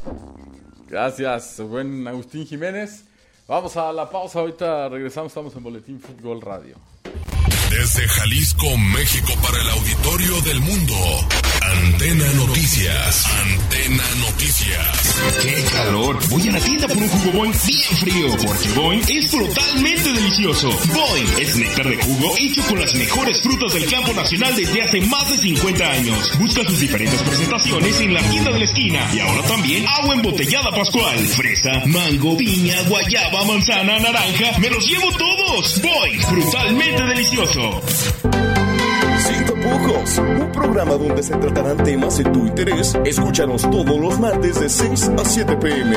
Gracias, 0.88 1.60
buen 1.60 2.06
Agustín 2.08 2.44
Jiménez. 2.46 3.04
Vamos 3.52 3.76
a 3.76 3.92
la 3.92 4.08
pausa, 4.08 4.38
ahorita 4.38 4.88
regresamos, 4.88 5.30
estamos 5.30 5.54
en 5.54 5.62
Boletín 5.62 6.00
Fútbol 6.00 6.40
Radio. 6.40 6.74
Desde 7.68 8.08
Jalisco, 8.08 8.64
México, 8.78 9.30
para 9.42 9.60
el 9.60 9.68
auditorio 9.68 10.40
del 10.40 10.60
mundo. 10.60 10.94
Antena 11.82 12.32
Noticias. 12.34 13.26
Antena 13.26 14.04
Noticias. 14.20 15.20
¡Qué 15.42 15.64
calor! 15.72 16.16
Voy 16.28 16.48
a 16.48 16.52
la 16.52 16.60
tienda 16.60 16.86
por 16.86 16.96
un 16.96 17.08
jugo 17.08 17.32
Boing 17.32 17.54
bien 17.66 17.96
frío, 17.98 18.36
porque 18.36 18.68
Boing 18.76 19.02
es 19.08 19.30
totalmente 19.32 20.12
delicioso. 20.12 20.70
Boing 20.70 21.40
es 21.40 21.56
néctar 21.56 21.88
de 21.88 21.96
jugo 21.96 22.34
hecho 22.38 22.62
con 22.68 22.78
las 22.78 22.94
mejores 22.94 23.40
frutas 23.42 23.72
del 23.74 23.90
campo 23.90 24.12
nacional 24.12 24.54
desde 24.54 24.80
hace 24.80 25.00
más 25.00 25.28
de 25.28 25.38
50 25.38 25.90
años. 25.90 26.38
Busca 26.38 26.62
sus 26.62 26.78
diferentes 26.78 27.20
presentaciones 27.20 28.00
en 28.00 28.14
la 28.14 28.22
tienda 28.30 28.52
de 28.52 28.58
la 28.60 28.64
esquina. 28.64 29.10
Y 29.12 29.18
ahora 29.18 29.42
también 29.48 29.84
agua 29.88 30.14
embotellada 30.14 30.70
pascual. 30.70 31.18
Fresa, 31.18 31.82
mango, 31.86 32.36
piña, 32.36 32.80
guayaba, 32.82 33.44
manzana, 33.44 33.98
naranja. 33.98 34.56
¡Me 34.60 34.70
los 34.70 34.86
llevo 34.86 35.10
todos! 35.18 35.82
Boing, 35.82 36.20
brutalmente 36.30 37.02
delicioso. 37.02 37.82
Un 40.18 40.50
programa 40.52 40.94
donde 40.94 41.22
se 41.22 41.36
tratarán 41.36 41.76
temas 41.84 42.16
de 42.18 42.24
tu 42.24 42.46
interés. 42.46 42.96
Escúchanos 43.04 43.62
todos 43.62 44.00
los 44.00 44.18
martes 44.18 44.58
de 44.58 44.68
6 44.68 45.10
a 45.18 45.24
7 45.24 45.56
pm. 45.56 45.96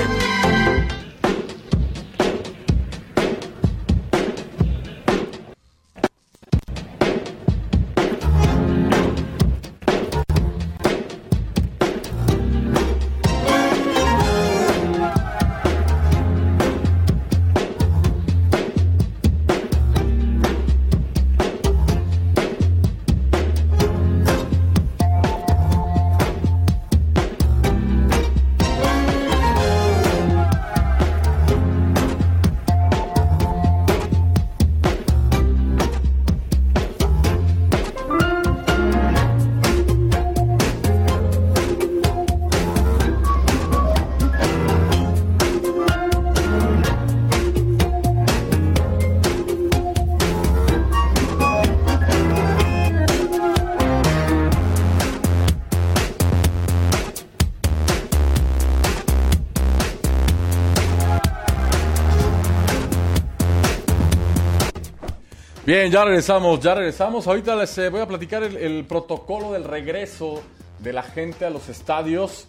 Bien, 65.65 65.91
ya 65.91 66.05
regresamos, 66.05 66.59
ya 66.59 66.75
regresamos. 66.75 67.25
Ahorita 67.25 67.55
les 67.55 67.75
eh, 67.79 67.89
voy 67.89 67.99
a 67.99 68.07
platicar 68.07 68.43
el, 68.43 68.85
protocolo 68.85 69.51
del 69.51 69.63
regreso 69.63 70.43
de 70.77 70.93
la 70.93 71.01
gente 71.01 71.43
a 71.43 71.49
los 71.49 71.69
estadios. 71.69 72.47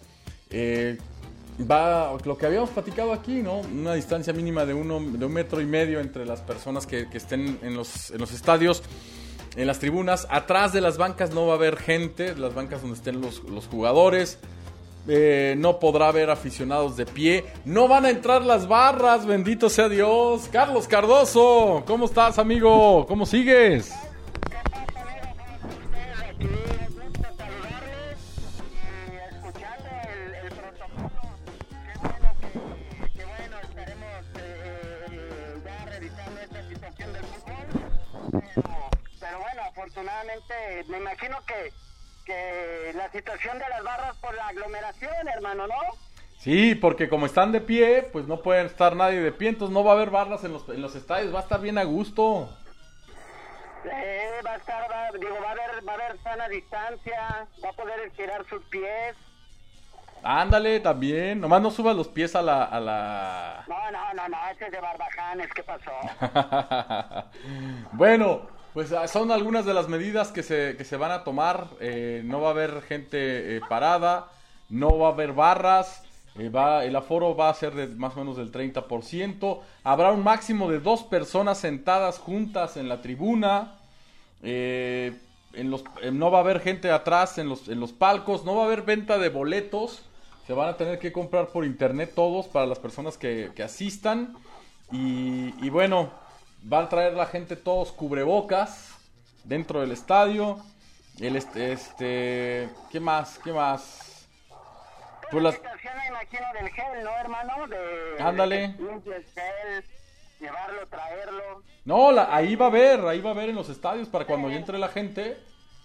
Eh, 0.50 0.98
va 1.58 2.14
lo 2.22 2.36
que 2.36 2.44
habíamos 2.44 2.68
platicado 2.68 3.14
aquí, 3.14 3.40
¿no? 3.40 3.60
Una 3.60 3.94
distancia 3.94 4.34
mínima 4.34 4.66
de, 4.66 4.74
uno, 4.74 5.00
de 5.00 5.24
un 5.24 5.32
metro 5.32 5.62
y 5.62 5.64
medio 5.64 5.98
entre 6.00 6.26
las 6.26 6.42
personas 6.42 6.86
que, 6.86 7.08
que 7.08 7.16
estén 7.16 7.58
en 7.62 7.74
los, 7.74 8.10
en 8.10 8.18
los 8.18 8.34
estadios, 8.34 8.82
en 9.56 9.66
las 9.66 9.78
tribunas. 9.78 10.26
Atrás 10.28 10.74
de 10.74 10.82
las 10.82 10.98
bancas 10.98 11.30
no 11.30 11.46
va 11.46 11.54
a 11.54 11.56
haber 11.56 11.78
gente, 11.78 12.36
las 12.36 12.54
bancas 12.54 12.82
donde 12.82 12.98
estén 12.98 13.22
los, 13.22 13.42
los 13.44 13.66
jugadores. 13.66 14.38
Eh, 15.08 15.54
no 15.56 15.78
podrá 15.78 16.08
haber 16.08 16.30
aficionados 16.30 16.96
de 16.96 17.06
pie. 17.06 17.44
No 17.64 17.86
van 17.86 18.06
a 18.06 18.10
entrar 18.10 18.42
las 18.42 18.66
barras, 18.66 19.24
bendito 19.24 19.70
sea 19.70 19.88
Dios. 19.88 20.48
Carlos 20.50 20.88
Cardoso, 20.88 21.84
¿cómo 21.86 22.06
estás, 22.06 22.38
amigo? 22.38 23.06
¿Cómo 23.06 23.24
sigues? 23.24 23.92
Aquí 26.18 26.46
un 26.46 26.94
gusto 26.94 27.28
saludarles 27.36 28.18
y 29.12 29.16
escuchando 29.36 29.88
el, 30.42 30.48
protocolo. 30.48 31.20
Qué 31.84 31.94
bueno 32.04 32.28
que, 32.40 33.18
que 33.18 33.24
bueno, 33.24 33.56
estaremos 33.62 34.24
ya 35.64 35.84
revisando 35.86 36.40
esta 36.40 36.68
situación 36.68 37.12
del 37.12 37.24
fútbol. 37.24 38.42
Pero 39.20 39.38
bueno, 39.38 39.62
afortunadamente 39.70 40.54
me 40.88 40.98
imagino 40.98 41.36
que, 41.46 41.72
que 42.26 42.92
la 42.94 43.10
situación 43.10 43.58
de 43.58 43.68
las 43.68 43.82
barras 43.82 44.16
por 44.16 44.34
la 44.34 44.48
aglomeración, 44.48 45.28
hermano, 45.28 45.66
¿no? 45.66 45.74
Sí, 46.38 46.74
porque 46.74 47.08
como 47.08 47.26
están 47.26 47.52
de 47.52 47.60
pie, 47.60 48.08
pues 48.12 48.26
no 48.26 48.42
pueden 48.42 48.66
estar 48.66 48.94
nadie 48.94 49.20
de 49.20 49.32
pie, 49.32 49.48
entonces 49.48 49.72
no 49.72 49.82
va 49.82 49.92
a 49.92 49.94
haber 49.94 50.10
barras 50.10 50.44
en 50.44 50.52
los, 50.52 50.68
en 50.68 50.82
los 50.82 50.94
estadios, 50.94 51.34
va 51.34 51.40
a 51.40 51.42
estar 51.42 51.60
bien 51.60 51.78
a 51.78 51.84
gusto. 51.84 52.48
Eh, 53.84 54.40
va 54.44 54.52
a 54.52 54.56
estar, 54.56 54.90
va, 54.90 55.10
digo, 55.18 55.36
va 55.42 55.48
a 55.48 55.52
haber, 55.52 55.88
va 55.88 55.92
a 55.92 55.94
haber 55.94 56.18
sana 56.22 56.48
distancia, 56.48 57.46
va 57.64 57.68
a 57.68 57.72
poder 57.72 58.00
estirar 58.00 58.44
sus 58.48 58.62
pies. 58.64 59.16
Ándale, 60.22 60.80
también. 60.80 61.40
Nomás 61.40 61.62
no 61.62 61.70
subas 61.70 61.94
los 61.94 62.08
pies 62.08 62.34
a 62.34 62.42
la... 62.42 62.64
A 62.64 62.80
la... 62.80 63.64
No, 63.68 63.90
no, 63.92 64.14
no, 64.14 64.28
no, 64.28 64.36
ese 64.50 64.66
es 64.66 64.72
de 64.72 64.80
Barbajanes, 64.80 65.48
¿qué 65.54 65.62
pasó? 65.62 65.92
bueno, 67.92 68.55
pues 68.76 68.92
ah, 68.92 69.08
son 69.08 69.30
algunas 69.30 69.64
de 69.64 69.72
las 69.72 69.88
medidas 69.88 70.32
que 70.32 70.42
se, 70.42 70.74
que 70.76 70.84
se 70.84 70.98
van 70.98 71.10
a 71.10 71.24
tomar. 71.24 71.68
Eh, 71.80 72.20
no 72.26 72.42
va 72.42 72.48
a 72.48 72.50
haber 72.50 72.82
gente 72.82 73.56
eh, 73.56 73.60
parada, 73.66 74.28
no 74.68 74.98
va 74.98 75.08
a 75.08 75.12
haber 75.12 75.32
barras. 75.32 76.02
eh, 76.38 76.50
va, 76.50 76.84
el 76.84 76.94
aforo 76.94 77.34
va 77.34 77.48
a 77.48 77.54
ser 77.54 77.74
de 77.74 77.86
más 77.86 78.14
o 78.16 78.18
menos 78.18 78.36
del 78.36 78.52
30%. 78.52 79.60
Habrá 79.82 80.12
un 80.12 80.22
máximo 80.22 80.70
de 80.70 80.78
dos 80.80 81.04
personas 81.04 81.56
sentadas 81.56 82.18
juntas 82.18 82.76
en 82.76 82.90
la 82.90 83.00
tribuna. 83.00 83.78
En 84.42 85.70
los, 85.70 85.82
no 86.12 86.30
va 86.30 86.36
a 86.36 86.40
haber 86.42 86.60
gente 86.60 86.90
atrás 86.90 87.38
en 87.38 87.48
los, 87.48 87.68
en 87.68 87.80
los 87.80 87.94
palcos. 87.94 88.44
No 88.44 88.56
va 88.56 88.64
a 88.64 88.66
haber 88.66 88.82
venta 88.82 89.16
de 89.16 89.30
boletos. 89.30 90.02
Se 90.46 90.52
van 90.52 90.68
a 90.68 90.76
tener 90.76 90.98
que 90.98 91.12
comprar 91.12 91.46
por 91.46 91.64
internet 91.64 92.12
todos 92.14 92.46
para 92.46 92.66
las 92.66 92.78
personas 92.78 93.16
que, 93.16 93.52
que 93.56 93.62
asistan. 93.62 94.36
Y 94.92 95.70
bueno, 95.70 96.25
van 96.62 96.84
a 96.84 96.88
traer 96.88 97.14
la 97.14 97.26
gente 97.26 97.56
todos 97.56 97.92
cubrebocas 97.92 98.94
dentro 99.44 99.80
del 99.80 99.92
estadio. 99.92 100.58
El 101.20 101.36
este, 101.36 101.72
este 101.72 102.68
¿qué 102.90 103.00
más? 103.00 103.38
¿Qué 103.38 103.52
más? 103.52 104.28
Pues 105.30 105.42
las, 105.42 105.54
situación, 105.54 105.92
me 105.96 106.06
imagino, 106.08 106.46
del 106.60 106.68
gel, 106.70 107.04
¿no, 107.04 107.10
hermano? 107.10 107.66
De, 107.66 108.16
Ándale. 108.22 108.68
de 108.68 109.24
gel, 109.34 109.84
llevarlo, 110.38 110.86
traerlo. 110.86 111.62
no, 111.84 112.12
la- 112.12 112.34
ahí 112.34 112.54
va 112.54 112.66
a 112.66 112.68
haber, 112.68 113.00
ahí 113.06 113.20
va 113.20 113.30
a 113.30 113.32
haber 113.32 113.48
en 113.48 113.56
los 113.56 113.68
estadios 113.68 114.08
para 114.08 114.24
cuando 114.24 114.48
ya 114.50 114.56
entre 114.56 114.78
la 114.78 114.88
gente. 114.88 115.36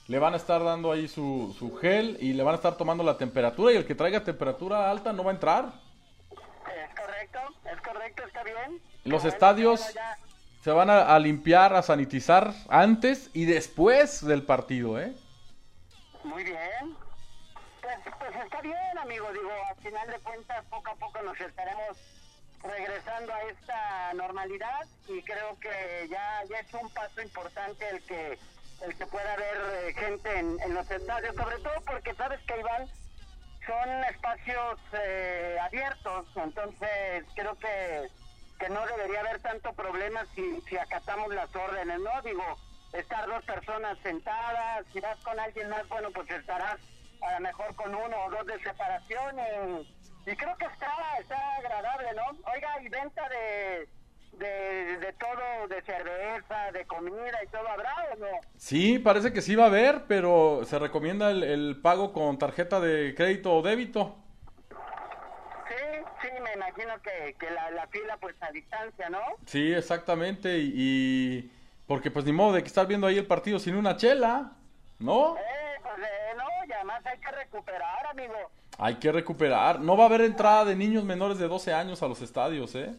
Le 0.07 0.19
van 0.19 0.34
a 0.34 0.38
estar 0.38 0.61
dando 0.63 0.91
ahí 0.91 1.07
su, 1.07 1.55
su 1.57 1.76
gel 1.78 2.17
y 2.19 2.34
le 2.34 2.43
van 2.43 2.53
a 2.53 2.57
estar 2.57 2.76
tomando 2.76 3.01
la 3.03 3.17
temperatura 3.17 3.72
y 3.72 3.78
el 3.78 3.86
que 3.86 3.95
traiga 3.95 4.24
temperatura 4.24 4.91
alta 4.91 5.13
no 5.13 5.24
va 5.24 5.32
a 5.32 5.36
entrar. 5.36 5.65
Es 6.36 6.99
correcto, 6.99 7.39
es 7.74 7.82
correcto, 7.82 8.24
está 8.28 8.43
bien. 8.43 8.82
Los 9.05 9.24
estadios 9.26 9.80
bueno, 9.80 9.95
ya. 9.95 10.17
Se 10.62 10.72
van 10.72 10.89
a, 10.89 11.18
limpiar, 11.20 11.74
a 11.74 11.82
sanitizar 11.82 12.53
antes 12.70 13.30
y 13.34 13.45
después 13.45 14.26
del 14.26 14.43
partido, 14.43 14.99
¿eh? 14.99 15.14
Muy 16.24 16.43
bien. 16.43 16.95
Pues, 17.82 17.97
pues 18.20 18.36
está 18.43 18.62
bien, 18.62 18.97
amigo. 18.99 19.32
Digo, 19.34 19.51
al 19.70 19.76
final 19.78 20.07
de 20.07 20.20
cuentas, 20.20 20.64
poco 20.70 20.89
a 20.91 20.95
poco 20.95 21.22
nos 21.24 21.39
estaremos 21.41 21.97
regresando 22.64 23.34
a 23.34 23.41
esta 23.43 24.14
normalidad 24.14 24.86
y 25.07 25.22
creo 25.24 25.59
que 25.59 26.07
ya, 26.09 26.43
ya 26.47 26.59
es 26.59 26.74
un 26.76 26.89
paso 26.91 27.22
importante 27.22 27.89
el 27.89 28.01
que 28.03 28.38
el 28.86 28.95
que 28.95 29.05
pueda 29.05 29.34
haber 29.34 29.57
eh, 29.74 29.93
gente 29.93 30.39
en, 30.39 30.59
en 30.59 30.74
los 30.74 30.89
estadios, 30.89 31.36
sobre 31.36 31.57
todo 31.59 31.74
porque 31.86 32.16
sabes 32.16 32.39
que 32.47 32.59
Iván 32.59 32.88
son 33.66 34.03
espacios 34.05 34.80
eh, 34.93 35.57
abiertos, 35.62 36.26
entonces 36.36 37.26
creo 37.36 37.55
que, 37.59 38.09
que 38.62 38.70
no 38.70 38.86
debería 38.86 39.22
haber 39.22 39.41
tanto 39.41 39.74
problema 39.74 40.24
si, 40.36 40.62
si 40.70 40.78
acatamos 40.78 41.34
las 41.34 41.49
órdenes, 41.55 41.99
¿no? 41.99 42.22
Digo, 42.22 42.43
estar 42.93 43.28
dos 43.28 43.43
personas 43.43 43.97
sentadas, 44.03 44.86
si 44.93 44.99
vas 44.99 45.18
con 45.24 45.39
alguien 45.39 45.68
más, 45.70 45.88
bueno, 45.89 46.09
pues 46.14 46.30
estarás 46.30 46.78
a 47.22 47.34
lo 47.34 47.39
mejor 47.39 47.76
con 47.76 47.95
uno 47.95 48.26
o 48.26 48.30
dos 48.30 48.45
de 48.45 48.59
separación 48.59 49.36
y, 50.28 50.36
creo 50.36 50.55
que 50.57 50.66
está, 50.66 50.93
está 51.20 51.55
agradable, 51.55 52.09
¿no? 52.16 52.51
Oiga, 52.53 52.82
y 52.84 52.89
venta 52.89 53.28
de, 53.30 53.89
de, 54.38 54.97
de 54.97 55.14
todo, 55.14 55.68
de 55.68 55.82
cerveza, 55.82 56.72
de 56.72 56.86
comida 56.86 57.43
y 57.43 57.47
todo, 57.47 57.68
¿habrá 57.68 57.95
o 58.14 58.16
no? 58.18 58.28
Sí, 58.57 58.99
parece 58.99 59.34
que 59.34 59.41
sí 59.41 59.55
va 59.55 59.64
a 59.64 59.68
haber, 59.68 60.05
pero 60.07 60.62
se 60.66 60.78
recomienda 60.78 61.32
el, 61.32 61.43
el 61.43 61.82
pago 61.82 62.14
con 62.14 62.38
tarjeta 62.38 62.80
de 62.80 63.16
crédito 63.16 63.55
o 63.55 63.64
débito. 63.64 64.18
Sí, 66.22 66.28
me 66.42 66.54
imagino 66.54 67.02
que, 67.02 67.36
que 67.40 67.50
la, 67.52 67.72
la 67.72 67.88
fila 67.88 68.18
pues 68.18 68.36
a 68.42 68.52
distancia, 68.52 69.10
¿no? 69.10 69.20
Sí, 69.46 69.74
exactamente, 69.74 70.58
y, 70.60 70.74
y- 70.76 71.52
porque 71.88 72.10
pues 72.12 72.24
ni 72.26 72.32
modo 72.32 72.54
de 72.54 72.62
que 72.62 72.68
estar 72.68 72.88
viendo 72.88 73.08
ahí 73.08 73.18
el 73.18 73.28
partido 73.28 73.60
sin 73.60 73.76
una 73.76 73.98
chela, 73.98 74.52
¿no? 75.00 75.36
Eh, 75.38 75.42
pues 75.82 75.98
eh, 76.00 76.34
no, 76.38 76.46
y 76.68 76.72
además 76.72 77.06
hay 77.06 77.18
que 77.20 77.32
recuperar, 77.32 78.06
amigo. 78.08 78.34
Hay 78.78 78.96
que 78.96 79.12
recuperar. 79.12 79.80
No 79.80 79.98
va 79.98 80.04
a 80.06 80.08
haber 80.08 80.22
entrada 80.22 80.66
de 80.66 80.76
niños 80.76 81.04
menores 81.04 81.38
de 81.38 81.48
12 81.48 81.74
años 81.74 82.02
a 82.02 82.08
los 82.08 82.22
estadios, 82.22 82.74
¿eh? 82.76 82.96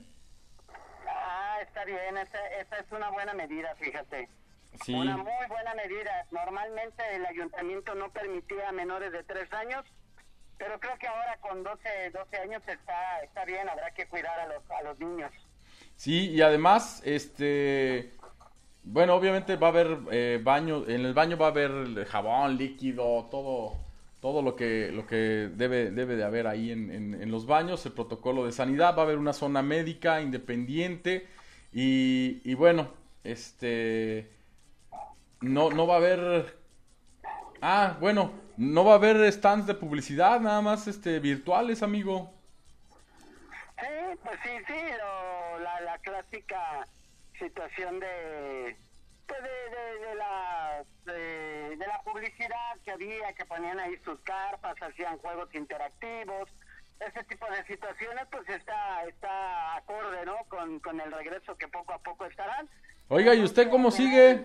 Ah, 1.09 1.59
está 1.63 1.85
bien, 1.85 2.17
esa, 2.19 2.39
esa 2.61 2.77
es 2.79 2.93
una 2.93 3.11
buena 3.11 3.33
medida, 3.35 3.75
fíjate. 3.77 4.29
Sí. 4.85 4.95
Una 4.95 5.17
muy 5.17 5.47
buena 5.49 5.75
medida. 5.75 6.27
Normalmente 6.31 7.03
el 7.15 7.25
ayuntamiento 7.27 7.95
no 7.95 8.11
permitía 8.11 8.69
a 8.69 8.73
menores 8.73 9.13
de 9.13 9.23
tres 9.23 9.53
años, 9.53 9.85
pero 10.63 10.79
creo 10.79 10.97
que 10.97 11.09
ahora 11.09 11.37
con 11.41 11.65
12, 11.65 12.11
12 12.13 12.37
años 12.37 12.63
está, 12.69 13.21
está 13.25 13.45
bien, 13.45 13.69
habrá 13.69 13.93
que 13.93 14.07
cuidar 14.07 14.39
a 14.39 14.47
los, 14.47 14.63
a 14.71 14.83
los 14.83 14.97
niños. 15.01 15.33
Sí, 15.97 16.31
y 16.31 16.41
además, 16.41 17.03
este, 17.05 18.13
bueno, 18.85 19.15
obviamente 19.17 19.57
va 19.57 19.69
a 19.69 19.71
haber 19.71 19.99
eh, 20.13 20.41
baño, 20.43 20.85
en 20.89 21.05
el 21.05 21.15
baño 21.15 21.37
va 21.37 21.47
a 21.47 21.51
haber 21.51 22.05
jabón, 22.07 22.57
líquido, 22.57 23.27
todo, 23.31 23.75
todo 24.21 24.43
lo 24.43 24.55
que, 24.55 24.91
lo 24.93 25.05
que 25.07 25.51
debe, 25.53 25.91
debe 25.91 26.15
de 26.17 26.25
haber 26.25 26.47
ahí 26.47 26.71
en, 26.71 26.91
en- 26.93 27.21
en 27.23 27.31
los 27.33 27.47
baños, 27.47 27.85
el 27.87 27.93
protocolo 27.93 28.45
de 28.47 28.53
sanidad, 28.53 28.95
va 28.97 29.03
a 29.03 29.05
haber 29.07 29.19
una 29.19 29.33
zona 29.33 29.63
médica 29.63 30.21
independiente 30.23 31.27
y, 31.73 32.41
y 32.45 32.55
bueno, 32.55 32.89
este, 33.25 34.31
no, 35.41 35.71
no 35.71 35.87
va 35.87 35.95
a 35.95 35.99
haber, 35.99 36.57
ah, 37.61 37.97
bueno, 38.01 38.33
no 38.63 38.85
va 38.85 38.93
a 38.93 38.95
haber 38.97 39.31
stands 39.33 39.67
de 39.67 39.75
publicidad, 39.75 40.41
nada 40.41 40.61
más, 40.61 40.87
este, 40.87 41.19
virtuales, 41.19 41.83
amigo. 41.83 42.33
Sí, 43.81 44.19
pues 44.23 44.39
sí, 44.45 44.51
sí, 44.67 44.81
lo- 44.99 45.59
la, 45.59 45.81
la 45.81 45.99
clásica 45.99 46.87
situación 47.39 47.99
de, 48.01 48.77
pues 49.27 49.41
de, 49.43 49.49
de, 49.49 50.07
de 50.09 50.15
la, 50.15 50.85
de, 51.05 51.77
de 51.77 51.87
la 51.87 52.01
publicidad 52.03 52.77
que 52.85 52.93
había, 52.93 53.33
que 53.35 53.45
ponían 53.45 53.81
ahí 53.81 53.97
sus 54.05 54.21
carpas, 54.21 54.77
hacían 54.81 55.19
juegos 55.19 55.53
interactivos, 55.55 56.49
ese 57.01 57.25
tipo 57.25 57.47
de 57.51 57.65
situaciones 57.67 58.25
pues 58.31 58.49
está, 58.49 59.05
está 59.05 59.77
acorde, 59.77 60.25
¿no? 60.25 60.37
Con, 60.49 60.79
con 60.79 61.01
el 61.01 61.11
regreso 61.11 61.57
que 61.57 61.67
poco 61.67 61.93
a 61.95 61.99
poco 61.99 62.27
estarán. 62.27 62.69
Oiga, 63.09 63.35
¿y 63.35 63.43
usted 63.43 63.69
cómo 63.69 63.91
sigue? 63.91 64.45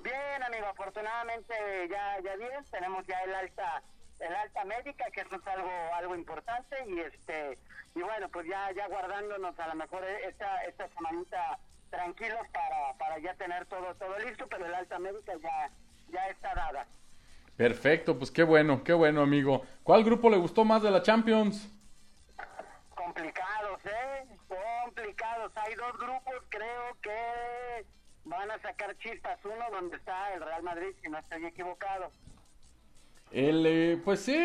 Bien, 0.00 0.42
amigo, 0.42 0.66
afortunadamente 0.66 1.54
ya, 1.90 2.18
ya 2.22 2.36
bien, 2.36 2.64
tenemos 2.70 3.06
ya 3.06 3.20
el 3.22 3.34
alta, 3.34 3.82
el 4.20 4.34
alta 4.34 4.64
médica, 4.64 5.10
que 5.12 5.22
eso 5.22 5.36
es 5.36 5.46
algo, 5.46 5.70
algo 5.94 6.14
importante, 6.14 6.76
y 6.86 7.00
este, 7.00 7.58
y 7.94 8.02
bueno, 8.02 8.28
pues 8.28 8.46
ya, 8.46 8.70
ya 8.72 8.86
guardándonos 8.88 9.58
a 9.58 9.68
lo 9.68 9.74
mejor 9.74 10.04
esta, 10.04 10.64
esta 10.64 10.88
semanita 10.88 11.58
tranquilos 11.90 12.46
para, 12.52 12.94
para 12.98 13.18
ya 13.18 13.34
tener 13.34 13.66
todo, 13.66 13.94
todo 13.96 14.18
listo, 14.20 14.46
pero 14.48 14.66
el 14.66 14.74
alta 14.74 14.98
médica 14.98 15.32
ya, 15.42 15.70
ya 16.10 16.28
está 16.28 16.54
dada. 16.54 16.86
Perfecto, 17.56 18.16
pues 18.16 18.30
qué 18.30 18.44
bueno, 18.44 18.84
qué 18.84 18.92
bueno, 18.92 19.20
amigo. 19.20 19.66
¿Cuál 19.82 20.04
grupo 20.04 20.30
le 20.30 20.36
gustó 20.36 20.64
más 20.64 20.80
de 20.82 20.92
la 20.92 21.02
Champions? 21.02 21.68
Complicados, 22.94 23.84
¿eh? 23.84 24.26
Complicados. 24.84 25.52
Hay 25.56 25.74
dos 25.74 25.98
grupos, 25.98 26.34
creo 26.50 26.96
que 27.02 27.84
van 28.28 28.50
a 28.50 28.58
sacar 28.60 28.96
chispas. 28.98 29.38
Uno 29.44 29.64
donde 29.72 29.96
está 29.96 30.34
el 30.34 30.42
Real 30.42 30.62
Madrid, 30.62 30.88
si 31.02 31.08
no 31.08 31.18
estoy 31.18 31.44
equivocado. 31.46 32.10
El, 33.30 33.66
eh, 33.66 34.00
pues 34.04 34.20
sí, 34.20 34.38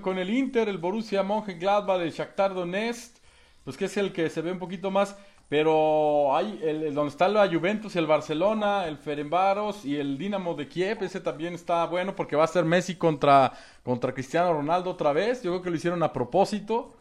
con, 0.00 0.18
el 0.18 0.30
Inter, 0.30 0.68
el 0.68 0.78
Borussia 0.78 1.22
Mönchengladbach, 1.22 2.00
el 2.00 2.12
Shakhtar 2.12 2.54
Donetsk, 2.54 3.16
pues 3.64 3.76
que 3.76 3.84
es 3.86 3.96
el 3.96 4.12
que 4.12 4.30
se 4.30 4.40
ve 4.40 4.52
un 4.52 4.58
poquito 4.58 4.90
más, 4.90 5.16
pero 5.50 6.34
hay 6.34 6.58
el, 6.62 6.94
donde 6.94 7.10
está 7.10 7.28
la 7.28 7.46
Juventus 7.46 7.94
el 7.96 8.06
Barcelona, 8.06 8.86
el 8.86 8.96
Ferenbaros 8.96 9.84
y 9.84 9.98
el 9.98 10.16
Dinamo 10.16 10.54
de 10.54 10.66
Kiev, 10.66 11.02
ese 11.02 11.20
también 11.20 11.52
está 11.54 11.84
bueno 11.84 12.16
porque 12.16 12.36
va 12.36 12.44
a 12.44 12.48
ser 12.48 12.64
Messi 12.64 12.96
contra, 12.96 13.52
contra 13.82 14.14
Cristiano 14.14 14.54
Ronaldo 14.54 14.90
otra 14.90 15.12
vez, 15.12 15.42
yo 15.42 15.50
creo 15.50 15.62
que 15.62 15.70
lo 15.70 15.76
hicieron 15.76 16.02
a 16.02 16.12
propósito. 16.12 16.94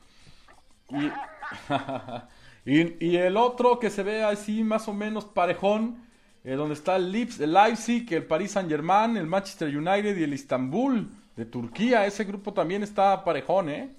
Y, 0.89 1.09
y 3.05 3.15
el 3.15 3.37
otro 3.37 3.79
que 3.79 3.89
se 3.89 4.03
ve 4.03 4.21
así 4.21 4.65
más 4.65 4.89
o 4.89 4.93
menos 4.93 5.23
parejón, 5.23 6.10
eh, 6.43 6.53
donde 6.53 6.73
está 6.73 6.95
el, 6.95 7.11
Lips, 7.11 7.39
el 7.39 7.53
Leipzig, 7.53 8.11
el 8.13 8.25
Paris 8.25 8.51
Saint 8.53 8.69
Germain, 8.69 9.15
el 9.17 9.27
Manchester 9.27 9.67
United 9.67 10.17
y 10.17 10.23
el 10.23 10.33
Istanbul 10.33 11.09
de 11.35 11.45
Turquía. 11.45 12.05
Ese 12.05 12.23
grupo 12.23 12.53
también 12.53 12.83
está 12.83 13.23
parejón, 13.23 13.69
¿eh? 13.69 13.89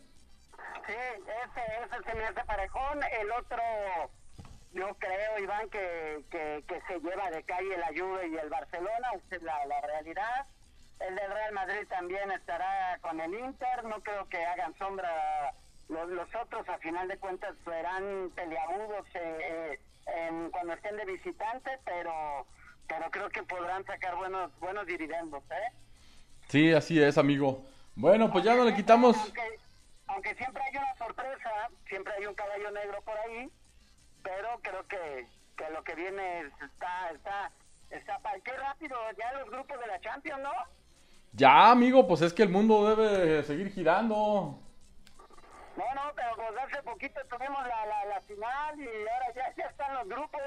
Sí, 0.86 0.92
ese, 0.92 1.60
ese 1.84 2.04
se 2.04 2.14
me 2.16 2.24
hace 2.24 2.44
parejón. 2.44 3.00
El 3.20 3.30
otro, 3.32 3.62
yo 4.72 4.94
creo, 4.98 5.38
Iván, 5.38 5.68
que, 5.70 6.24
que, 6.30 6.82
se 6.88 7.00
lleva 7.00 7.30
de 7.30 7.42
calle 7.44 7.78
la 7.78 7.88
Juve 7.88 8.28
y 8.28 8.36
el 8.36 8.50
Barcelona, 8.50 9.08
esa 9.14 9.36
es 9.36 9.42
la, 9.42 9.64
la 9.66 9.80
realidad. 9.80 10.46
El 10.98 11.14
del 11.14 11.32
Real 11.32 11.52
Madrid 11.52 11.86
también 11.88 12.30
estará 12.30 12.98
con 13.00 13.20
el 13.20 13.34
Inter, 13.34 13.84
no 13.84 14.02
creo 14.02 14.28
que 14.28 14.44
hagan 14.44 14.76
sombra. 14.78 15.52
Los, 15.88 16.08
los 16.08 16.28
otros, 16.34 16.66
a 16.68 16.78
final 16.78 17.06
de 17.08 17.18
cuentas, 17.18 17.54
serán 17.64 18.30
peleagudos 18.34 19.04
eh, 19.14 19.38
eh, 19.40 19.80
en- 20.06 20.50
cuando 20.50 20.72
estén 20.74 20.96
de 20.96 21.04
visitante, 21.04 21.70
pero 21.84 22.46
pero 22.88 23.10
creo 23.10 23.28
que 23.30 23.42
podrán 23.44 23.84
sacar 23.86 24.16
buenos 24.16 24.50
buenos 24.60 24.86
dividendos, 24.86 25.42
¿eh? 25.50 25.72
Sí, 26.48 26.72
así 26.72 27.00
es, 27.02 27.16
amigo. 27.16 27.64
Bueno, 27.94 28.30
pues 28.30 28.44
ya 28.44 28.54
no 28.54 28.64
le 28.64 28.74
quitamos. 28.74 29.16
Aunque, 29.16 29.58
aunque 30.08 30.34
siempre 30.34 30.62
hay 30.62 30.76
una 30.76 30.94
sorpresa, 30.96 31.50
siempre 31.88 32.12
hay 32.18 32.26
un 32.26 32.34
caballo 32.34 32.70
negro 32.70 33.00
por 33.02 33.16
ahí, 33.18 33.48
pero 34.22 34.48
creo 34.62 34.86
que, 34.88 35.26
que 35.56 35.70
lo 35.70 35.82
que 35.84 35.94
viene 35.94 36.40
es- 36.40 36.52
está, 36.62 37.10
está, 37.14 37.50
está, 37.90 38.18
pa- 38.18 38.38
qué 38.44 38.52
rápido, 38.52 38.96
ya 39.18 39.32
los 39.38 39.48
grupos 39.50 39.78
de 39.80 39.86
la 39.86 40.00
Champions, 40.00 40.42
¿no? 40.42 40.52
Ya, 41.34 41.70
amigo, 41.70 42.06
pues 42.06 42.20
es 42.20 42.34
que 42.34 42.42
el 42.42 42.50
mundo 42.50 42.94
debe 42.94 43.42
seguir 43.44 43.70
girando. 43.72 44.58
No, 45.76 45.84
no, 45.94 46.12
pero 46.14 46.28
pues 46.36 46.48
hace 46.64 46.82
poquito 46.82 47.20
tuvimos 47.30 47.62
la, 47.66 47.86
la, 47.86 48.04
la 48.04 48.20
final 48.20 48.78
y 48.78 48.86
ahora 48.86 49.32
ya, 49.34 49.54
ya 49.56 49.64
están 49.64 49.94
los 49.94 50.08
grupos. 50.08 50.40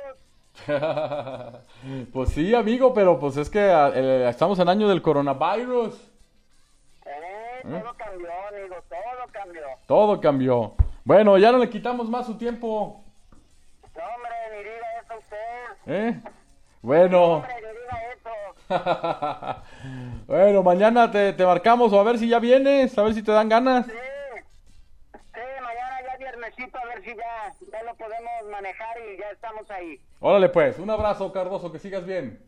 pues 2.13 2.29
sí, 2.29 2.53
amigo, 2.55 2.93
pero 2.93 3.19
pues 3.19 3.37
es 3.37 3.49
que 3.49 3.59
eh, 3.59 4.29
estamos 4.29 4.59
en 4.59 4.69
año 4.69 4.87
del 4.87 5.01
coronavirus. 5.01 5.95
Eh, 7.05 7.61
todo 7.63 7.93
cambió, 7.97 8.29
amigo, 8.49 8.75
todo 8.89 9.31
cambió. 9.31 9.63
Todo 9.87 10.21
cambió. 10.21 10.73
Bueno, 11.03 11.37
ya 11.37 11.51
no 11.51 11.57
le 11.57 11.69
quitamos 11.69 12.09
más 12.09 12.25
su 12.25 12.37
tiempo. 12.37 13.03
No, 13.95 14.03
hombre, 14.15 14.31
ni 14.51 14.63
diga 14.63 14.87
eso 15.03 15.13
usted. 15.19 15.37
¿Eh? 15.87 16.21
Bueno. 16.81 17.23
Hombre, 17.35 17.55
ni 17.55 17.67
diga 17.67 17.97
eso. 18.13 19.63
bueno, 20.27 20.63
mañana 20.63 21.11
te, 21.11 21.33
te 21.33 21.45
marcamos 21.45 21.91
o 21.93 21.99
a 21.99 22.03
ver 22.03 22.17
si 22.17 22.27
ya 22.27 22.39
vienes, 22.39 22.97
a 22.97 23.03
ver 23.03 23.13
si 23.13 23.21
te 23.21 23.31
dan 23.31 23.49
ganas. 23.49 23.85
Sí, 23.85 23.91
a 26.63 26.85
ver 26.87 27.03
si 27.03 27.15
ya, 27.15 27.53
ya 27.71 27.83
lo 27.83 27.95
podemos 27.95 28.31
manejar 28.51 28.97
y 28.99 29.17
ya 29.17 29.29
estamos 29.31 29.69
ahí. 29.69 29.99
Órale 30.19 30.49
pues, 30.49 30.79
un 30.79 30.89
abrazo, 30.89 31.31
Cardoso, 31.31 31.71
que 31.71 31.79
sigas 31.79 32.05
bien. 32.05 32.39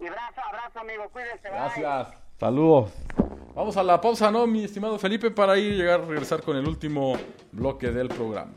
Y 0.00 0.06
abrazo, 0.06 0.40
abrazo, 0.48 0.80
amigo, 0.80 1.08
cuídese. 1.10 1.48
bye. 1.48 1.50
Gracias. 1.50 2.08
Saludos. 2.38 2.92
Vamos 3.54 3.76
a 3.76 3.82
la 3.82 4.00
pausa, 4.00 4.30
¿no, 4.30 4.46
mi 4.46 4.64
estimado 4.64 4.98
Felipe? 4.98 5.30
Para 5.30 5.56
ir 5.58 5.74
llegar 5.74 6.00
a 6.00 6.04
regresar 6.04 6.42
con 6.42 6.56
el 6.56 6.66
último 6.66 7.14
bloque 7.52 7.90
del 7.90 8.08
programa. 8.08 8.52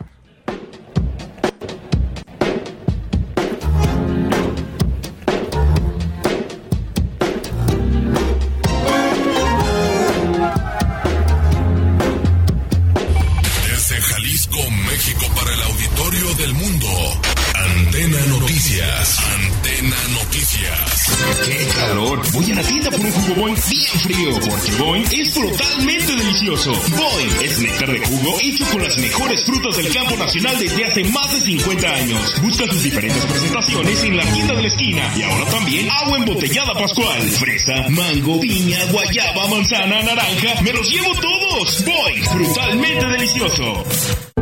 ¡Qué 21.45 21.67
calor! 21.75 22.21
Voy 22.31 22.51
a 22.51 22.55
la 22.55 22.63
tienda 22.63 22.89
por 22.89 22.99
un 22.99 23.11
jugo 23.11 23.35
Boing 23.35 23.55
bien 23.69 23.99
frío, 24.01 24.29
porque 24.39 24.71
Boing 24.79 25.05
es 25.11 25.33
totalmente 25.33 26.15
delicioso. 26.15 26.71
Boing 26.71 27.43
es 27.43 27.59
néctar 27.59 27.91
de 27.91 27.99
jugo 27.99 28.37
hecho 28.41 28.65
con 28.71 28.83
las 28.83 28.97
mejores 28.97 29.43
frutas 29.43 29.77
del 29.77 29.93
campo 29.93 30.15
nacional 30.17 30.57
desde 30.59 30.85
hace 30.85 31.03
más 31.05 31.31
de 31.33 31.39
50 31.41 31.87
años. 31.87 32.41
Busca 32.41 32.65
sus 32.67 32.83
diferentes 32.83 33.23
presentaciones 33.25 34.03
en 34.03 34.17
la 34.17 34.23
tienda 34.33 34.55
de 34.55 34.61
la 34.61 34.67
esquina. 34.67 35.13
Y 35.15 35.21
ahora 35.23 35.45
también 35.51 35.89
agua 35.91 36.17
embotellada 36.17 36.73
pascual. 36.73 37.21
Fresa, 37.21 37.85
mango, 37.89 38.39
piña, 38.39 38.85
guayaba, 38.91 39.47
manzana, 39.47 40.01
naranja. 40.03 40.61
¡Me 40.61 40.73
los 40.73 40.89
llevo 40.89 41.13
todos! 41.15 41.85
Boing, 41.85 42.23
brutalmente 42.33 43.05
delicioso. 43.07 44.34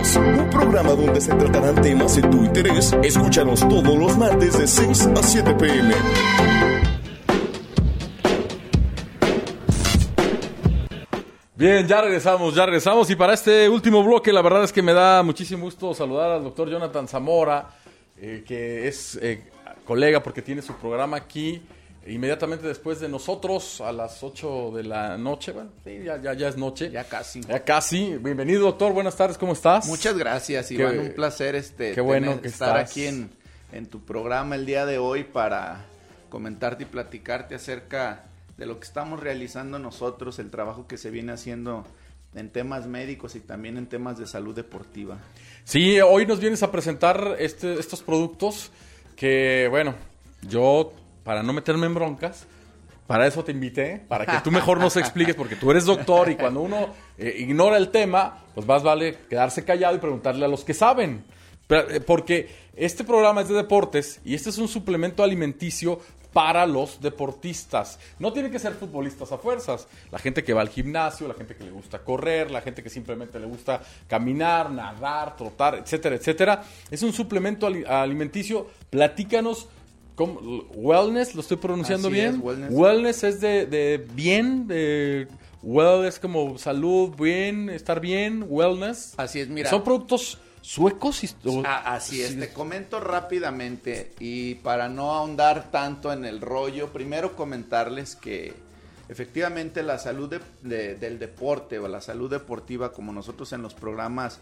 Un 0.00 0.48
programa 0.48 0.92
donde 0.94 1.20
se 1.20 1.34
tratarán 1.34 1.74
temas 1.82 2.16
de 2.16 2.22
tu 2.22 2.38
interés. 2.42 2.96
Escúchanos 3.02 3.60
todos 3.60 3.98
los 3.98 4.16
martes 4.16 4.58
de 4.58 4.66
6 4.66 5.08
a 5.08 5.22
7 5.22 5.54
pm. 5.56 5.94
Bien, 11.54 11.86
ya 11.86 12.00
regresamos, 12.00 12.54
ya 12.54 12.64
regresamos. 12.64 13.10
Y 13.10 13.16
para 13.16 13.34
este 13.34 13.68
último 13.68 14.02
bloque, 14.02 14.32
la 14.32 14.40
verdad 14.40 14.64
es 14.64 14.72
que 14.72 14.80
me 14.80 14.94
da 14.94 15.22
muchísimo 15.22 15.64
gusto 15.64 15.92
saludar 15.92 16.30
al 16.30 16.44
doctor 16.44 16.70
Jonathan 16.70 17.06
Zamora, 17.06 17.68
eh, 18.16 18.42
que 18.48 18.88
es 18.88 19.18
eh, 19.20 19.50
colega 19.84 20.22
porque 20.22 20.40
tiene 20.40 20.62
su 20.62 20.72
programa 20.76 21.18
aquí 21.18 21.60
inmediatamente 22.06 22.66
después 22.66 23.00
de 23.00 23.08
nosotros 23.08 23.80
a 23.80 23.92
las 23.92 24.22
8 24.22 24.72
de 24.74 24.82
la 24.84 25.18
noche. 25.18 25.52
Bueno, 25.52 25.70
sí, 25.84 26.00
ya, 26.04 26.20
ya, 26.20 26.32
ya 26.34 26.48
es 26.48 26.56
noche. 26.56 26.90
Ya 26.90 27.04
casi. 27.04 27.40
Ya 27.42 27.62
casi. 27.64 28.16
Bienvenido, 28.16 28.62
doctor. 28.62 28.92
Buenas 28.92 29.16
tardes, 29.16 29.36
¿cómo 29.38 29.52
estás? 29.52 29.86
Muchas 29.86 30.16
gracias, 30.16 30.70
Iván. 30.70 30.98
Un 30.98 31.12
placer 31.12 31.54
este, 31.54 31.92
qué 31.92 32.00
bueno 32.00 32.28
tener- 32.28 32.42
que 32.42 32.48
estar 32.48 32.76
estás. 32.78 32.90
aquí 32.90 33.06
en, 33.06 33.30
en 33.72 33.86
tu 33.86 34.00
programa 34.00 34.54
el 34.54 34.66
día 34.66 34.86
de 34.86 34.98
hoy 34.98 35.24
para 35.24 35.84
comentarte 36.28 36.84
y 36.84 36.86
platicarte 36.86 37.54
acerca 37.54 38.24
de 38.56 38.66
lo 38.66 38.78
que 38.78 38.86
estamos 38.86 39.20
realizando 39.20 39.78
nosotros, 39.78 40.38
el 40.38 40.50
trabajo 40.50 40.86
que 40.86 40.96
se 40.98 41.10
viene 41.10 41.32
haciendo 41.32 41.84
en 42.34 42.50
temas 42.50 42.86
médicos 42.86 43.34
y 43.34 43.40
también 43.40 43.76
en 43.76 43.86
temas 43.86 44.16
de 44.18 44.26
salud 44.26 44.54
deportiva. 44.54 45.18
Sí, 45.64 46.00
hoy 46.00 46.26
nos 46.26 46.38
vienes 46.40 46.62
a 46.62 46.70
presentar 46.70 47.36
este, 47.38 47.74
estos 47.80 48.02
productos 48.02 48.70
que, 49.16 49.66
bueno, 49.70 49.94
yo, 50.42 50.92
para 51.24 51.42
no 51.42 51.52
meterme 51.52 51.86
en 51.86 51.94
broncas, 51.94 52.46
para 53.06 53.26
eso 53.26 53.42
te 53.42 53.50
invité, 53.52 54.04
para 54.08 54.24
que 54.24 54.38
tú 54.44 54.50
mejor 54.52 54.78
nos 54.78 54.96
expliques, 54.96 55.34
porque 55.34 55.56
tú 55.56 55.70
eres 55.70 55.84
doctor 55.84 56.30
y 56.30 56.36
cuando 56.36 56.60
uno 56.60 56.90
eh, 57.18 57.34
ignora 57.38 57.76
el 57.76 57.90
tema, 57.90 58.38
pues 58.54 58.66
más 58.66 58.82
vale 58.84 59.18
quedarse 59.28 59.64
callado 59.64 59.96
y 59.96 59.98
preguntarle 59.98 60.44
a 60.44 60.48
los 60.48 60.64
que 60.64 60.74
saben. 60.74 61.24
Eh, 61.68 62.00
porque 62.06 62.48
este 62.76 63.02
programa 63.04 63.40
es 63.42 63.48
de 63.48 63.54
deportes 63.54 64.20
y 64.24 64.34
este 64.34 64.50
es 64.50 64.58
un 64.58 64.68
suplemento 64.68 65.22
alimenticio 65.24 66.00
para 66.32 66.64
los 66.66 67.00
deportistas. 67.00 67.98
No 68.20 68.32
tienen 68.32 68.52
que 68.52 68.60
ser 68.60 68.74
futbolistas 68.74 69.32
a 69.32 69.38
fuerzas. 69.38 69.88
La 70.12 70.18
gente 70.20 70.44
que 70.44 70.52
va 70.54 70.60
al 70.60 70.68
gimnasio, 70.68 71.26
la 71.26 71.34
gente 71.34 71.56
que 71.56 71.64
le 71.64 71.72
gusta 71.72 71.98
correr, 72.04 72.52
la 72.52 72.60
gente 72.60 72.84
que 72.84 72.90
simplemente 72.90 73.40
le 73.40 73.46
gusta 73.46 73.80
caminar, 74.06 74.70
nadar, 74.70 75.36
trotar, 75.36 75.74
etcétera, 75.74 76.14
etcétera. 76.14 76.62
Es 76.90 77.02
un 77.02 77.12
suplemento 77.12 77.66
ali- 77.66 77.84
alimenticio. 77.84 78.68
Platícanos. 78.90 79.68
¿Cómo? 80.26 80.40
Wellness, 80.74 81.34
¿lo 81.34 81.40
estoy 81.40 81.56
pronunciando 81.56 82.08
Así 82.08 82.14
bien? 82.14 82.34
es, 82.36 82.40
wellness. 82.40 82.70
Wellness 82.72 83.24
es 83.24 83.40
de, 83.40 83.66
de 83.66 84.06
bien, 84.14 84.66
de 84.66 85.28
well 85.62 86.04
es 86.06 86.18
como 86.18 86.58
salud, 86.58 87.14
bien, 87.16 87.70
estar 87.70 88.00
bien, 88.00 88.44
wellness. 88.48 89.14
Así 89.16 89.40
es, 89.40 89.48
mira. 89.48 89.70
¿Son 89.70 89.82
productos 89.82 90.38
suecos? 90.60 91.24
y- 91.24 91.30
Ah, 91.64 91.94
así 91.94 92.20
es, 92.22 92.30
sí. 92.32 92.36
te 92.36 92.52
comento 92.52 93.00
rápidamente 93.00 94.12
y 94.20 94.56
para 94.56 94.88
no 94.88 95.12
ahondar 95.14 95.70
tanto 95.70 96.12
en 96.12 96.24
el 96.24 96.40
rollo, 96.40 96.88
primero 96.92 97.34
comentarles 97.34 98.14
que 98.16 98.52
efectivamente 99.08 99.82
la 99.82 99.98
salud 99.98 100.28
de- 100.28 100.40
de- 100.62 100.94
del 100.96 101.18
deporte 101.18 101.78
o 101.78 101.88
la 101.88 102.00
salud 102.00 102.30
deportiva, 102.30 102.92
como 102.92 103.12
nosotros 103.12 103.52
en 103.52 103.62
los 103.62 103.74
programas 103.74 104.40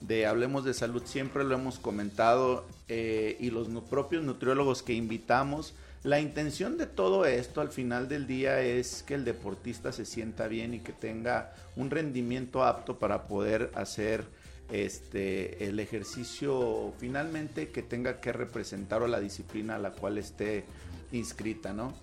de 0.00 0.26
Hablemos 0.26 0.64
de 0.64 0.74
Salud 0.74 1.02
siempre 1.04 1.44
lo 1.44 1.54
hemos 1.54 1.78
comentado 1.78 2.66
eh, 2.88 3.36
y 3.40 3.50
los 3.50 3.68
propios 3.84 4.22
nutriólogos 4.22 4.82
que 4.82 4.94
invitamos, 4.94 5.74
la 6.04 6.20
intención 6.20 6.78
de 6.78 6.86
todo 6.86 7.24
esto 7.24 7.60
al 7.60 7.70
final 7.70 8.08
del 8.08 8.26
día 8.26 8.60
es 8.60 9.02
que 9.02 9.14
el 9.14 9.24
deportista 9.24 9.92
se 9.92 10.04
sienta 10.04 10.46
bien 10.46 10.74
y 10.74 10.78
que 10.78 10.92
tenga 10.92 11.52
un 11.74 11.90
rendimiento 11.90 12.62
apto 12.62 12.98
para 12.98 13.24
poder 13.24 13.72
hacer 13.74 14.24
este 14.70 15.66
el 15.66 15.80
ejercicio 15.80 16.92
finalmente 16.98 17.70
que 17.70 17.82
tenga 17.82 18.20
que 18.20 18.32
representar 18.32 19.02
o 19.02 19.08
la 19.08 19.18
disciplina 19.18 19.76
a 19.76 19.78
la 19.78 19.90
cual 19.90 20.18
esté 20.18 20.64
inscrita, 21.10 21.72
¿no? 21.72 21.94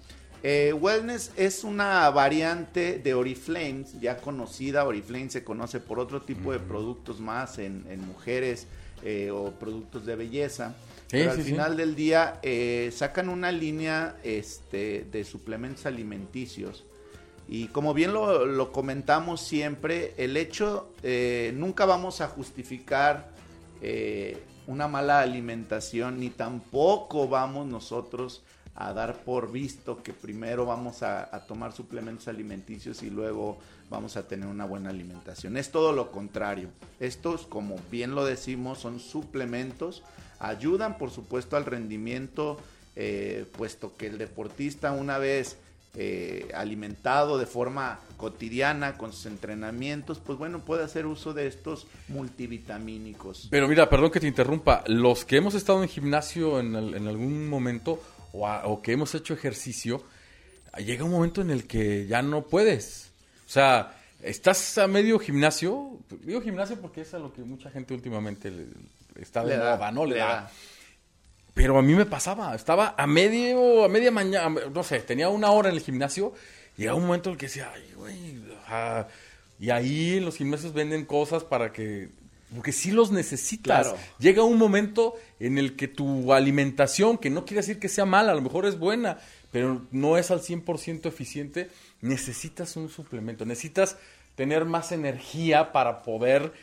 Eh, 0.48 0.74
wellness 0.74 1.32
es 1.38 1.64
una 1.64 2.08
variante 2.12 3.00
de 3.00 3.16
Oriflame, 3.16 3.84
ya 4.00 4.18
conocida. 4.18 4.86
Oriflame 4.86 5.32
se 5.32 5.43
conoce 5.43 5.80
por 5.80 5.98
otro 5.98 6.22
tipo 6.22 6.52
de 6.52 6.60
productos 6.60 7.20
más 7.20 7.58
en, 7.58 7.84
en 7.89 8.06
mujeres 8.06 8.68
eh, 9.04 9.32
o 9.32 9.50
productos 9.54 10.06
de 10.06 10.16
belleza. 10.16 10.76
Sí, 11.08 11.18
Pero 11.18 11.32
al 11.32 11.38
sí. 11.38 11.43
final 11.46 11.76
del 11.76 11.96
día 11.96 12.39
eh, 12.43 12.91
sacan 12.96 13.30
una 13.30 13.52
línea 13.52 14.18
este, 14.22 15.08
de 15.12 15.24
suplementos 15.24 15.88
alimenticios. 15.88 16.84
Y 17.48 17.70
como 17.70 17.96
bien 17.96 18.14
lo, 18.14 18.46
lo 18.46 18.72
comentamos 18.72 19.41
siempre, 19.41 20.14
el 20.18 20.38
hecho, 20.38 20.91
nunca 21.56 21.86
vamos 21.86 22.22
a 22.22 22.28
justificar 22.28 23.32
una 24.68 24.88
mala 24.88 25.22
alimentación, 25.22 26.20
ni 26.20 26.30
tampoco 26.30 27.28
vamos 27.28 27.66
nosotros 27.66 28.43
a 28.76 28.91
dar 28.93 29.23
por 29.23 29.51
visto 29.51 30.03
que 30.03 30.11
primero 30.11 30.65
vamos 30.65 31.01
a, 31.01 31.26
tomar 31.47 31.71
suplementos 31.71 32.28
alimenticios 32.28 33.03
y 33.03 33.09
luego 33.09 33.57
vamos 33.89 34.17
a 34.17 34.28
tener 34.28 34.47
una 34.47 34.65
buena 34.65 34.89
alimentación. 34.89 35.55
Es 35.55 35.71
todo 35.71 35.93
lo 35.93 36.11
contrario. 36.11 36.69
Estos, 36.99 37.45
como 37.45 37.78
bien 37.89 38.15
lo 38.15 38.26
decimos, 38.26 38.80
son 38.80 38.99
suplementos, 38.99 40.03
ayudan 40.39 40.97
por 40.97 41.09
supuesto 41.09 41.55
al 41.55 41.65
rendimiento, 41.65 42.57
eh, 42.97 43.45
puesto 43.57 43.95
que 43.95 44.07
el 44.07 44.17
deportista 44.17 44.91
una 44.91 45.17
vez 45.19 45.57
eh, 45.97 46.49
alimentado 46.53 47.38
de 47.38 47.45
forma 47.45 47.99
cotidiana 48.17 48.97
con 48.97 49.13
sus 49.13 49.28
entrenamientos, 49.28 50.19
pues 50.19 50.38
bueno, 50.38 50.59
puede 50.59 50.84
hacer 50.84 51.05
uso 51.05 51.34
de 51.34 51.47
estos 51.47 51.88
multivitamínicos. 52.09 53.47
Pero 53.49 53.69
mira, 53.69 53.89
perdón 53.89 54.11
que 54.11 54.19
te 54.19 54.28
interrumpa. 54.28 54.84
Los 54.88 55.23
que 55.23 55.38
hemos 55.38 55.55
estado 55.55 55.82
en 55.82 55.88
gimnasio 55.88 56.59
en 56.59 56.76
algún 57.07 57.47
momento 57.47 58.01
o, 58.36 58.47
a- 58.47 58.65
o 58.67 58.81
que 58.81 58.91
hemos 58.93 59.13
hecho 59.15 59.33
ejercicio, 59.33 60.03
llega 60.77 61.03
un 61.05 61.11
momento 61.11 61.41
en 61.41 61.51
el 61.51 61.65
que 61.67 62.05
ya 62.07 62.21
no 62.21 62.43
puedes. 62.47 63.11
O 63.45 63.49
sea, 63.49 63.95
estás 64.21 64.77
a 64.77 64.88
medio 64.88 65.19
gimnasio. 65.19 65.99
Digo 66.21 66.41
gimnasio 66.41 66.79
porque 66.81 67.01
es 67.01 67.13
a 67.13 67.19
lo 67.19 67.31
que 67.33 67.41
mucha 67.43 67.69
gente 67.71 67.93
últimamente 67.93 68.51
le- 68.51 68.67
está 69.21 69.43
de 69.43 69.51
Le 69.51 69.57
da, 69.57 69.75
moda, 69.77 69.91
¿no? 69.91 70.05
Le, 70.05 70.13
le 70.15 70.19
da. 70.19 70.25
da. 70.27 70.51
Pero 71.53 71.77
a 71.77 71.81
mí 71.81 71.93
me 71.93 72.05
pasaba, 72.05 72.53
estaba 72.53 72.95
a 72.97 73.07
medio, 73.07 73.86
a 73.86 73.88
media 73.88 74.11
mañana, 74.11 74.53
no 74.73 74.83
sé, 74.83 74.99
tenía 74.99 75.29
una 75.29 75.51
hora 75.51 75.69
en 75.69 75.75
el 75.75 75.81
gimnasio, 75.81 76.33
llegaba 76.75 76.97
un 76.97 77.05
momento 77.05 77.29
en 77.29 77.33
el 77.36 77.39
que 77.39 77.45
decía, 77.45 77.71
ay, 77.73 77.93
güey, 77.95 78.41
ajá". 78.65 79.07
y 79.57 79.69
ahí 79.69 80.17
en 80.17 80.25
los 80.25 80.36
gimnasios 80.36 80.73
venden 80.73 81.05
cosas 81.05 81.45
para 81.45 81.71
que, 81.71 82.09
porque 82.54 82.72
sí 82.72 82.91
los 82.91 83.12
necesitas. 83.12 83.88
Claro. 83.88 83.98
Llega 84.20 84.43
un 84.43 84.58
momento 84.58 85.16
en 85.39 85.58
el 85.58 85.76
que 85.76 85.88
tu 85.88 86.34
alimentación, 86.34 87.18
que 87.18 87.30
no 87.30 87.46
quiere 87.46 87.62
decir 87.62 87.80
que 87.80 87.89
sea 87.89 88.06
mala, 88.06 88.32
a 88.32 88.36
lo 88.36 88.41
mejor 88.41 88.66
es 88.66 88.78
buena, 88.78 89.18
pero 89.52 89.86
no 89.91 90.18
es 90.18 90.32
al 90.32 90.41
100% 90.41 91.06
eficiente, 91.08 91.70
necesitas 92.02 92.76
un 92.76 92.89
suplemento, 92.89 93.46
necesitas 93.46 93.98
tener 94.36 94.66
más 94.66 94.91
energía 94.91 95.72
para 95.72 96.04
poder 96.04 96.54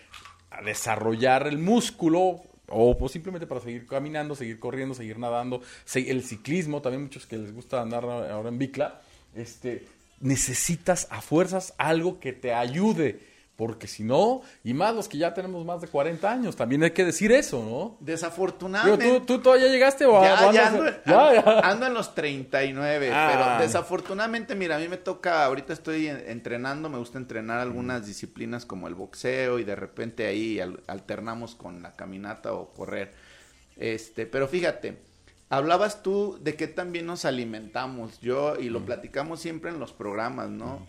desarrollar 0.64 1.46
el 1.46 1.58
músculo 1.58 2.42
o 2.68 2.96
pues, 2.98 3.12
simplemente 3.12 3.46
para 3.46 3.60
seguir 3.60 3.86
caminando, 3.86 4.34
seguir 4.34 4.58
corriendo, 4.58 4.94
seguir 4.94 5.18
nadando, 5.18 5.62
el 5.94 6.22
ciclismo, 6.22 6.80
también 6.80 7.02
muchos 7.02 7.26
que 7.26 7.36
les 7.36 7.52
gusta 7.52 7.80
andar 7.80 8.04
ahora 8.04 8.48
en 8.48 8.58
bicla, 8.58 9.00
este, 9.34 9.86
necesitas 10.20 11.06
a 11.10 11.20
fuerzas 11.20 11.74
algo 11.78 12.18
que 12.20 12.32
te 12.32 12.54
ayude, 12.54 13.20
porque 13.64 13.86
si 13.86 14.02
no, 14.02 14.42
y 14.64 14.74
más 14.74 14.92
los 14.92 15.06
que 15.08 15.18
ya 15.18 15.32
tenemos 15.34 15.64
más 15.64 15.80
de 15.80 15.86
40 15.86 16.28
años, 16.28 16.56
también 16.56 16.82
hay 16.82 16.90
que 16.90 17.04
decir 17.04 17.30
eso, 17.30 17.62
¿no? 17.62 17.96
Desafortunadamente... 18.04 19.20
¿tú, 19.20 19.24
¿Tú 19.24 19.38
todavía 19.38 19.68
llegaste 19.68 20.04
o 20.04 20.20
Ya, 20.20 20.48
o 20.48 20.52
ya 20.52 20.66
ando, 20.66 20.88
en- 20.88 20.94
ya, 21.06 21.32
ya. 21.34 21.60
ando 21.60 21.86
en 21.86 21.94
los 21.94 22.12
39, 22.12 23.10
Ah. 23.14 23.30
pero 23.56 23.64
desafortunadamente, 23.64 24.56
mira, 24.56 24.74
a 24.74 24.78
mí 24.80 24.88
me 24.88 24.96
toca, 24.96 25.44
ahorita 25.44 25.72
estoy 25.74 26.08
en- 26.08 26.24
entrenando, 26.28 26.88
me 26.88 26.98
gusta 26.98 27.18
entrenar 27.18 27.60
algunas 27.60 28.04
disciplinas 28.04 28.66
como 28.66 28.88
el 28.88 28.96
boxeo 28.96 29.60
y 29.60 29.64
de 29.64 29.76
repente 29.76 30.26
ahí 30.26 30.58
al- 30.58 30.82
alternamos 30.88 31.54
con 31.54 31.82
la 31.82 31.92
caminata 31.92 32.52
o 32.54 32.72
correr. 32.72 33.12
Este, 33.76 34.26
pero 34.26 34.48
fíjate, 34.48 34.96
hablabas 35.50 36.02
tú 36.02 36.36
de 36.42 36.56
que 36.56 36.66
también 36.66 37.06
nos 37.06 37.24
alimentamos, 37.24 38.18
yo 38.20 38.56
y 38.58 38.70
lo 38.70 38.84
platicamos 38.84 39.38
siempre 39.38 39.70
en 39.70 39.78
los 39.78 39.92
programas, 39.92 40.50
¿no? 40.50 40.84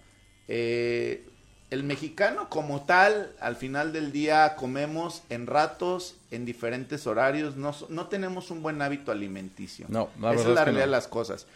Eh, 0.47 1.27
el 1.73 1.83
mexicano 1.83 2.49
como 2.49 2.83
tal, 2.83 3.31
al 3.39 3.55
final 3.55 3.93
del 3.93 4.11
día 4.11 4.55
comemos 4.55 5.23
en 5.29 5.47
ratos, 5.47 6.15
en 6.29 6.45
diferentes 6.45 7.07
horarios, 7.07 7.55
no, 7.55 7.75
no 7.89 8.07
tenemos 8.09 8.51
un 8.51 8.61
buen 8.61 8.79
hábito 8.83 9.11
alimenticio. 9.11 9.87
No, 9.89 10.07
la 10.21 10.33
Esa 10.33 10.49
es 10.49 10.49
la 10.49 10.61
es 10.61 10.65
realidad 10.65 10.85
no. 10.85 10.91
de 10.91 10.97
las 10.97 11.07
cosas. 11.07 11.47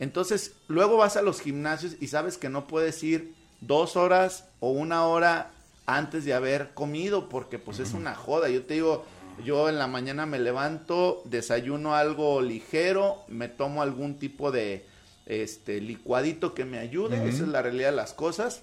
Entonces, 0.00 0.54
luego 0.68 0.96
vas 0.96 1.18
a 1.18 1.22
los 1.22 1.42
gimnasios 1.42 1.96
y 2.00 2.06
sabes 2.06 2.38
que 2.38 2.48
no 2.48 2.66
puedes 2.66 3.02
ir 3.02 3.34
dos 3.60 3.96
horas 3.96 4.46
o 4.60 4.70
una 4.70 5.04
hora 5.06 5.50
antes 5.84 6.24
de 6.24 6.32
haber 6.32 6.70
comido, 6.72 7.28
porque 7.28 7.58
pues 7.58 7.78
es 7.78 7.92
una 7.92 8.14
joda. 8.14 8.48
Yo 8.48 8.64
te 8.64 8.74
digo, 8.74 9.04
yo 9.44 9.68
en 9.68 9.78
la 9.78 9.88
mañana 9.88 10.24
me 10.24 10.38
levanto, 10.38 11.20
desayuno 11.26 11.94
algo 11.94 12.40
ligero, 12.40 13.24
me 13.28 13.48
tomo 13.48 13.82
algún 13.82 14.18
tipo 14.18 14.50
de 14.50 14.86
este 15.26 15.82
licuadito 15.82 16.54
que 16.54 16.64
me 16.64 16.78
ayude, 16.78 17.28
esa 17.28 17.42
es 17.42 17.48
la 17.48 17.60
realidad 17.60 17.90
de 17.90 17.96
las 17.96 18.14
cosas, 18.14 18.62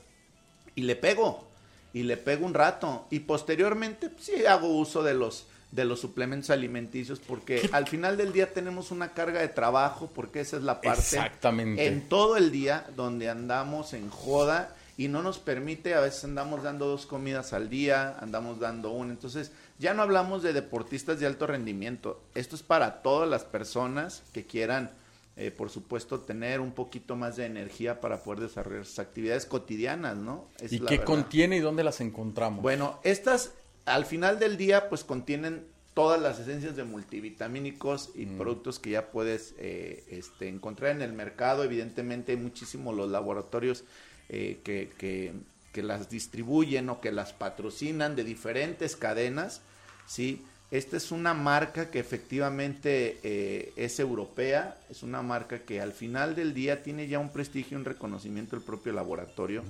y 0.75 0.83
le 0.83 0.95
pego, 0.95 1.47
y 1.93 2.03
le 2.03 2.17
pego 2.17 2.45
un 2.45 2.53
rato, 2.53 3.07
y 3.09 3.19
posteriormente 3.19 4.09
pues, 4.09 4.25
sí 4.25 4.45
hago 4.45 4.67
uso 4.67 5.03
de 5.03 5.13
los 5.13 5.47
de 5.73 5.85
los 5.85 5.99
suplementos 5.99 6.51
alimenticios 6.51 7.19
porque 7.19 7.67
al 7.71 7.87
final 7.87 8.15
del 8.15 8.31
día 8.31 8.53
tenemos 8.53 8.91
una 8.91 9.13
carga 9.13 9.41
de 9.41 9.47
trabajo 9.47 10.07
porque 10.13 10.39
esa 10.39 10.57
es 10.57 10.61
la 10.61 10.81
parte 10.81 10.99
Exactamente. 10.99 11.87
en 11.87 12.07
todo 12.07 12.37
el 12.37 12.51
día 12.51 12.85
donde 12.95 13.27
andamos 13.27 13.93
en 13.93 14.07
joda 14.11 14.75
y 14.97 15.07
no 15.07 15.23
nos 15.23 15.39
permite, 15.39 15.95
a 15.95 16.01
veces 16.01 16.25
andamos 16.25 16.61
dando 16.61 16.85
dos 16.85 17.07
comidas 17.07 17.53
al 17.53 17.69
día, 17.69 18.15
andamos 18.19 18.59
dando 18.59 18.91
una, 18.91 19.11
entonces 19.13 19.51
ya 19.79 19.95
no 19.95 20.03
hablamos 20.03 20.43
de 20.43 20.53
deportistas 20.53 21.19
de 21.19 21.25
alto 21.25 21.47
rendimiento, 21.47 22.21
esto 22.35 22.55
es 22.55 22.61
para 22.61 23.01
todas 23.01 23.27
las 23.27 23.43
personas 23.43 24.21
que 24.31 24.45
quieran, 24.45 24.91
eh, 25.35 25.49
por 25.51 25.69
supuesto, 25.69 26.19
tener 26.21 26.59
un 26.59 26.73
poquito 26.73 27.15
más 27.15 27.35
de 27.37 27.45
energía 27.45 27.99
para 27.99 28.21
poder 28.23 28.41
desarrollar 28.41 28.85
sus 28.85 28.99
actividades 28.99 29.45
cotidianas, 29.45 30.15
¿no? 30.17 30.47
¿Y 30.69 30.79
la 30.79 30.89
qué 30.89 30.95
verdad. 30.97 31.05
contiene 31.05 31.57
y 31.57 31.59
dónde 31.59 31.83
las 31.83 32.01
encontramos? 32.01 32.61
Bueno, 32.61 32.99
estas 33.03 33.51
al 33.85 34.05
final 34.05 34.39
del 34.39 34.55
día 34.57 34.89
pues 34.89 35.03
contienen 35.03 35.65
todas 35.93 36.21
las 36.21 36.39
esencias 36.39 36.75
de 36.75 36.83
multivitamínicos 36.83 38.11
y 38.15 38.25
Mm. 38.25 38.37
productos 38.37 38.79
que 38.79 38.91
ya 38.91 39.11
puedes 39.11 39.53
eh, 39.57 40.03
este, 40.09 40.47
encontrar 40.47 40.91
en 40.91 41.01
el 41.01 41.13
mercado. 41.13 41.63
Evidentemente 41.63 42.31
hay 42.33 42.37
muchísimos 42.37 42.95
los 42.95 43.09
laboratorios 43.11 43.83
eh, 44.29 44.59
que, 44.63 44.91
que- 44.97 45.33
que 45.73 45.81
las 45.83 46.07
distribuyen 46.09 46.89
o 46.89 47.01
que 47.01 47.11
las 47.11 47.33
patrocinan 47.33 48.15
de 48.15 48.23
diferentes 48.23 48.95
cadenas. 48.95 49.61
¿sí? 50.05 50.43
Esta 50.73 50.97
es 50.97 51.11
una 51.11 51.35
marca 51.35 51.91
que 51.91 51.99
efectivamente 51.99 53.19
eh, 53.21 53.73
es 53.75 53.99
europea, 53.99 54.75
es 54.89 55.03
una 55.03 55.21
marca 55.21 55.59
que 55.59 55.79
al 55.79 55.93
final 55.93 56.33
del 56.33 56.55
día 56.55 56.81
tiene 56.81 57.07
ya 57.07 57.19
un 57.19 57.29
prestigio 57.29 57.77
un 57.77 57.85
reconocimiento 57.85 58.55
del 58.55 58.65
propio 58.65 58.91
laboratorio 58.91 59.61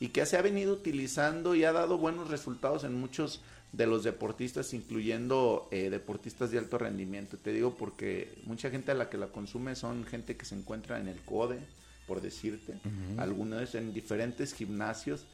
y 0.00 0.08
que 0.08 0.26
se 0.26 0.36
ha 0.36 0.42
venido 0.42 0.74
utilizando 0.74 1.54
y 1.54 1.64
ha 1.64 1.72
dado 1.72 1.96
buenos 1.96 2.28
resultados 2.28 2.84
en 2.84 2.92
muchos 2.92 3.40
de 3.72 3.86
los 3.86 4.04
deportistas, 4.04 4.74
incluyendo 4.74 5.66
eh, 5.70 5.88
deportistas 5.88 6.50
de 6.50 6.58
alto 6.58 6.76
rendimiento. 6.76 7.38
Te 7.38 7.54
digo 7.54 7.74
porque 7.74 8.34
mucha 8.44 8.68
gente 8.68 8.92
a 8.92 8.94
la 8.94 9.08
que 9.08 9.16
la 9.16 9.28
consume 9.28 9.74
son 9.76 10.04
gente 10.04 10.36
que 10.36 10.44
se 10.44 10.56
encuentra 10.56 11.00
en 11.00 11.08
el 11.08 11.20
CODE, 11.22 11.58
por 12.06 12.20
decirte, 12.20 12.78
algunos 13.16 13.74
en 13.74 13.94
diferentes 13.94 14.52
gimnasios. 14.52 15.24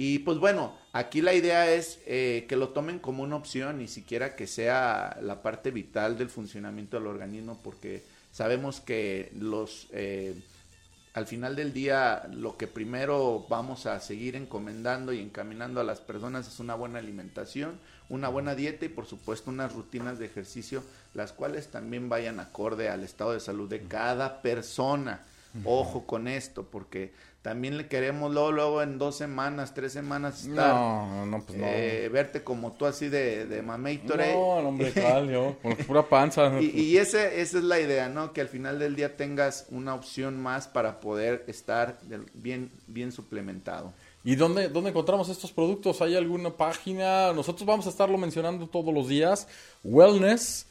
Y 0.00 0.20
pues 0.20 0.38
bueno, 0.38 0.76
aquí 0.92 1.20
la 1.22 1.34
idea 1.34 1.72
es 1.72 1.98
eh, 2.06 2.46
que 2.48 2.54
lo 2.54 2.68
tomen 2.68 3.00
como 3.00 3.24
una 3.24 3.34
opción, 3.34 3.78
ni 3.78 3.88
siquiera 3.88 4.36
que 4.36 4.46
sea 4.46 5.18
la 5.20 5.42
parte 5.42 5.72
vital 5.72 6.16
del 6.16 6.30
funcionamiento 6.30 6.96
del 6.96 7.08
organismo, 7.08 7.58
porque 7.64 8.04
sabemos 8.30 8.80
que 8.80 9.32
los 9.34 9.88
eh, 9.90 10.40
al 11.14 11.26
final 11.26 11.56
del 11.56 11.72
día 11.72 12.28
lo 12.32 12.56
que 12.56 12.68
primero 12.68 13.44
vamos 13.48 13.86
a 13.86 13.98
seguir 13.98 14.36
encomendando 14.36 15.12
y 15.12 15.18
encaminando 15.18 15.80
a 15.80 15.84
las 15.84 15.98
personas 15.98 16.46
es 16.46 16.60
una 16.60 16.76
buena 16.76 17.00
alimentación, 17.00 17.80
una 18.08 18.28
buena 18.28 18.54
dieta 18.54 18.84
y 18.84 18.90
por 18.90 19.06
supuesto 19.06 19.50
unas 19.50 19.72
rutinas 19.72 20.20
de 20.20 20.26
ejercicio, 20.26 20.84
las 21.12 21.32
cuales 21.32 21.72
también 21.72 22.08
vayan 22.08 22.38
acorde 22.38 22.88
al 22.88 23.02
estado 23.02 23.32
de 23.32 23.40
salud 23.40 23.68
de 23.68 23.82
cada 23.82 24.42
persona. 24.42 25.24
Ojo 25.64 26.06
con 26.06 26.28
esto, 26.28 26.62
porque 26.70 27.12
también 27.42 27.76
le 27.78 27.86
queremos 27.88 28.32
luego, 28.32 28.52
luego 28.52 28.82
en 28.82 28.98
dos 28.98 29.16
semanas, 29.16 29.72
tres 29.72 29.92
semanas 29.92 30.44
estar, 30.44 30.74
no, 30.74 31.24
no, 31.26 31.42
pues 31.42 31.56
no. 31.58 31.64
eh, 31.66 32.08
verte 32.12 32.42
como 32.42 32.72
tú 32.72 32.84
así 32.84 33.08
de, 33.08 33.46
de 33.46 33.62
mameitore. 33.62 34.32
no, 34.34 34.60
no, 34.60 34.68
hombre, 34.68 34.90
tal, 34.94 35.30
yo, 35.30 35.56
con 35.62 35.74
pura 35.76 36.02
panza. 36.02 36.60
Y, 36.60 36.66
y 36.78 36.96
ese, 36.98 37.40
esa 37.40 37.58
es 37.58 37.64
la 37.64 37.78
idea, 37.80 38.08
¿no? 38.08 38.32
Que 38.32 38.40
al 38.40 38.48
final 38.48 38.78
del 38.78 38.96
día 38.96 39.16
tengas 39.16 39.66
una 39.70 39.94
opción 39.94 40.40
más 40.42 40.66
para 40.68 41.00
poder 41.00 41.44
estar 41.46 41.98
bien, 42.34 42.70
bien 42.86 43.12
suplementado. 43.12 43.92
¿Y 44.24 44.34
dónde, 44.34 44.68
dónde 44.68 44.90
encontramos 44.90 45.28
estos 45.28 45.52
productos? 45.52 46.02
¿Hay 46.02 46.16
alguna 46.16 46.50
página? 46.50 47.32
Nosotros 47.32 47.64
vamos 47.64 47.86
a 47.86 47.90
estarlo 47.90 48.18
mencionando 48.18 48.66
todos 48.66 48.92
los 48.92 49.08
días. 49.08 49.46
Wellness 49.84 50.66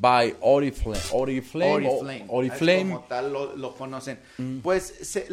by 0.00 0.34
Oriflame. 0.40 0.98
Oriflame. 1.12 1.72
Oriflame. 1.74 2.24
Oriflame. 2.28 2.82
Como 2.94 3.00
tal 3.08 3.32
lo, 3.32 3.56
lo 3.56 3.74
conocen. 3.74 4.18
Pues 4.62 4.82
se- 5.02 5.26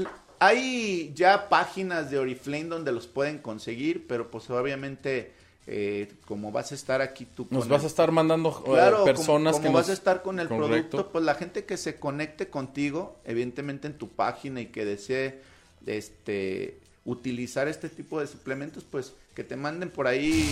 hay 0.43 1.13
ya 1.15 1.49
páginas 1.49 2.09
de 2.09 2.17
Oriflame 2.17 2.65
donde 2.65 2.91
los 2.91 3.05
pueden 3.05 3.37
conseguir, 3.37 4.07
pero 4.07 4.31
pues 4.31 4.49
obviamente 4.49 5.31
eh, 5.67 6.11
como 6.25 6.51
vas 6.51 6.71
a 6.71 6.75
estar 6.75 7.01
aquí 7.01 7.25
tú 7.25 7.45
Nos 7.51 7.67
vas 7.67 7.81
el- 7.81 7.85
a 7.85 7.87
estar 7.87 8.11
mandando 8.11 8.49
eh, 8.49 8.69
Claro, 8.71 8.91
como- 8.97 9.05
personas 9.05 9.53
como, 9.53 9.63
que 9.63 9.69
vas 9.69 9.83
nos- 9.83 9.89
a 9.91 9.93
estar 9.93 10.23
con 10.23 10.39
el 10.39 10.47
Correcto. 10.47 10.67
producto, 10.97 11.11
pues 11.11 11.23
la 11.23 11.35
gente 11.35 11.65
que 11.65 11.77
se 11.77 11.97
conecte 11.97 12.47
contigo, 12.47 13.15
evidentemente 13.23 13.85
en 13.85 13.93
tu 13.93 14.09
página 14.09 14.59
y 14.61 14.65
que 14.65 14.83
desee 14.83 15.39
este 15.85 16.79
utilizar 17.05 17.67
este 17.67 17.89
tipo 17.89 18.19
de 18.19 18.25
suplementos, 18.27 18.83
pues 18.89 19.13
que 19.35 19.43
te 19.43 19.55
manden 19.55 19.89
por 19.91 20.07
ahí 20.07 20.49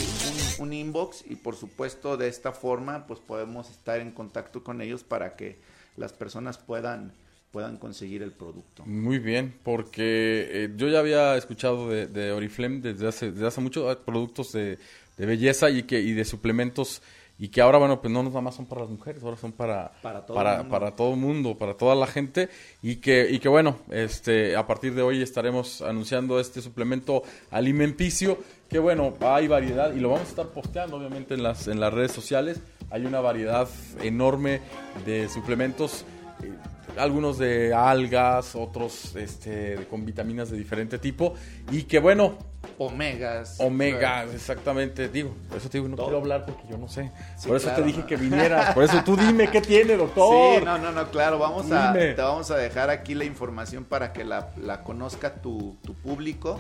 un, 0.59 0.67
un 0.67 0.73
inbox 0.73 1.23
y 1.27 1.35
por 1.35 1.55
supuesto 1.55 2.15
de 2.17 2.27
esta 2.27 2.51
forma 2.51 3.05
pues 3.07 3.19
podemos 3.19 3.69
estar 3.69 3.99
en 3.99 4.11
contacto 4.11 4.63
con 4.63 4.81
ellos 4.81 5.03
para 5.03 5.35
que 5.35 5.57
las 5.97 6.13
personas 6.13 6.57
puedan 6.59 7.11
puedan 7.51 7.77
conseguir 7.77 8.21
el 8.21 8.31
producto. 8.31 8.85
Muy 8.85 9.19
bien, 9.19 9.55
porque 9.63 10.47
eh, 10.51 10.73
yo 10.75 10.87
ya 10.87 10.99
había 10.99 11.35
escuchado 11.35 11.89
de, 11.89 12.07
de 12.07 12.31
Oriflame 12.31 12.79
desde 12.79 13.07
hace, 13.07 13.31
desde 13.31 13.47
hace 13.47 13.61
mucho, 13.61 13.89
hay 13.89 13.97
productos 14.05 14.51
de, 14.51 14.77
de 15.17 15.25
belleza 15.25 15.69
y, 15.69 15.83
que, 15.83 15.99
y 15.99 16.13
de 16.13 16.25
suplementos, 16.25 17.01
y 17.41 17.47
que 17.47 17.61
ahora, 17.61 17.77
bueno, 17.77 18.01
pues 18.01 18.11
no 18.11 18.21
nada 18.21 18.41
más 18.41 18.55
son 18.55 18.65
para 18.65 18.81
las 18.81 18.89
mujeres, 18.89 19.23
ahora 19.23 19.37
son 19.37 19.53
para, 19.53 19.93
Para 20.01 20.25
todo 20.25 20.35
para, 20.35 20.51
el 20.51 20.57
mundo. 20.57 20.71
para 20.71 20.95
todo 20.95 21.15
mundo, 21.15 21.57
para 21.57 21.73
toda 21.73 21.95
la 21.95 22.05
gente, 22.05 22.49
y 22.83 22.97
que, 22.97 23.29
y 23.31 23.39
que 23.39 23.47
bueno, 23.49 23.79
este, 23.89 24.55
a 24.55 24.67
partir 24.67 24.93
de 24.93 25.01
hoy 25.01 25.21
estaremos 25.21 25.81
anunciando 25.81 26.39
este 26.39 26.61
suplemento 26.61 27.23
alimenticio, 27.49 28.37
que 28.69 28.77
bueno, 28.77 29.13
hay 29.21 29.47
variedad, 29.47 29.95
y 29.95 29.99
lo 29.99 30.09
vamos 30.09 30.27
a 30.27 30.29
estar 30.29 30.47
posteando 30.47 30.97
obviamente 30.97 31.33
en 31.33 31.43
las, 31.43 31.67
en 31.67 31.79
las 31.79 31.93
redes 31.93 32.11
sociales, 32.11 32.59
hay 32.91 33.05
una 33.05 33.21
variedad 33.21 33.69
enorme 34.03 34.59
de 35.05 35.29
suplementos, 35.29 36.05
eh, 36.43 36.51
algunos 36.97 37.37
de 37.37 37.73
algas, 37.73 38.55
otros 38.55 39.15
este, 39.15 39.87
con 39.89 40.05
vitaminas 40.05 40.49
de 40.49 40.57
diferente 40.57 40.97
tipo 40.97 41.33
y 41.71 41.83
que 41.83 41.99
bueno, 41.99 42.37
Omegas. 42.77 43.57
omega, 43.59 44.23
exactamente, 44.25 45.07
digo, 45.09 45.33
por 45.47 45.57
eso 45.57 45.69
te 45.69 45.77
digo, 45.77 45.87
no 45.89 45.95
Todo. 45.95 46.07
quiero 46.07 46.19
hablar 46.19 46.45
porque 46.45 46.63
yo 46.69 46.77
no 46.77 46.87
sé. 46.89 47.11
Sí, 47.37 47.47
por 47.47 47.57
eso 47.57 47.67
claro, 47.67 47.81
te 47.83 47.87
dije 47.87 47.99
¿no? 48.01 48.05
que 48.07 48.15
vinieras, 48.17 48.73
por 48.73 48.83
eso 48.83 49.01
tú 49.05 49.15
dime 49.15 49.49
qué 49.49 49.61
tiene, 49.61 49.95
doctor. 49.95 50.59
Sí, 50.59 50.65
no, 50.65 50.77
no, 50.77 50.91
no, 50.91 51.09
claro, 51.09 51.39
vamos 51.39 51.71
a, 51.71 51.93
te 51.93 52.15
vamos 52.15 52.51
a 52.51 52.57
dejar 52.57 52.89
aquí 52.89 53.15
la 53.15 53.25
información 53.25 53.85
para 53.85 54.11
que 54.13 54.23
la, 54.25 54.49
la 54.61 54.83
conozca 54.83 55.35
tu, 55.41 55.77
tu 55.83 55.93
público 55.93 56.59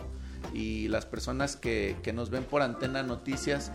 y 0.53 0.87
las 0.87 1.05
personas 1.05 1.55
que, 1.57 1.97
que 2.01 2.13
nos 2.13 2.29
ven 2.29 2.43
por 2.43 2.61
Antena 2.61 3.03
Noticias 3.03 3.71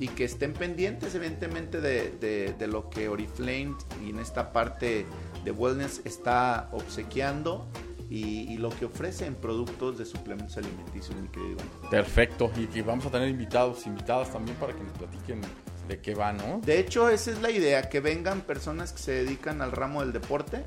y 0.00 0.08
que 0.08 0.24
estén 0.24 0.52
pendientes 0.52 1.14
evidentemente 1.16 1.80
de, 1.80 2.10
de- 2.20 2.54
de 2.56 2.66
lo 2.68 2.88
que 2.90 3.08
Oriflame 3.08 3.74
y 4.04 4.10
en 4.10 4.18
esta 4.20 4.52
parte 4.52 5.06
de 5.44 5.50
wellness 5.50 6.00
está 6.04 6.68
obsequiando 6.72 7.66
y, 8.10 8.52
y 8.52 8.56
lo 8.56 8.70
que 8.70 8.86
ofrece 8.86 9.26
en 9.26 9.34
productos 9.34 9.98
de 9.98 10.06
suplementos 10.06 10.56
alimenticios, 10.56 11.14
mi 11.16 11.28
querido 11.28 11.52
Iván. 11.52 11.68
Perfecto, 11.90 12.50
y 12.56 12.66
que 12.66 12.82
vamos 12.82 13.06
a 13.06 13.10
tener 13.10 13.28
invitados, 13.28 13.86
invitadas 13.86 14.32
también 14.32 14.56
para 14.56 14.72
que 14.72 14.82
nos 14.82 14.92
platiquen 14.92 15.42
de 15.88 16.00
qué 16.00 16.14
va, 16.14 16.32
¿no? 16.32 16.60
De 16.64 16.78
hecho, 16.78 17.08
esa 17.08 17.30
es 17.30 17.40
la 17.40 17.50
idea, 17.50 17.88
que 17.88 18.00
vengan 18.00 18.42
personas 18.42 18.92
que 18.92 18.98
se 18.98 19.12
dedican 19.12 19.62
al 19.62 19.72
ramo 19.72 20.00
del 20.00 20.12
deporte. 20.12 20.64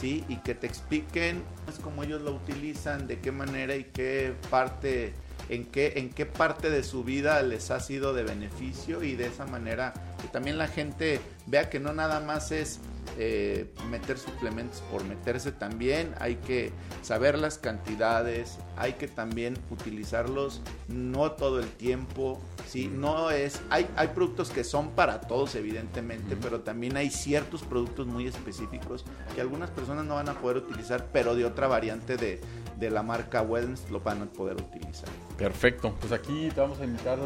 ¿sí? 0.00 0.24
Y 0.28 0.36
que 0.36 0.54
te 0.54 0.66
expliquen 0.66 1.42
pues, 1.64 1.78
cómo 1.78 2.02
ellos 2.02 2.22
lo 2.22 2.32
utilizan, 2.32 3.06
de 3.06 3.20
qué 3.20 3.32
manera 3.32 3.76
y 3.76 3.84
qué 3.84 4.34
parte, 4.50 5.14
en 5.48 5.64
qué, 5.64 5.94
en 5.96 6.10
qué 6.10 6.26
parte 6.26 6.70
de 6.70 6.82
su 6.82 7.04
vida 7.04 7.40
les 7.42 7.70
ha 7.70 7.80
sido 7.80 8.12
de 8.14 8.24
beneficio 8.24 9.02
y 9.02 9.16
de 9.16 9.26
esa 9.26 9.46
manera 9.46 9.94
que 10.20 10.28
también 10.28 10.58
la 10.58 10.68
gente 10.68 11.20
vea 11.46 11.70
que 11.70 11.80
no 11.80 11.92
nada 11.92 12.20
más 12.20 12.52
es 12.52 12.80
eh, 13.18 13.72
meter 13.90 14.18
suplementos 14.18 14.82
por 14.90 15.04
meterse 15.04 15.52
también, 15.52 16.14
hay 16.18 16.36
que 16.36 16.72
saber 17.02 17.38
las 17.38 17.58
cantidades, 17.58 18.58
hay 18.76 18.94
que 18.94 19.08
también 19.08 19.58
utilizarlos 19.70 20.60
no 20.88 21.32
todo 21.32 21.60
el 21.60 21.68
tiempo, 21.68 22.40
¿sí? 22.68 22.88
No 22.88 23.30
es, 23.30 23.60
hay, 23.70 23.88
hay 23.96 24.08
productos 24.08 24.50
que 24.50 24.64
son 24.64 24.90
para 24.90 25.22
todos, 25.22 25.54
evidentemente, 25.54 26.36
pero 26.36 26.60
también 26.60 26.96
hay 26.96 27.10
ciertos 27.10 27.62
productos 27.62 28.06
muy 28.06 28.26
específicos 28.26 29.04
que 29.34 29.40
algunas 29.40 29.70
personas 29.70 30.04
no 30.04 30.14
van 30.14 30.28
a 30.28 30.34
poder 30.34 30.58
utilizar, 30.58 31.06
pero 31.12 31.34
de 31.34 31.44
otra 31.44 31.66
variante 31.68 32.16
de, 32.16 32.40
de 32.78 32.90
la 32.90 33.02
marca 33.02 33.42
Wellness 33.42 33.90
lo 33.90 34.00
van 34.00 34.22
a 34.22 34.26
poder 34.26 34.56
utilizar. 34.56 35.08
Perfecto, 35.38 35.94
pues 36.00 36.12
aquí 36.12 36.48
te 36.54 36.60
vamos 36.60 36.80
a 36.80 36.84
invitar 36.84 37.18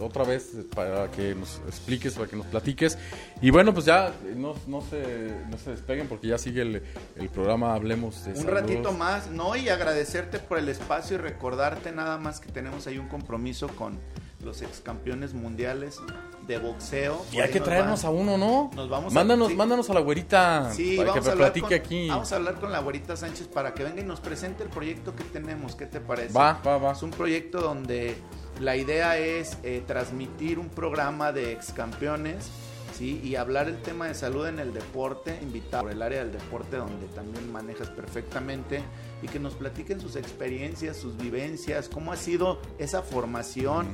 otra 0.00 0.24
vez 0.24 0.52
para 0.74 1.10
que 1.10 1.34
nos 1.34 1.60
expliques, 1.66 2.14
para 2.14 2.28
que 2.28 2.36
nos 2.36 2.46
platiques. 2.46 2.98
Y 3.40 3.50
bueno, 3.50 3.72
pues 3.74 3.86
ya 3.86 4.12
no, 4.36 4.54
no, 4.66 4.80
se, 4.82 5.34
no 5.50 5.58
se 5.58 5.70
despeguen 5.70 6.08
porque 6.08 6.28
ya 6.28 6.38
sigue 6.38 6.62
el, 6.62 6.82
el 7.16 7.28
programa 7.28 7.74
Hablemos 7.74 8.24
de 8.24 8.38
Un 8.38 8.46
ratito 8.46 8.92
más, 8.92 9.30
no, 9.30 9.56
y 9.56 9.68
agradecerte 9.68 10.38
por 10.38 10.58
el 10.58 10.68
espacio 10.68 10.95
y 11.10 11.16
recordarte 11.16 11.92
nada 11.92 12.18
más 12.18 12.40
que 12.40 12.50
tenemos 12.50 12.86
ahí 12.86 12.98
un 12.98 13.08
compromiso 13.08 13.68
con 13.68 13.98
los 14.42 14.62
ex 14.62 14.80
campeones 14.80 15.34
mundiales 15.34 16.00
de 16.46 16.58
boxeo. 16.58 17.24
Y 17.32 17.40
hay 17.40 17.50
que 17.50 17.60
traernos 17.60 18.04
a 18.04 18.10
uno, 18.10 18.38
¿no? 18.38 18.70
Nos 18.74 18.88
vamos 18.88 19.12
mándanos, 19.12 19.52
a, 19.52 19.54
mándanos 19.54 19.90
a 19.90 19.94
la 19.94 20.00
güerita 20.00 20.72
sí, 20.72 20.96
para 20.96 21.10
vamos 21.10 21.24
que 21.24 21.30
a 21.30 21.34
platique 21.34 21.66
con, 21.66 21.74
aquí. 21.74 22.08
Vamos 22.08 22.32
a 22.32 22.36
hablar 22.36 22.54
con 22.54 22.72
la 22.72 22.78
güerita 22.80 23.16
Sánchez 23.16 23.48
para 23.48 23.74
que 23.74 23.84
venga 23.84 24.00
y 24.00 24.04
nos 24.04 24.20
presente 24.20 24.62
el 24.62 24.70
proyecto 24.70 25.14
que 25.14 25.24
tenemos. 25.24 25.74
¿Qué 25.74 25.86
te 25.86 26.00
parece? 26.00 26.32
Va, 26.32 26.60
va, 26.64 26.78
va. 26.78 26.92
Es 26.92 27.02
un 27.02 27.10
proyecto 27.10 27.60
donde 27.60 28.16
la 28.60 28.76
idea 28.76 29.18
es 29.18 29.58
eh, 29.62 29.82
transmitir 29.86 30.58
un 30.58 30.68
programa 30.68 31.32
de 31.32 31.52
ex 31.52 31.72
campeones 31.72 32.48
¿sí? 32.96 33.20
y 33.22 33.36
hablar 33.36 33.68
el 33.68 33.82
tema 33.82 34.06
de 34.06 34.14
salud 34.14 34.46
en 34.46 34.60
el 34.60 34.72
deporte, 34.72 35.38
invitar 35.42 35.82
por 35.82 35.90
el 35.90 36.00
área 36.00 36.20
del 36.20 36.32
deporte 36.32 36.76
donde 36.76 37.06
también 37.08 37.50
manejas 37.52 37.90
perfectamente 37.90 38.82
y 39.22 39.28
que 39.28 39.38
nos 39.38 39.54
platiquen 39.54 40.00
sus 40.00 40.16
experiencias, 40.16 40.96
sus 40.96 41.16
vivencias, 41.16 41.88
cómo 41.88 42.12
ha 42.12 42.16
sido 42.16 42.60
esa 42.78 43.02
formación, 43.02 43.86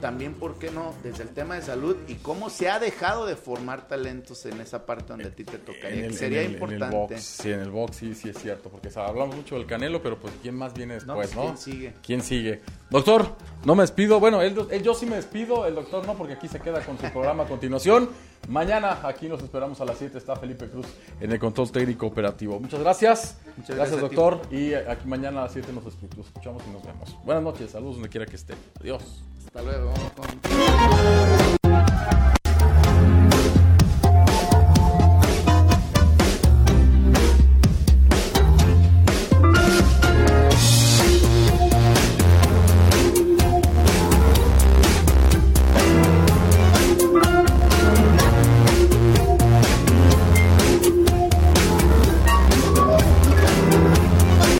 también, 0.00 0.34
¿por 0.34 0.58
qué 0.58 0.70
no?, 0.70 0.94
desde 1.02 1.22
el 1.24 1.30
tema 1.30 1.56
de 1.56 1.62
salud 1.62 1.96
y 2.08 2.14
cómo 2.16 2.50
se 2.50 2.70
ha 2.70 2.78
dejado 2.78 3.26
de 3.26 3.36
formar 3.36 3.88
talentos 3.88 4.46
en 4.46 4.60
esa 4.60 4.86
parte 4.86 5.06
donde 5.08 5.28
a 5.28 5.30
ti 5.30 5.44
te 5.44 5.58
tocaría. 5.58 6.10
Sería 6.12 6.42
importante. 6.42 6.86
En 6.86 6.92
el 6.92 7.08
box, 7.08 7.22
sí, 7.22 7.50
en 7.50 7.60
el 7.60 7.70
box 7.70 7.96
sí, 7.96 8.14
sí 8.14 8.28
es 8.30 8.38
cierto, 8.38 8.70
porque 8.70 8.88
hablamos 8.96 9.36
mucho 9.36 9.56
del 9.56 9.66
Canelo, 9.66 10.02
pero 10.02 10.18
pues 10.18 10.32
¿quién 10.42 10.56
más 10.56 10.74
viene 10.74 10.94
después, 10.94 11.34
no? 11.36 11.42
Pues, 11.42 11.64
¿Quién 11.64 11.74
sigue? 11.74 11.94
¿Quién 12.02 12.22
sigue? 12.22 12.60
Doctor, 12.90 13.36
no 13.64 13.76
me 13.76 13.84
despido, 13.84 14.18
bueno, 14.18 14.42
él, 14.42 14.56
yo 14.82 14.94
sí 14.94 15.06
me 15.06 15.14
despido, 15.14 15.64
el 15.64 15.76
doctor 15.76 16.04
no, 16.06 16.14
porque 16.14 16.32
aquí 16.32 16.48
se 16.48 16.58
queda 16.58 16.80
con 16.80 16.98
su 16.98 17.08
programa 17.12 17.44
a 17.44 17.46
continuación. 17.46 18.10
Mañana 18.48 18.98
aquí 19.04 19.28
nos 19.28 19.40
esperamos 19.42 19.80
a 19.80 19.84
las 19.84 19.98
7, 19.98 20.18
está 20.18 20.34
Felipe 20.34 20.68
Cruz 20.68 20.86
en 21.20 21.30
el 21.30 21.38
control 21.38 21.70
técnico 21.70 22.06
operativo. 22.06 22.58
Muchas 22.58 22.80
gracias. 22.80 23.38
Muchas 23.56 23.76
gracias, 23.76 24.00
doctor. 24.00 24.40
Y 24.50 24.74
aquí 24.74 25.06
mañana 25.06 25.40
a 25.40 25.42
las 25.44 25.52
7 25.52 25.72
nos 25.72 25.86
escuchamos 25.86 26.64
y 26.66 26.70
nos 26.70 26.82
vemos. 26.82 27.16
Buenas 27.24 27.44
noches, 27.44 27.70
saludos 27.70 27.94
donde 27.94 28.08
quiera 28.08 28.26
que 28.26 28.34
esté. 28.34 28.54
Adiós. 28.80 29.22
Hasta 29.46 29.62
luego. 29.62 29.92